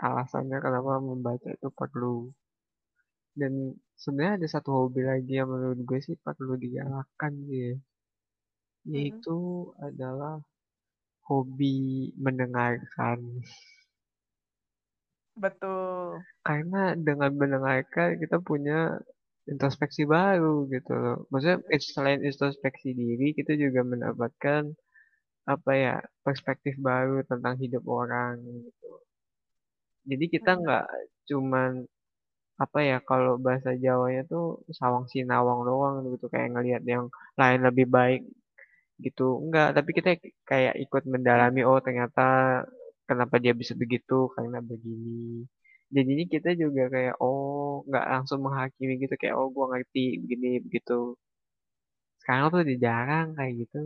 alasannya 0.00 0.56
kenapa 0.64 1.02
membaca 1.04 1.52
itu 1.52 1.68
perlu. 1.68 2.32
Dan 3.36 3.76
sebenarnya 3.96 4.40
ada 4.40 4.48
satu 4.48 4.70
hobi 4.72 5.04
lagi 5.04 5.36
yang 5.36 5.52
menurut 5.52 5.80
gue 5.84 5.98
sih 6.00 6.16
perlu 6.16 6.56
digalakkan 6.56 7.32
sih 7.48 7.60
ya. 7.60 7.74
Yaitu 8.88 9.68
adalah 9.78 10.40
hobi 11.28 12.10
mendengarkan. 12.16 13.44
Betul. 15.36 16.20
Karena 16.44 16.92
dengan 16.92 17.32
mendengarkan 17.36 18.20
kita 18.20 18.36
punya 18.40 19.00
introspeksi 19.50 20.02
baru 20.14 20.66
gitu 20.74 20.92
loh. 21.02 21.16
Maksudnya 21.30 21.58
selain 21.94 22.20
introspeksi 22.28 22.88
diri, 23.00 23.26
kita 23.38 23.52
juga 23.64 23.80
mendapatkan 23.92 24.62
apa 25.54 25.72
ya 25.84 25.94
perspektif 26.26 26.74
baru 26.88 27.16
tentang 27.30 27.54
hidup 27.62 27.82
orang 28.00 28.34
gitu. 28.66 28.88
Jadi 30.10 30.24
kita 30.34 30.50
nggak 30.62 30.84
cuman 31.30 31.70
apa 32.64 32.78
ya 32.90 32.96
kalau 33.10 33.32
bahasa 33.46 33.70
Jawanya 33.84 34.22
tuh 34.32 34.44
sawang 34.78 35.06
sinawang 35.12 35.60
doang 35.68 35.94
gitu 36.12 36.26
kayak 36.32 36.48
ngelihat 36.54 36.82
yang 36.92 37.04
lain 37.40 37.60
lebih 37.68 37.86
baik 37.96 38.20
gitu 39.04 39.22
enggak 39.44 39.68
tapi 39.76 39.90
kita 39.98 40.10
kayak 40.50 40.74
ikut 40.84 41.02
mendalami 41.14 41.60
oh 41.68 41.78
ternyata 41.86 42.22
kenapa 43.08 43.36
dia 43.44 43.52
bisa 43.60 43.74
begitu 43.82 44.14
karena 44.34 44.58
begini 44.70 45.44
jadinya 45.94 46.24
kita 46.34 46.50
juga 46.62 46.82
kayak 46.94 47.14
oh 47.24 47.51
nggak 47.88 48.06
langsung 48.12 48.40
menghakimi 48.44 48.94
gitu 49.02 49.14
kayak 49.20 49.34
oh 49.40 49.48
gua 49.54 49.66
ngerti 49.72 50.00
begini 50.22 50.48
begitu. 50.66 50.92
Sekarang 52.20 52.46
tuh 52.52 52.60
udah 52.64 52.78
jarang 52.86 53.26
kayak 53.38 53.52
gitu. 53.66 53.78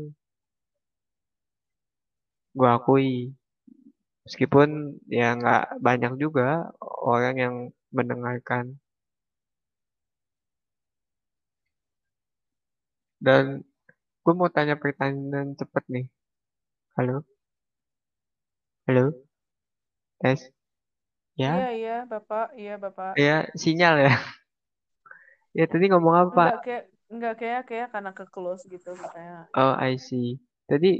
Gua 2.59 2.70
akui. 2.76 3.11
Meskipun 4.26 4.68
ya 5.18 5.26
nggak 5.38 5.62
banyak 5.86 6.12
juga 6.22 6.42
orang 7.11 7.34
yang 7.44 7.55
mendengarkan. 7.97 8.64
Dan 13.26 13.44
gue 14.24 14.34
mau 14.40 14.51
tanya 14.57 14.76
pertanyaan 14.82 15.57
cepet 15.61 15.84
nih. 15.94 16.07
Halo? 16.97 17.24
Halo? 18.86 19.12
Tes 20.20 20.51
ya 21.37 21.53
Iya, 21.53 21.64
iya, 21.78 21.93
Bapak. 22.11 22.45
Iya, 22.61 22.72
Bapak. 22.84 23.12
ya 23.16 23.49
sinyal 23.57 23.95
ya 24.05 24.12
ya 25.57 25.64
tadi 25.70 25.84
ngomong 25.91 26.14
apa 26.28 26.45
Enggak 26.45 26.59
kayak 26.64 26.82
enggak 27.12 27.34
kayak 27.41 27.61
kayak 27.68 27.89
karena 27.95 28.11
ke 28.18 28.24
close 28.34 28.62
gitu 28.72 28.89
makanya. 29.03 29.39
oh 29.61 29.72
I 29.91 29.97
see 29.99 30.39
tadi 30.70 30.91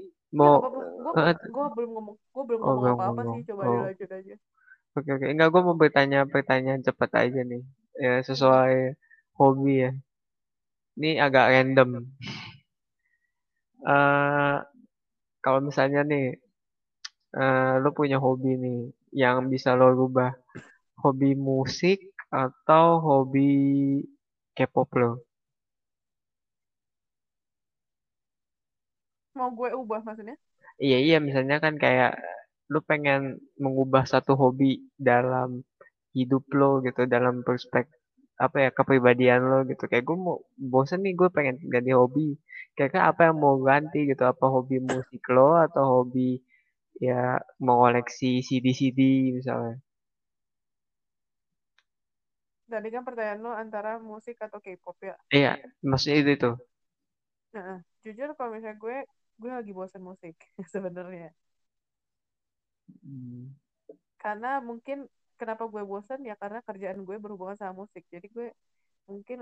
Ya 0.43 0.47
mau 0.47 0.55
apa-apa. 0.57 0.79
Gue 1.05 1.15
eh, 1.19 1.35
gue 1.55 1.65
belum 1.77 1.91
ngomong 1.97 2.17
gue 2.35 2.45
belum 2.49 2.61
oh 2.67 2.75
ngomong 2.75 2.93
apa-apa 2.97 3.23
ngomong 3.23 3.29
sih. 3.33 3.41
Coba 3.49 3.63
oh 3.67 3.73
dilanjut 3.73 4.11
aja. 4.19 4.35
oke 4.97 5.09
oke 5.17 5.27
enggak 5.33 5.49
gue 5.53 5.63
mau 5.67 5.77
bertanya 5.83 6.19
pertanyaan 6.33 6.83
cepet 6.87 7.11
aja 7.23 7.41
nih 7.51 7.63
ya 8.05 8.13
sesuai 8.29 8.75
hobi 9.39 9.75
ya 9.85 9.91
ini 10.97 11.11
agak 11.25 11.45
random 11.53 11.91
eh 13.95 14.57
kalau 15.45 15.61
misalnya 15.69 16.01
nih 16.11 16.25
eh 17.43 17.73
lo 17.83 17.89
punya 17.99 18.17
hobi 18.25 18.51
nih 18.65 18.79
yang 19.13 19.47
bisa 19.53 19.75
lo 19.79 19.93
rubah? 19.93 20.33
Hobi 21.03 21.37
musik 21.37 22.01
atau 22.33 22.99
hobi 23.05 23.51
K-pop 24.57 24.91
lo? 24.97 25.11
Mau 29.37 29.53
gue 29.53 29.69
ubah 29.77 30.01
maksudnya? 30.01 30.37
iya 30.77 30.99
iya 31.01 31.17
misalnya 31.25 31.57
kan 31.65 31.75
kayak 31.81 32.21
lu 32.73 32.81
pengen 32.85 33.41
mengubah 33.57 34.05
satu 34.05 34.33
hobi 34.37 34.85
dalam 35.01 35.65
hidup 36.17 36.45
lo 36.59 36.85
gitu 36.85 37.05
dalam 37.09 37.41
perspektif 37.47 37.97
apa 38.37 38.69
ya 38.69 38.71
kepribadian 38.73 39.41
lo 39.49 39.59
gitu. 39.65 39.89
Kayak 39.89 40.05
gue 40.09 40.17
mau 40.21 40.37
bosen 40.57 41.01
nih 41.05 41.15
gue 41.17 41.29
pengen 41.33 41.57
ganti 41.73 41.93
hobi. 41.97 42.37
Kira-kira 42.77 43.09
apa 43.09 43.21
yang 43.33 43.37
mau 43.41 43.57
ganti 43.65 44.05
gitu? 44.11 44.23
Apa 44.29 44.45
hobi 44.49 44.77
musik 44.85 45.25
lo 45.33 45.57
atau 45.57 45.85
hobi 46.01 46.41
ya 47.01 47.41
mengoleksi 47.67 48.31
CD-CD 48.47 48.99
misalnya 49.39 49.75
Tadi 52.73 52.89
kan 52.95 53.03
pertanyaan 53.07 53.41
lo 53.45 53.53
antara 53.63 53.93
musik 54.11 54.37
atau 54.47 54.59
K-pop 54.65 54.97
ya. 55.09 55.15
iya 55.37 55.51
maksudnya 55.89 56.17
itu 56.23 56.31
itu 56.37 56.49
Nah, 57.55 57.77
jujur 58.05 58.29
kalau 58.37 58.51
misalnya 58.55 58.79
gue 58.85 58.97
gue 59.41 59.51
lagi 59.59 59.73
bosan 59.79 60.03
musik 60.09 60.35
sebenarnya. 60.75 61.29
Hmm, 63.03 63.57
Karena 64.23 64.49
mungkin 64.69 64.99
kenapa 65.41 65.65
gue 65.73 65.83
bosan 65.85 66.21
ya 66.29 66.35
karena 66.43 66.59
kerjaan 66.65 67.01
gue 67.07 67.17
berhubungan 67.23 67.57
sama 67.59 67.85
musik. 67.85 68.03
Jadi 68.13 68.27
gue 68.33 68.47
mungkin 69.11 69.39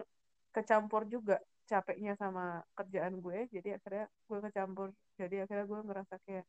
kecampur 0.55 1.03
juga 1.15 1.37
capeknya 1.71 2.13
sama 2.23 2.63
kerjaan 2.79 3.15
gue. 3.25 3.39
Jadi 3.55 3.69
akhirnya 3.79 4.07
gue 4.29 4.39
kecampur. 4.47 4.89
Jadi 5.21 5.37
akhirnya 5.45 5.67
gue 5.73 5.81
ngerasa 5.89 6.15
kayak 6.27 6.47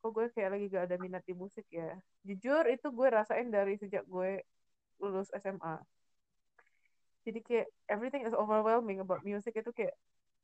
kok 0.00 0.10
gue 0.16 0.26
kayak 0.32 0.50
lagi 0.56 0.66
gak 0.72 0.84
ada 0.88 0.96
minat 0.96 1.22
di 1.28 1.36
musik 1.36 1.68
ya. 1.68 1.92
Jujur 2.24 2.64
itu 2.72 2.88
gue 2.88 3.08
rasain 3.12 3.48
dari 3.52 3.76
sejak 3.76 4.08
gue 4.08 4.40
lulus 4.96 5.28
SMA. 5.36 5.76
Jadi 7.28 7.40
kayak 7.44 7.68
everything 7.92 8.24
is 8.24 8.32
overwhelming 8.32 9.04
about 9.04 9.20
music. 9.20 9.52
Itu 9.60 9.76
kayak 9.76 9.92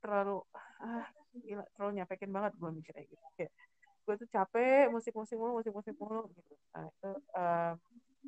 terlalu 0.05 0.45
ah 0.85 1.09
gila 1.33 1.65
terlalu 1.73 1.91
nyapekin 2.01 2.31
banget 2.33 2.53
gue 2.61 2.71
mikirnya 2.71 3.05
gitu. 3.09 3.25
Kayak 3.41 3.53
gue 4.07 4.15
tuh 4.23 4.29
capek 4.31 4.93
musik-musik 4.93 5.37
mulu 5.41 5.59
musik-musik 5.59 5.97
mulu 5.97 6.29
gitu. 6.37 6.53
Nah 6.77 6.85
itu 6.87 7.11
um, 7.33 7.73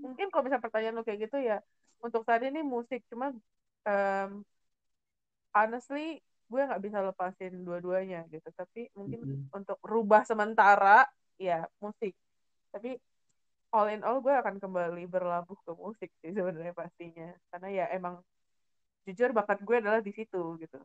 mungkin 0.01 0.27
kalau 0.33 0.43
misalnya 0.49 0.65
pertanyaan 0.65 0.97
lo 0.97 1.05
kayak 1.05 1.29
gitu 1.29 1.39
ya 1.45 1.61
untuk 2.01 2.25
saat 2.25 2.41
ini 2.41 2.65
musik. 2.65 3.05
Cuma 3.13 3.37
um, 3.85 4.31
honestly 5.53 6.25
gue 6.49 6.61
nggak 6.65 6.81
bisa 6.81 7.05
lepasin 7.05 7.63
dua-duanya 7.69 8.25
gitu. 8.33 8.49
Tapi 8.57 8.89
mungkin 8.97 9.21
hmm, 9.21 9.53
untuk 9.53 9.77
rubah 9.85 10.25
sementara 10.25 11.05
ya 11.39 11.65
musik 11.83 12.13
tapi 12.75 12.99
all 13.73 13.89
in 13.93 14.03
all 14.05 14.19
gue 14.25 14.35
akan 14.35 14.57
kembali 14.63 15.05
berlabuh 15.07 15.59
ke 15.65 15.73
musik 15.77 16.11
sih 16.21 16.31
sebenarnya 16.35 16.75
pastinya 16.75 17.29
karena 17.53 17.69
ya 17.73 17.85
emang 17.97 18.21
jujur 19.09 19.31
bakat 19.33 19.59
gue 19.65 19.77
adalah 19.81 20.01
di 20.05 20.13
situ 20.13 20.61
gitu. 20.61 20.79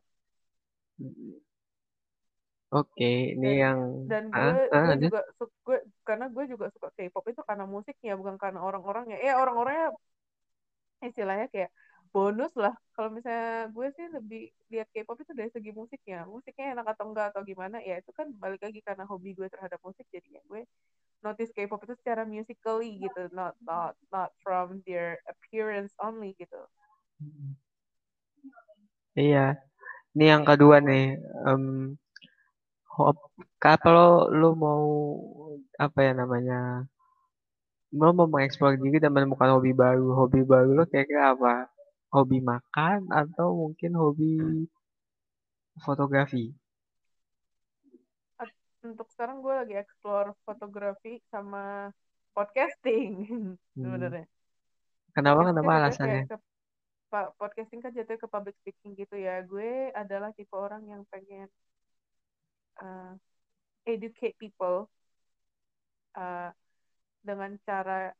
Oke, 2.74 3.36
ini 3.38 3.46
dan 3.46 3.54
yang 3.62 3.78
dan 4.10 4.24
ah, 4.34 4.52
gue 4.52 4.62
ah, 4.72 4.82
gue 4.82 4.88
lanjut. 4.90 5.10
juga 5.12 5.20
su- 5.38 5.54
gue 5.66 5.78
karena 6.08 6.26
gue 6.32 6.44
juga 6.52 6.66
suka 6.74 6.88
K-pop 6.96 7.24
itu 7.30 7.40
karena 7.44 7.64
musiknya 7.68 8.12
bukan 8.20 8.36
karena 8.40 8.60
orang-orangnya 8.64 9.16
ya 9.20 9.32
orang-orangnya 9.38 9.92
istilahnya 11.04 11.46
kayak 11.52 11.70
bonus 12.14 12.54
lah 12.54 12.70
kalau 12.94 13.10
misalnya 13.10 13.66
gue 13.74 13.86
sih 13.98 14.06
lebih 14.06 14.42
lihat 14.70 14.86
K-pop 14.94 15.18
itu 15.18 15.34
dari 15.34 15.50
segi 15.50 15.74
musiknya 15.74 16.22
musiknya 16.30 16.78
enak 16.78 16.94
atau 16.94 17.10
enggak 17.10 17.34
atau 17.34 17.42
gimana 17.42 17.82
ya 17.82 17.98
itu 17.98 18.14
kan 18.14 18.30
balik 18.38 18.62
lagi 18.62 18.78
karena 18.86 19.02
hobi 19.02 19.34
gue 19.34 19.50
terhadap 19.50 19.82
musik 19.82 20.06
jadinya 20.14 20.38
gue 20.46 20.62
notice 21.26 21.50
K-pop 21.50 21.82
itu 21.82 21.98
secara 21.98 22.22
musically 22.22 23.02
gitu 23.02 23.26
not 23.34 23.58
not 23.66 23.98
not 24.14 24.30
from 24.46 24.78
their 24.86 25.18
appearance 25.26 25.90
only 25.98 26.38
gitu 26.38 26.62
Iya, 29.14 29.54
ini 30.18 30.24
yang 30.26 30.42
kedua 30.42 30.82
nih. 30.82 31.14
Hob, 32.94 33.14
kalau 33.62 34.26
lu 34.30 34.58
mau 34.58 34.82
apa 35.78 35.98
ya 36.02 36.12
namanya, 36.14 36.82
lu 37.94 38.10
mau 38.10 38.26
mengeksplor 38.26 38.74
diri 38.78 38.98
dan 38.98 39.14
menemukan 39.14 39.54
hobi 39.54 39.70
baru, 39.70 40.14
hobi 40.18 40.42
baru 40.42 40.74
lu 40.74 40.84
kira-kira 40.90 41.34
apa? 41.34 41.73
Hobi 42.14 42.38
makan 42.38 43.10
atau 43.10 43.50
mungkin 43.58 43.98
hobi 43.98 44.38
fotografi? 45.82 46.54
At- 48.38 48.54
untuk 48.86 49.10
sekarang 49.10 49.42
gue 49.42 49.50
lagi 49.50 49.74
explore 49.74 50.38
fotografi 50.46 51.18
sama 51.34 51.90
podcasting 52.30 53.10
Hmm. 53.74 53.82
sebenarnya 53.82 54.26
Kenapa? 55.10 55.42
podcasting 55.42 55.58
Kenapa 55.58 55.72
alasannya? 55.82 56.22
ke 56.30 56.36
podcasting 57.38 57.80
kan 57.82 57.90
jatuhnya 57.90 58.22
ke 58.22 58.28
public 58.30 58.54
speaking 58.62 58.94
gitu 58.94 59.18
ya 59.18 59.42
gue 59.42 59.90
adalah 59.94 60.30
tipe 60.34 60.54
orang 60.54 60.86
yang 60.86 61.02
pengen 61.10 61.50
uh, 62.78 63.14
educate 63.86 64.38
people 64.38 64.86
uh, 66.14 66.50
dengan 67.22 67.58
cara 67.66 68.14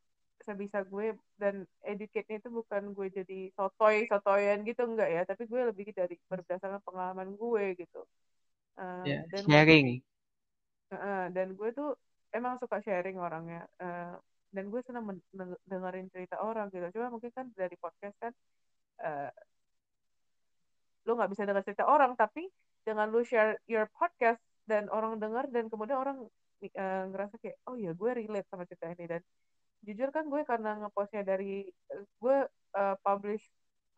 sebisa 0.45 0.85
gue 0.85 1.17
dan 1.41 1.65
educate-nya 1.81 2.39
itu 2.39 2.49
bukan 2.53 2.93
gue 2.93 3.07
jadi 3.09 3.51
sotoy 3.57 4.05
sotoyan 4.07 4.61
gitu 4.63 4.85
enggak 4.85 5.09
ya. 5.11 5.21
Tapi 5.25 5.49
gue 5.49 5.61
lebih 5.73 5.91
dari 5.91 6.15
berdasarkan 6.29 6.81
pengalaman 6.85 7.33
gue 7.35 7.75
gitu. 7.75 8.05
Uh, 8.77 9.03
Ya, 9.07 9.25
dan 9.31 9.43
sharing. 9.47 9.87
uh, 10.93 11.27
dan 11.33 11.57
gue 11.57 11.69
tuh 11.73 11.97
emang 12.31 12.61
suka 12.61 12.79
sharing 12.85 13.17
orangnya. 13.17 13.65
Uh, 13.81 14.15
dan 14.55 14.71
gue 14.71 14.79
senang 14.87 15.19
dengerin 15.67 16.07
cerita 16.15 16.39
orang 16.39 16.71
gitu. 16.71 16.87
Cuma 16.95 17.11
mungkin 17.11 17.31
kan 17.35 17.51
dari 17.51 17.75
podcast 17.75 18.15
kan 18.21 18.33
uh, 19.03 19.31
lu 21.05 21.13
nggak 21.19 21.31
bisa 21.35 21.43
dengar 21.45 21.61
cerita 21.61 21.85
orang 21.85 22.17
tapi 22.17 22.49
dengan 22.81 23.11
lu 23.13 23.21
share 23.21 23.59
your 23.69 23.85
podcast 23.93 24.41
dan 24.65 24.89
orang 24.89 25.21
dengar 25.21 25.45
dan 25.51 25.69
kemudian 25.69 26.01
orang 26.01 26.17
uh, 26.65 27.03
ngerasa 27.13 27.37
kayak 27.37 27.57
oh 27.69 27.77
ya 27.77 27.93
gue 27.93 28.11
relate 28.15 28.47
sama 28.47 28.63
cerita 28.65 28.95
ini. 28.95 29.05
Dan 29.05 29.21
jujur 29.83 30.09
kan 30.13 30.25
gue 30.29 30.41
karena 30.47 30.79
ngepostnya 30.79 31.25
dari 31.25 31.67
gue 32.21 32.37
uh, 32.77 32.95
publish 33.03 33.43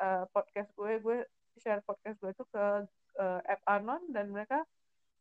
uh, 0.01 0.25
podcast 0.33 0.71
gue 0.73 0.99
gue 0.99 1.17
share 1.61 1.81
podcast 1.85 2.17
gue 2.21 2.31
itu 2.33 2.45
ke 2.49 2.65
uh, 3.21 3.39
app 3.43 3.61
anon 3.69 4.01
dan 4.09 4.33
mereka 4.33 4.65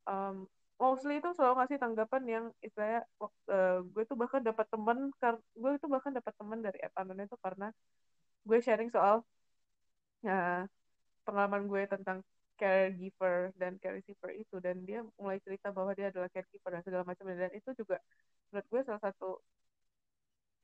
um, 0.08 0.48
mostly 0.76 1.18
itu 1.20 1.32
selalu 1.32 1.64
ngasih 1.64 1.78
tanggapan 1.80 2.22
yang 2.28 2.44
istilahnya 2.60 3.04
uh, 3.20 3.80
gue 3.84 4.02
tuh 4.04 4.16
bahkan 4.16 4.44
dapat 4.44 4.66
teman 4.68 5.12
gue 5.56 5.70
itu 5.76 5.86
bahkan 5.88 6.12
dapat 6.12 6.32
teman 6.36 6.60
dari 6.60 6.78
app 6.84 6.96
anon 7.00 7.20
itu 7.24 7.36
karena 7.40 7.72
gue 8.46 8.58
sharing 8.62 8.90
soal 8.92 9.26
uh, 10.26 10.62
pengalaman 11.26 11.66
gue 11.66 11.82
tentang 11.90 12.22
caregiver 12.56 13.52
dan 13.60 13.76
care 13.82 14.00
receiver 14.00 14.32
itu. 14.32 14.56
Dan 14.58 14.82
dia 14.86 15.04
mulai 15.20 15.38
cerita 15.44 15.70
bahwa 15.70 15.92
dia 15.92 16.08
adalah 16.08 16.30
caregiver 16.32 16.70
dan 16.72 16.82
segala 16.82 17.04
macam 17.04 17.28
dan 17.28 17.52
itu 17.52 17.70
juga 17.76 18.00
menurut 18.50 18.66
gue 18.70 18.80
salah 18.86 19.02
satu 19.02 19.42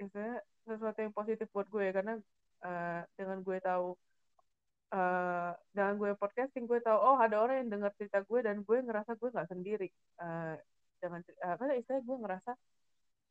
istilahnya 0.09 0.41
sesuatu 0.67 0.99
yang 1.03 1.15
positif 1.15 1.47
buat 1.51 1.67
gue 1.69 1.87
karena 1.91 2.15
uh, 2.63 3.01
dengan 3.19 3.39
gue 3.43 3.59
tahu 3.59 3.99
uh, 4.95 5.53
dengan 5.75 5.95
gue 5.99 6.11
podcasting 6.17 6.71
gue 6.71 6.79
tahu 6.85 6.99
oh 6.99 7.19
ada 7.19 7.43
orang 7.43 7.67
yang 7.67 7.81
dengar 7.81 7.93
cerita 7.99 8.23
gue 8.23 8.41
dan 8.45 8.63
gue 8.63 8.79
ngerasa 8.83 9.19
gue 9.19 9.29
nggak 9.33 9.51
sendiri. 9.51 9.89
Uh, 10.21 10.55
dengan 11.03 11.21
apa 11.43 11.63
uh, 11.67 11.75
istilahnya 11.75 12.07
gue 12.07 12.19
ngerasa 12.23 12.53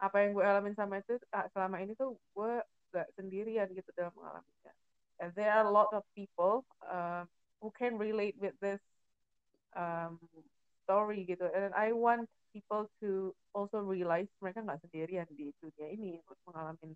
apa 0.02 0.18
yang 0.20 0.32
gue 0.36 0.44
alamin 0.44 0.76
sama 0.76 1.00
itu 1.00 1.16
uh, 1.32 1.48
selama 1.56 1.80
ini 1.80 1.96
tuh 1.96 2.20
gue 2.36 2.54
nggak 2.92 3.08
sendirian 3.16 3.68
gitu 3.72 3.90
dalam 3.96 4.12
mengalaminya. 4.18 4.74
And 5.22 5.32
there 5.38 5.54
are 5.54 5.64
a 5.64 5.72
lot 5.72 5.94
of 5.94 6.04
people 6.18 6.66
uh, 6.84 7.24
who 7.62 7.72
can 7.78 7.96
relate 8.02 8.36
with 8.42 8.58
this 8.60 8.82
um, 9.78 10.18
story 10.84 11.24
gitu. 11.30 11.46
And 11.48 11.72
I 11.78 11.94
want 11.94 12.28
people 12.52 12.88
to 13.00 13.32
also 13.56 13.82
realize 13.84 14.28
mereka 14.44 14.64
nggak 14.64 14.82
sendirian 14.84 15.28
di 15.32 15.52
dunia 15.60 15.88
ini 15.92 16.20
untuk 16.22 16.38
mengalami 16.48 16.94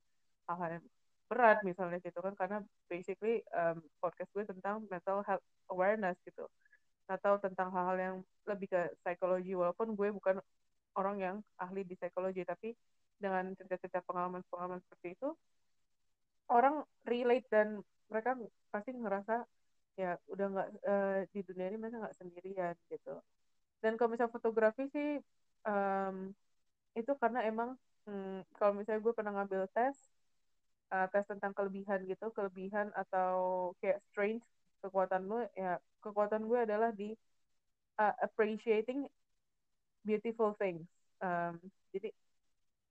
hal-hal 0.48 0.70
yang 0.80 0.86
berat 1.26 1.58
misalnya 1.66 1.98
gitu 2.04 2.20
kan. 2.22 2.36
Karena 2.38 2.58
basically 2.92 3.42
um, 3.56 3.82
podcast 4.04 4.30
gue 4.36 4.46
tentang 4.46 4.86
mental 4.88 5.24
health 5.26 5.46
awareness 5.74 6.16
gitu. 6.24 6.46
Atau 7.10 7.42
tentang 7.42 7.72
hal-hal 7.74 7.98
yang 7.98 8.16
lebih 8.46 8.70
ke 8.70 8.82
psikologi 9.02 9.58
walaupun 9.58 9.96
gue 9.98 10.10
bukan 10.14 10.38
orang 10.96 11.18
yang 11.20 11.36
ahli 11.60 11.84
di 11.84 11.96
psikologi 12.00 12.48
tapi 12.48 12.72
dengan 13.16 13.52
cerita-cerita 13.56 14.04
pengalaman-pengalaman 14.04 14.84
seperti 14.84 15.16
itu 15.16 15.30
orang 16.52 16.84
relate 17.08 17.48
dan 17.50 17.82
mereka 18.12 18.38
pasti 18.70 18.94
ngerasa 18.94 19.46
ya 19.96 20.20
udah 20.28 20.48
nggak 20.52 20.70
uh, 20.84 21.20
di 21.32 21.40
dunia 21.42 21.72
ini 21.72 21.78
mereka 21.80 22.04
nggak 22.04 22.18
sendirian 22.20 22.76
gitu. 22.92 23.16
Dan 23.80 23.96
kalau 23.96 24.12
misalnya 24.12 24.36
fotografi 24.36 24.92
sih 24.92 25.22
um, 25.66 26.32
itu 26.96 27.12
karena 27.20 27.44
emang 27.44 27.76
hmm, 28.08 28.46
kalau 28.56 28.78
misalnya 28.78 29.02
gue 29.04 29.14
pernah 29.14 29.34
ngambil 29.36 29.68
tes 29.76 29.98
uh, 30.94 31.10
tes 31.12 31.26
tentang 31.28 31.52
kelebihan 31.52 32.06
gitu 32.08 32.32
kelebihan 32.32 32.94
atau 32.96 33.72
kayak 33.82 34.00
strength 34.12 34.46
kekuatan 34.80 35.26
lo 35.26 35.42
ya 35.58 35.82
kekuatan 36.00 36.46
gue 36.46 36.60
adalah 36.62 36.94
di 36.94 37.18
uh, 37.98 38.14
appreciating 38.22 39.10
beautiful 40.06 40.54
things. 40.62 40.86
Um, 41.20 41.58
jadi 41.90 42.14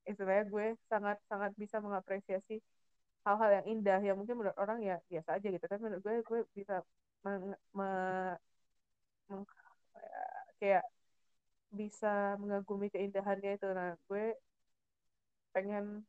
istilahnya 0.05 0.45
gue 0.51 0.67
sangat 0.91 1.17
sangat 1.31 1.55
bisa 1.55 1.79
mengapresiasi 1.79 2.59
hal-hal 3.25 3.51
yang 3.63 3.67
indah 3.71 4.01
yang 4.05 4.17
mungkin 4.21 4.37
menurut 4.37 4.59
orang 4.59 4.83
ya 4.85 4.99
biasa 5.09 5.39
aja 5.39 5.47
gitu. 5.49 5.65
Tapi 5.65 5.81
menurut 5.81 6.03
gue 6.03 6.15
gue 6.27 6.41
bisa 6.53 6.83
meng, 7.25 7.55
me, 7.73 7.89
meng, 9.31 9.43
kayak 10.61 10.85
bisa 11.75 12.39
mengagumi 12.39 12.89
keindahannya 12.89 13.59
itu 13.59 13.69
nah 13.75 13.99
gue 14.07 14.39
pengen 15.51 16.07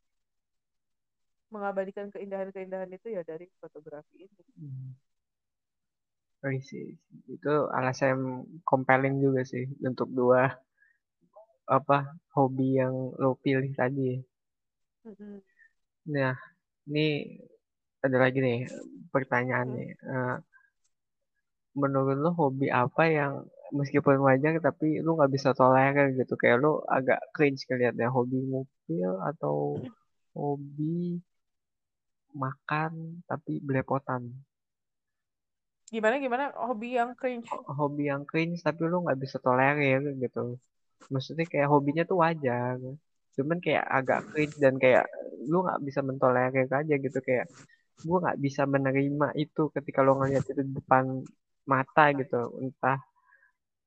mengabadikan 1.49 2.09
keindahan-keindahan 2.09 2.89
itu 2.93 3.13
ya 3.13 3.21
dari 3.21 3.49
fotografi 3.61 4.25
ini 4.25 4.43
hmm. 4.57 5.05
Oh. 6.45 6.53
Itu 7.25 7.53
alasan 7.73 8.07
yang 8.13 8.23
compelling 8.61 9.17
juga 9.17 9.41
sih 9.41 9.65
untuk 9.81 10.13
dua 10.13 10.53
apa 11.65 12.13
hobi 12.37 12.77
yang 12.77 12.93
lo 13.17 13.33
pilih 13.41 13.73
tadi. 13.73 14.21
Mm-hmm. 15.09 15.35
Nah, 16.13 16.37
ini 16.85 17.33
ada 18.05 18.17
lagi 18.21 18.37
nih 18.37 18.69
pertanyaannya. 19.09 19.85
Mm. 19.89 20.05
Uh, 20.05 20.37
menurut 21.73 22.17
lo 22.21 22.31
hobi 22.37 22.69
apa 22.69 23.09
yang 23.09 23.33
meskipun 23.75 24.23
wajar 24.23 24.57
tapi 24.63 25.03
lu 25.03 25.19
nggak 25.19 25.31
bisa 25.35 25.51
toleran 25.51 26.15
gitu. 26.15 26.33
Kayak 26.39 26.57
lu 26.63 26.79
agak 26.87 27.19
cringe 27.35 27.67
kelihatnya 27.67 28.07
hobi 28.07 28.39
mobil 28.47 29.11
atau 29.19 29.79
hobi 30.31 31.19
makan 32.35 33.23
tapi 33.27 33.59
belepotan. 33.59 34.31
Gimana 35.91 36.19
gimana? 36.19 36.45
Hobi 36.55 36.97
yang 36.97 37.13
cringe? 37.15 37.47
Hobi 37.69 38.11
yang 38.11 38.23
cringe 38.27 38.59
tapi 38.59 38.83
lu 38.89 39.05
nggak 39.05 39.19
bisa 39.21 39.37
tolerir 39.39 40.01
gitu. 40.17 40.59
Maksudnya 41.11 41.45
kayak 41.45 41.69
hobinya 41.69 42.03
tuh 42.03 42.19
wajar. 42.19 42.81
Cuman 43.35 43.59
kayak 43.61 43.85
agak 43.85 44.27
cringe 44.31 44.57
dan 44.57 44.75
kayak 44.81 45.05
lu 45.45 45.61
nggak 45.61 45.79
bisa 45.85 45.99
mentolerir 46.01 46.67
aja 46.67 46.95
gitu. 46.99 47.19
Kayak 47.21 47.47
gue 48.01 48.17
nggak 48.17 48.39
bisa 48.41 48.67
menerima 48.67 49.27
itu 49.39 49.71
ketika 49.71 50.03
lo 50.03 50.19
ngeliat 50.19 50.43
itu 50.43 50.61
di 50.65 50.73
depan 50.73 51.21
mata 51.69 52.05
gitu. 52.17 52.59
Entah 52.59 52.99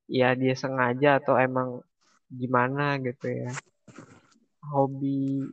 ya 0.09 0.33
dia 0.41 0.55
sengaja 0.57 1.21
atau 1.21 1.35
emang 1.37 1.85
gimana 2.33 2.97
gitu 3.07 3.27
ya. 3.29 3.53
Hobi 4.73 5.45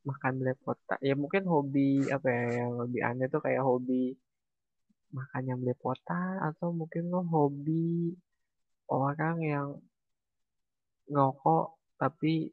makan 0.00 0.32
belepotan 0.40 0.98
ya 1.04 1.12
mungkin 1.12 1.44
hobi 1.44 2.08
apa 2.08 2.26
ya 2.28 2.44
yang 2.64 2.72
lebih 2.80 3.00
aneh 3.04 3.28
tuh 3.28 3.40
kayak 3.44 3.60
hobi 3.60 4.16
makan 5.12 5.42
yang 5.44 5.58
belepotan 5.62 6.40
atau 6.48 6.72
mungkin 6.72 7.12
lo 7.12 7.20
hobi 7.26 8.16
orang 8.90 9.36
yang 9.44 9.68
ngerokok 11.10 11.66
tapi 12.00 12.48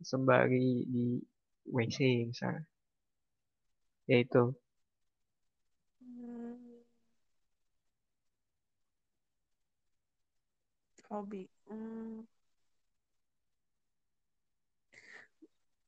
sembari 0.00 0.86
di 0.86 1.06
WC 1.74 1.98
misalnya. 2.30 2.64
Ya 4.06 4.22
itu 4.22 4.54
hmm. 6.00 6.66
Hobi. 11.12 11.42
Hmm. 11.68 12.26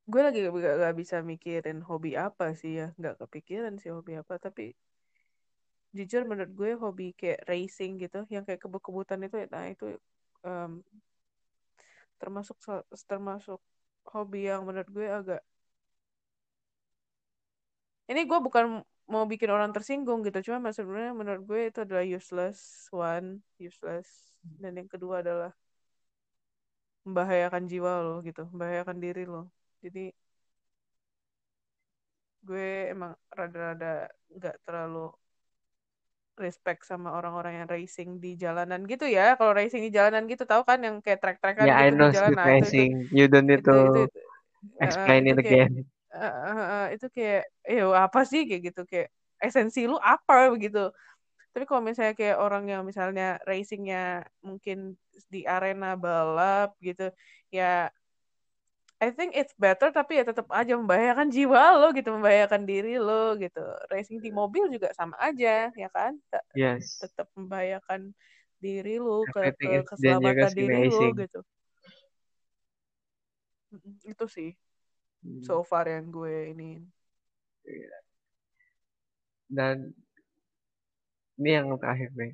gue 0.09 0.21
lagi 0.25 0.39
gak, 0.41 0.57
gak, 0.57 0.97
bisa 0.97 1.17
mikirin 1.21 1.79
hobi 1.89 2.11
apa 2.17 2.57
sih 2.61 2.73
ya. 2.81 2.87
Nggak 2.99 3.15
kepikiran 3.21 3.75
sih 3.83 3.91
hobi 3.97 4.13
apa. 4.21 4.35
Tapi 4.41 4.73
jujur 5.97 6.23
menurut 6.29 6.53
gue 6.53 6.71
hobi 6.83 7.07
kayak 7.17 7.41
racing 7.49 7.93
gitu 8.03 8.19
yang 8.29 8.45
kayak 8.47 8.61
kebut-kebutan 8.61 9.25
itu 9.25 9.37
nah 9.49 9.65
itu 9.73 9.97
um, 10.45 10.85
termasuk 12.21 12.57
termasuk 13.09 13.61
hobi 14.13 14.53
yang 14.53 14.63
menurut 14.69 14.89
gue 14.93 15.07
agak 15.09 15.41
ini 18.09 18.21
gue 18.25 18.39
bukan 18.41 18.85
mau 19.09 19.25
bikin 19.25 19.49
orang 19.49 19.73
tersinggung 19.73 20.21
gitu. 20.25 20.53
Cuma 20.53 20.73
sebenarnya 20.73 21.13
menurut 21.17 21.43
gue 21.49 21.61
itu 21.73 21.79
adalah 21.85 22.05
useless 22.05 22.89
one 22.93 23.41
useless 23.61 24.09
dan 24.57 24.73
yang 24.81 24.89
kedua 24.89 25.21
adalah 25.21 25.53
membahayakan 27.05 27.65
jiwa 27.69 27.93
lo 28.05 28.17
gitu 28.25 28.45
membahayakan 28.53 28.97
diri 29.01 29.25
lo. 29.25 29.49
Jadi 29.85 30.13
gue 32.45 32.69
emang 32.93 33.13
rada-rada 33.29 34.09
nggak 34.33 34.57
terlalu 34.65 35.13
respect 36.39 36.87
sama 36.87 37.11
orang-orang 37.13 37.61
yang 37.61 37.69
racing 37.69 38.23
di 38.23 38.39
jalanan 38.39 38.87
gitu 38.87 39.05
ya. 39.05 39.35
Kalau 39.35 39.53
racing 39.53 39.83
di 39.85 39.93
jalanan 39.93 40.25
gitu 40.31 40.47
tahu 40.47 40.63
kan 40.63 40.79
yang 40.81 41.03
kayak 41.03 41.19
track-trackan 41.19 41.67
yeah, 41.67 41.83
gitu 41.83 41.91
I 41.91 41.97
know 41.97 42.09
di 42.09 42.17
jalan 42.17 42.33
nah, 42.39 42.47
racing 42.47 42.91
itu, 42.95 43.03
itu, 43.11 43.17
you 43.19 43.27
don't 43.27 43.47
need 43.51 43.61
itu, 43.61 43.69
to 43.69 43.77
itu, 43.77 44.03
itu, 44.07 44.21
explain 44.79 45.23
uh, 45.27 45.31
it 45.35 45.39
again. 45.43 45.73
uh, 46.15 46.25
uh, 46.25 46.55
uh, 46.55 46.87
itu 46.95 47.07
kayak 47.11 47.43
eh 47.67 47.83
apa 47.83 48.21
sih? 48.23 48.47
Kayak 48.47 48.63
gitu 48.73 48.83
kayak 48.87 49.09
esensi 49.43 49.85
lu 49.91 49.99
apa? 49.99 50.49
Begitu 50.55 50.95
tapi 51.59 51.67
kalau 51.67 51.83
misalnya 51.83 52.15
kayak 52.15 52.39
orang 52.39 52.71
yang 52.71 52.87
misalnya 52.87 53.43
racingnya 53.43 54.23
mungkin 54.47 54.95
di 55.27 55.43
arena 55.43 55.99
balap 55.99 56.79
gitu 56.79 57.11
ya 57.51 57.91
I 59.03 59.11
think 59.11 59.35
it's 59.35 59.51
better 59.59 59.91
tapi 59.91 60.23
ya 60.23 60.25
tetap 60.27 60.47
aja 60.55 60.79
membahayakan 60.79 61.35
jiwa 61.35 61.83
lo 61.83 61.91
gitu 61.91 62.15
membahayakan 62.15 62.63
diri 62.67 62.99
lo 62.99 63.39
gitu. 63.39 63.63
Racing 63.95 64.19
di 64.19 64.35
mobil 64.35 64.67
juga 64.75 64.91
sama 64.91 65.15
aja 65.23 65.71
ya 65.71 65.89
kan? 65.95 66.19
Yes. 66.59 66.99
tetap 66.99 67.31
membahayakan 67.39 68.11
diri 68.59 68.99
lo 68.99 69.23
ke, 69.31 69.55
ke 69.55 69.87
keselamatan 69.87 70.51
diri 70.51 70.91
lo 70.91 71.15
gitu. 71.15 71.41
Itu 74.03 74.27
sih. 74.27 74.59
Hmm. 75.23 75.43
so 75.43 75.63
far 75.63 75.87
yang 75.87 76.11
gue 76.11 76.55
ini. 76.55 76.83
Dan 79.47 79.95
ini 81.39 81.51
yang 81.55 81.67
terakhir 81.79 82.11
nih. 82.15 82.33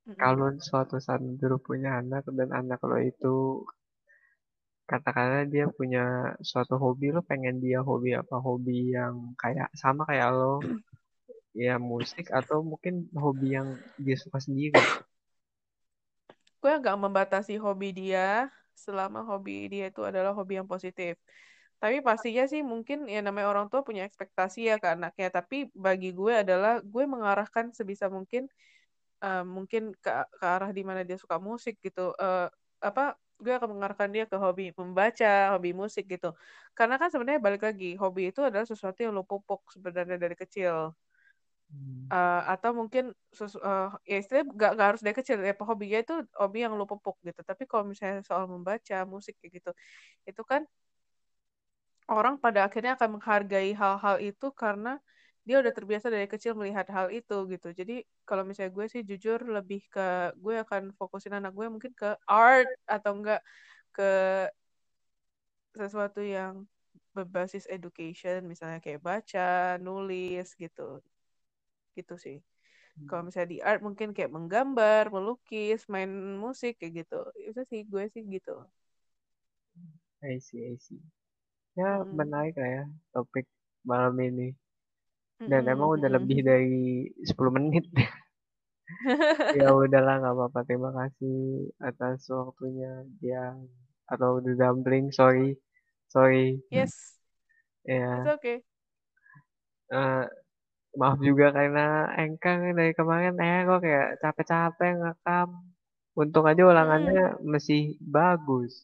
Mm-hmm. 0.00 0.16
kalau 0.16 0.48
suatu 0.56 0.96
saat 0.96 1.20
dulu 1.20 1.60
punya 1.60 2.00
anak 2.00 2.24
dan 2.32 2.50
anak 2.56 2.80
lo 2.82 2.96
itu 2.96 3.62
katakanlah 4.88 5.44
dia 5.46 5.68
punya 5.70 6.34
suatu 6.42 6.80
hobi 6.80 7.12
lo 7.14 7.20
pengen 7.22 7.60
dia 7.62 7.84
hobi 7.84 8.16
apa? 8.16 8.40
Hobi 8.40 8.96
yang 8.96 9.36
kayak 9.38 9.70
sama 9.76 10.08
kayak 10.08 10.34
lo 10.34 10.64
ya 11.54 11.78
musik 11.78 12.32
atau 12.32 12.64
mungkin 12.64 13.06
hobi 13.14 13.54
yang 13.54 13.78
dia 14.00 14.16
suka 14.18 14.42
sendiri? 14.42 14.80
Gue 16.58 16.72
agak 16.74 16.96
membatasi 16.98 17.60
hobi 17.60 17.94
dia 17.94 18.50
selama 18.74 19.22
hobi 19.22 19.68
dia 19.68 19.92
itu 19.92 20.02
adalah 20.02 20.32
hobi 20.32 20.58
yang 20.58 20.66
positif 20.66 21.20
tapi 21.80 22.04
pastinya 22.04 22.44
sih 22.44 22.60
mungkin 22.60 23.08
ya 23.08 23.24
namanya 23.24 23.48
orang 23.48 23.66
tua 23.72 23.80
punya 23.80 24.04
ekspektasi 24.04 24.68
ya 24.68 24.76
ke 24.76 24.88
anaknya 24.92 25.32
tapi 25.32 25.72
bagi 25.72 26.12
gue 26.12 26.44
adalah 26.44 26.84
gue 26.84 27.04
mengarahkan 27.08 27.72
sebisa 27.72 28.12
mungkin 28.12 28.46
uh, 29.24 29.44
mungkin 29.48 29.96
ke, 29.96 30.10
ke 30.12 30.44
arah 30.44 30.70
di 30.76 30.84
mana 30.84 31.02
dia 31.08 31.16
suka 31.16 31.40
musik 31.40 31.80
gitu 31.80 32.12
uh, 32.20 32.52
apa 32.84 33.16
gue 33.40 33.52
akan 33.56 33.72
mengarahkan 33.72 34.12
dia 34.12 34.28
ke 34.28 34.36
hobi 34.36 34.76
membaca, 34.76 35.56
hobi 35.56 35.72
musik 35.72 36.04
gitu. 36.06 36.36
Karena 36.76 37.00
kan 37.00 37.08
sebenarnya 37.08 37.40
balik 37.40 37.64
lagi, 37.64 37.96
hobi 37.96 38.28
itu 38.28 38.44
adalah 38.44 38.68
sesuatu 38.68 39.00
yang 39.00 39.16
lo 39.16 39.24
pupuk 39.24 39.64
sebenarnya 39.72 40.20
dari 40.20 40.36
kecil. 40.36 40.92
Hmm. 41.70 42.10
Uh, 42.10 42.42
atau 42.50 42.74
mungkin 42.74 43.14
uh, 43.38 43.94
ya 44.02 44.18
istilahnya 44.18 44.50
gak, 44.58 44.72
gak 44.74 44.88
harus 44.90 45.02
dari 45.06 45.14
kecil 45.14 45.38
ya 45.38 45.54
hobinya 45.54 46.02
itu 46.02 46.14
hobi 46.34 46.66
yang 46.66 46.74
lo 46.74 46.82
pupuk 46.82 47.14
gitu 47.22 47.46
tapi 47.46 47.62
kalau 47.70 47.86
misalnya 47.86 48.26
soal 48.26 48.50
membaca 48.50 49.06
musik 49.06 49.38
kayak 49.38 49.62
gitu 49.62 49.70
itu 50.26 50.42
kan 50.42 50.66
orang 52.10 52.34
pada 52.44 52.66
akhirnya 52.66 52.92
akan 52.98 53.08
menghargai 53.18 53.70
hal-hal 53.80 54.16
itu 54.20 54.46
karena 54.62 54.98
dia 55.46 55.56
udah 55.62 55.72
terbiasa 55.72 56.06
dari 56.14 56.26
kecil 56.28 56.52
melihat 56.58 56.86
hal 56.92 57.08
itu 57.18 57.34
gitu. 57.52 57.68
Jadi 57.72 58.04
kalau 58.28 58.42
misalnya 58.48 58.72
gue 58.76 58.86
sih 58.92 59.02
jujur 59.10 59.38
lebih 59.56 59.80
ke 59.94 60.34
gue 60.36 60.54
akan 60.64 60.82
fokusin 60.98 61.34
anak 61.38 61.52
gue 61.56 61.66
mungkin 61.74 61.92
ke 61.96 62.08
art 62.28 62.68
atau 62.84 63.12
enggak 63.16 63.40
ke 63.94 64.04
sesuatu 65.74 66.20
yang 66.20 66.66
berbasis 67.16 67.66
education 67.66 68.46
misalnya 68.46 68.78
kayak 68.84 69.00
baca 69.02 69.78
nulis 69.80 70.46
gitu. 70.62 71.00
Gitu 71.96 72.14
sih. 72.24 72.38
Kalau 73.08 73.22
misalnya 73.26 73.50
di 73.54 73.58
art 73.64 73.80
mungkin 73.86 74.12
kayak 74.14 74.30
menggambar 74.30 75.08
melukis 75.14 75.88
main 75.88 76.10
musik 76.38 76.78
kayak 76.78 77.06
gitu. 77.06 77.20
Itu 77.48 77.60
sih 77.70 77.80
gue 77.88 78.04
sih 78.12 78.22
gitu. 78.28 78.54
I 80.20 80.36
see 80.38 80.68
I 80.68 80.76
see 80.76 81.00
ya 81.80 81.90
mm. 82.04 82.12
menarik 82.12 82.54
lah 82.60 82.70
ya 82.76 82.84
topik 83.16 83.46
malam 83.88 84.14
ini. 84.20 84.48
Dan 85.40 85.64
mm 85.64 85.72
emang 85.72 85.96
udah 85.96 86.10
lebih 86.20 86.44
dari 86.44 87.08
10 87.24 87.56
menit. 87.56 87.88
Ya 89.54 89.70
udahlah 89.70 90.18
nggak 90.18 90.34
apa-apa. 90.34 90.66
Terima 90.66 90.90
kasih 90.90 91.70
atas 91.78 92.26
waktunya 92.26 93.06
dia 93.22 93.54
atau 94.10 94.42
the 94.42 94.58
dumpling. 94.58 95.14
Sorry. 95.14 95.54
Sorry. 96.10 96.58
Yes. 96.74 96.90
Ya. 97.86 98.02
Yeah. 98.02 98.16
it's 98.18 98.34
okay. 98.34 98.58
Uh, 99.94 100.26
maaf 100.98 101.22
juga 101.22 101.54
karena 101.54 102.10
engkang 102.18 102.74
dari 102.74 102.90
kemarin 102.98 103.38
eh 103.38 103.62
kok 103.62 103.78
kayak 103.78 104.08
capek-capek 104.18 104.92
ngekam 104.98 105.48
untung 106.18 106.46
aja 106.50 106.62
ulangannya 106.66 107.38
hmm. 107.38 107.46
masih 107.46 107.94
bagus 108.02 108.82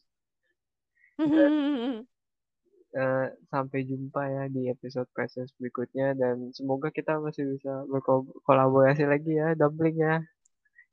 uh, 2.95 3.27
sampai 3.51 3.83
jumpa 3.83 4.21
ya 4.29 4.43
di 4.47 4.71
episode 4.71 5.09
proses 5.11 5.51
berikutnya 5.59 6.15
dan 6.15 6.53
semoga 6.55 6.93
kita 6.93 7.19
masih 7.19 7.57
bisa 7.57 7.83
berkolaborasi 7.91 9.03
lagi 9.03 9.35
ya 9.35 9.57
dumpling 9.57 9.97
ya 9.99 10.23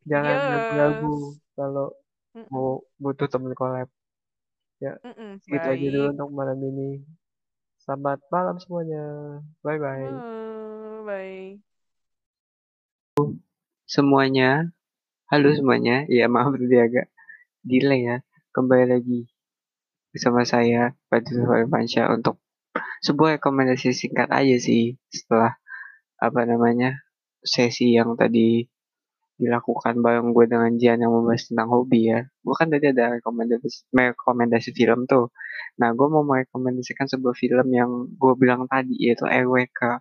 jangan 0.09 0.37
ragu-ragu 0.51 1.17
yes. 1.31 1.41
kalau 1.55 1.87
mm 2.35 2.43
-mm. 2.43 2.49
mau 2.51 2.69
butuh 2.99 3.29
temen 3.31 3.55
collab 3.55 3.89
ya 4.83 4.99
mm 5.01 5.15
-mm. 5.15 5.31
segitu 5.45 5.69
aja 5.71 5.87
dulu 5.95 6.09
untuk 6.11 6.31
malam 6.35 6.59
ini 6.61 6.91
selamat 7.85 8.19
malam 8.33 8.57
semuanya 8.59 9.05
bye 9.63 9.79
bye 9.79 10.09
mm 10.09 10.55
bye. 11.05 11.61
Semuanya, 13.85 14.73
halo 15.29 15.53
semuanya. 15.53 16.09
Ya 16.09 16.27
maaf 16.33 16.57
tadi 16.57 16.77
agak 16.81 17.07
delay 17.61 18.09
ya. 18.09 18.17
Kembali 18.57 18.89
lagi 18.89 19.29
bersama 20.15 20.47
saya 20.47 20.95
Fadil 21.11 21.43
Fansha 21.67 22.07
untuk 22.15 22.39
sebuah 23.03 23.43
rekomendasi 23.43 23.91
singkat 23.91 24.31
aja 24.31 24.57
sih 24.62 24.95
setelah 25.11 25.59
apa 26.23 26.41
namanya 26.47 27.03
sesi 27.43 27.99
yang 27.99 28.15
tadi 28.15 28.65
dilakukan 29.35 29.99
bareng 29.99 30.31
gue 30.31 30.47
dengan 30.47 30.71
Jian 30.79 31.03
yang 31.03 31.11
membahas 31.11 31.51
tentang 31.51 31.67
hobi 31.67 32.07
ya. 32.07 32.23
Gue 32.47 32.55
kan 32.55 32.71
tadi 32.71 32.95
ada 32.95 33.19
rekomendasi, 33.19 33.91
rekomendasi 33.91 34.71
film 34.71 35.11
tuh. 35.11 35.35
Nah, 35.83 35.91
gue 35.91 36.07
mau 36.07 36.23
merekomendasikan 36.23 37.11
sebuah 37.11 37.35
film 37.35 37.67
yang 37.75 37.91
gue 38.15 38.33
bilang 38.39 38.71
tadi 38.71 38.95
yaitu 38.95 39.27
RWK 39.27 39.99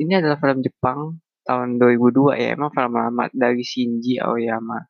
ini 0.00 0.12
adalah 0.16 0.40
film 0.40 0.60
Jepang 0.64 1.20
tahun 1.44 1.76
2002 1.76 2.40
ya 2.40 2.48
emang 2.56 2.72
film 2.72 2.92
lama 2.96 3.24
dari 3.32 3.64
Shinji 3.64 4.16
Aoyama 4.20 4.88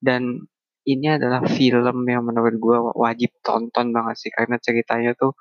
dan 0.00 0.44
ini 0.84 1.06
adalah 1.16 1.40
film 1.48 2.04
yang 2.04 2.22
menurut 2.28 2.54
gue 2.60 2.78
wajib 2.96 3.30
tonton 3.40 3.90
banget 3.96 4.16
sih. 4.20 4.30
Karena 4.32 4.56
ceritanya 4.60 5.16
tuh 5.16 5.32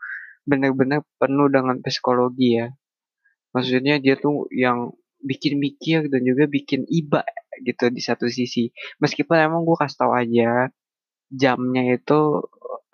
bener-bener 0.48 1.04
penuh 1.20 1.48
dengan 1.52 1.80
psikologi 1.84 2.60
ya. 2.64 2.68
Maksudnya 3.56 4.00
dia 4.04 4.16
tuh 4.18 4.48
yang 4.52 4.92
bikin 5.24 5.60
mikir 5.60 6.12
dan 6.12 6.22
juga 6.28 6.48
bikin 6.52 6.84
iba 6.88 7.24
gitu 7.64 7.92
di 7.92 8.02
satu 8.04 8.28
sisi. 8.28 8.72
Meskipun 9.04 9.36
emang 9.40 9.62
gue 9.68 9.78
kasih 9.80 9.98
tau 10.00 10.12
aja 10.16 10.72
jamnya 11.34 11.98
itu 11.98 12.44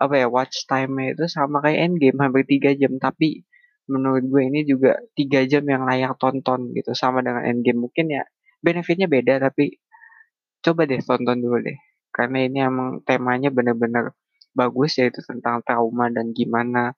apa 0.00 0.14
ya 0.16 0.26
watch 0.32 0.64
time 0.64 1.12
itu 1.12 1.28
sama 1.28 1.60
kayak 1.64 1.78
Endgame 1.90 2.18
hampir 2.22 2.44
tiga 2.46 2.70
jam. 2.74 2.98
Tapi 2.98 3.46
menurut 3.90 4.24
gue 4.26 4.42
ini 4.46 4.60
juga 4.66 4.98
tiga 5.18 5.42
jam 5.46 5.64
yang 5.66 5.82
layak 5.86 6.18
tonton 6.18 6.74
gitu 6.74 6.92
sama 6.98 7.22
dengan 7.22 7.46
Endgame. 7.46 7.80
Mungkin 7.88 8.06
ya 8.10 8.22
benefitnya 8.60 9.08
beda 9.08 9.40
tapi 9.40 9.80
coba 10.60 10.84
deh 10.84 11.00
tonton 11.00 11.40
dulu 11.40 11.58
deh 11.64 11.78
karena 12.20 12.38
ini 12.44 12.58
emang 12.70 12.88
temanya 13.08 13.48
bener-bener 13.48 14.12
bagus 14.52 15.00
yaitu 15.00 15.20
tentang 15.24 15.64
trauma 15.64 16.12
dan 16.12 16.36
gimana 16.36 16.92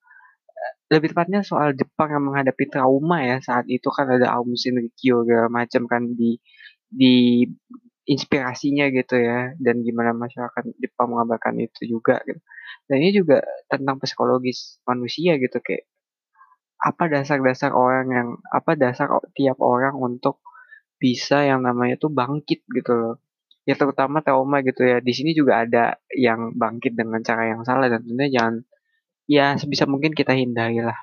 eh, 0.51 0.75
lebih 0.95 1.15
tepatnya 1.15 1.41
soal 1.47 1.71
Jepang 1.79 2.11
yang 2.15 2.25
menghadapi 2.29 2.65
trauma 2.75 3.19
ya 3.23 3.39
saat 3.49 3.67
itu 3.71 3.89
kan 3.95 4.07
ada 4.11 4.35
Aum 4.37 4.53
Shinrikyo 4.59 5.23
segala 5.27 5.49
macam 5.53 5.83
kan 5.93 6.03
di 6.19 6.39
di 6.91 7.47
inspirasinya 8.07 8.91
gitu 8.91 9.15
ya 9.15 9.55
dan 9.63 9.81
gimana 9.87 10.11
masyarakat 10.17 10.65
Jepang 10.83 11.15
mengabarkan 11.15 11.55
itu 11.63 11.83
juga 11.87 12.19
gitu. 12.27 12.41
Dan 12.91 12.97
ini 13.03 13.11
juga 13.15 13.39
tentang 13.71 14.03
psikologis 14.03 14.83
manusia 14.89 15.39
gitu 15.39 15.59
kayak 15.63 15.87
apa 16.83 17.05
dasar-dasar 17.07 17.71
orang 17.71 18.07
yang 18.11 18.29
apa 18.51 18.75
dasar 18.75 19.07
tiap 19.39 19.59
orang 19.63 19.95
untuk 19.95 20.43
bisa 20.99 21.47
yang 21.47 21.63
namanya 21.63 21.95
tuh 21.99 22.11
bangkit 22.11 22.67
gitu 22.75 22.93
loh. 22.95 23.15
Ya 23.69 23.75
terutama 23.79 24.23
trauma 24.27 24.59
gitu 24.67 24.83
ya. 24.87 24.99
Di 25.03 25.13
sini 25.15 25.31
juga 25.35 25.63
ada 25.67 25.99
yang 26.15 26.55
bangkit 26.55 26.93
dengan 26.99 27.21
cara 27.23 27.43
yang 27.51 27.63
salah 27.67 27.87
dan 27.91 28.03
tentunya 28.07 28.31
jangan 28.37 28.55
ya 29.27 29.47
sebisa 29.59 29.85
mungkin 29.91 30.13
kita 30.15 30.33
hindari 30.39 30.79
lah. 30.83 30.99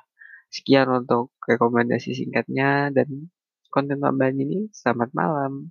Sekian 0.55 0.87
untuk 0.91 1.35
rekomendasi 1.51 2.15
singkatnya 2.15 2.93
dan 2.95 3.31
konten 3.73 3.99
tambahan 3.99 4.37
ini. 4.39 4.71
Selamat 4.71 5.11
malam. 5.11 5.67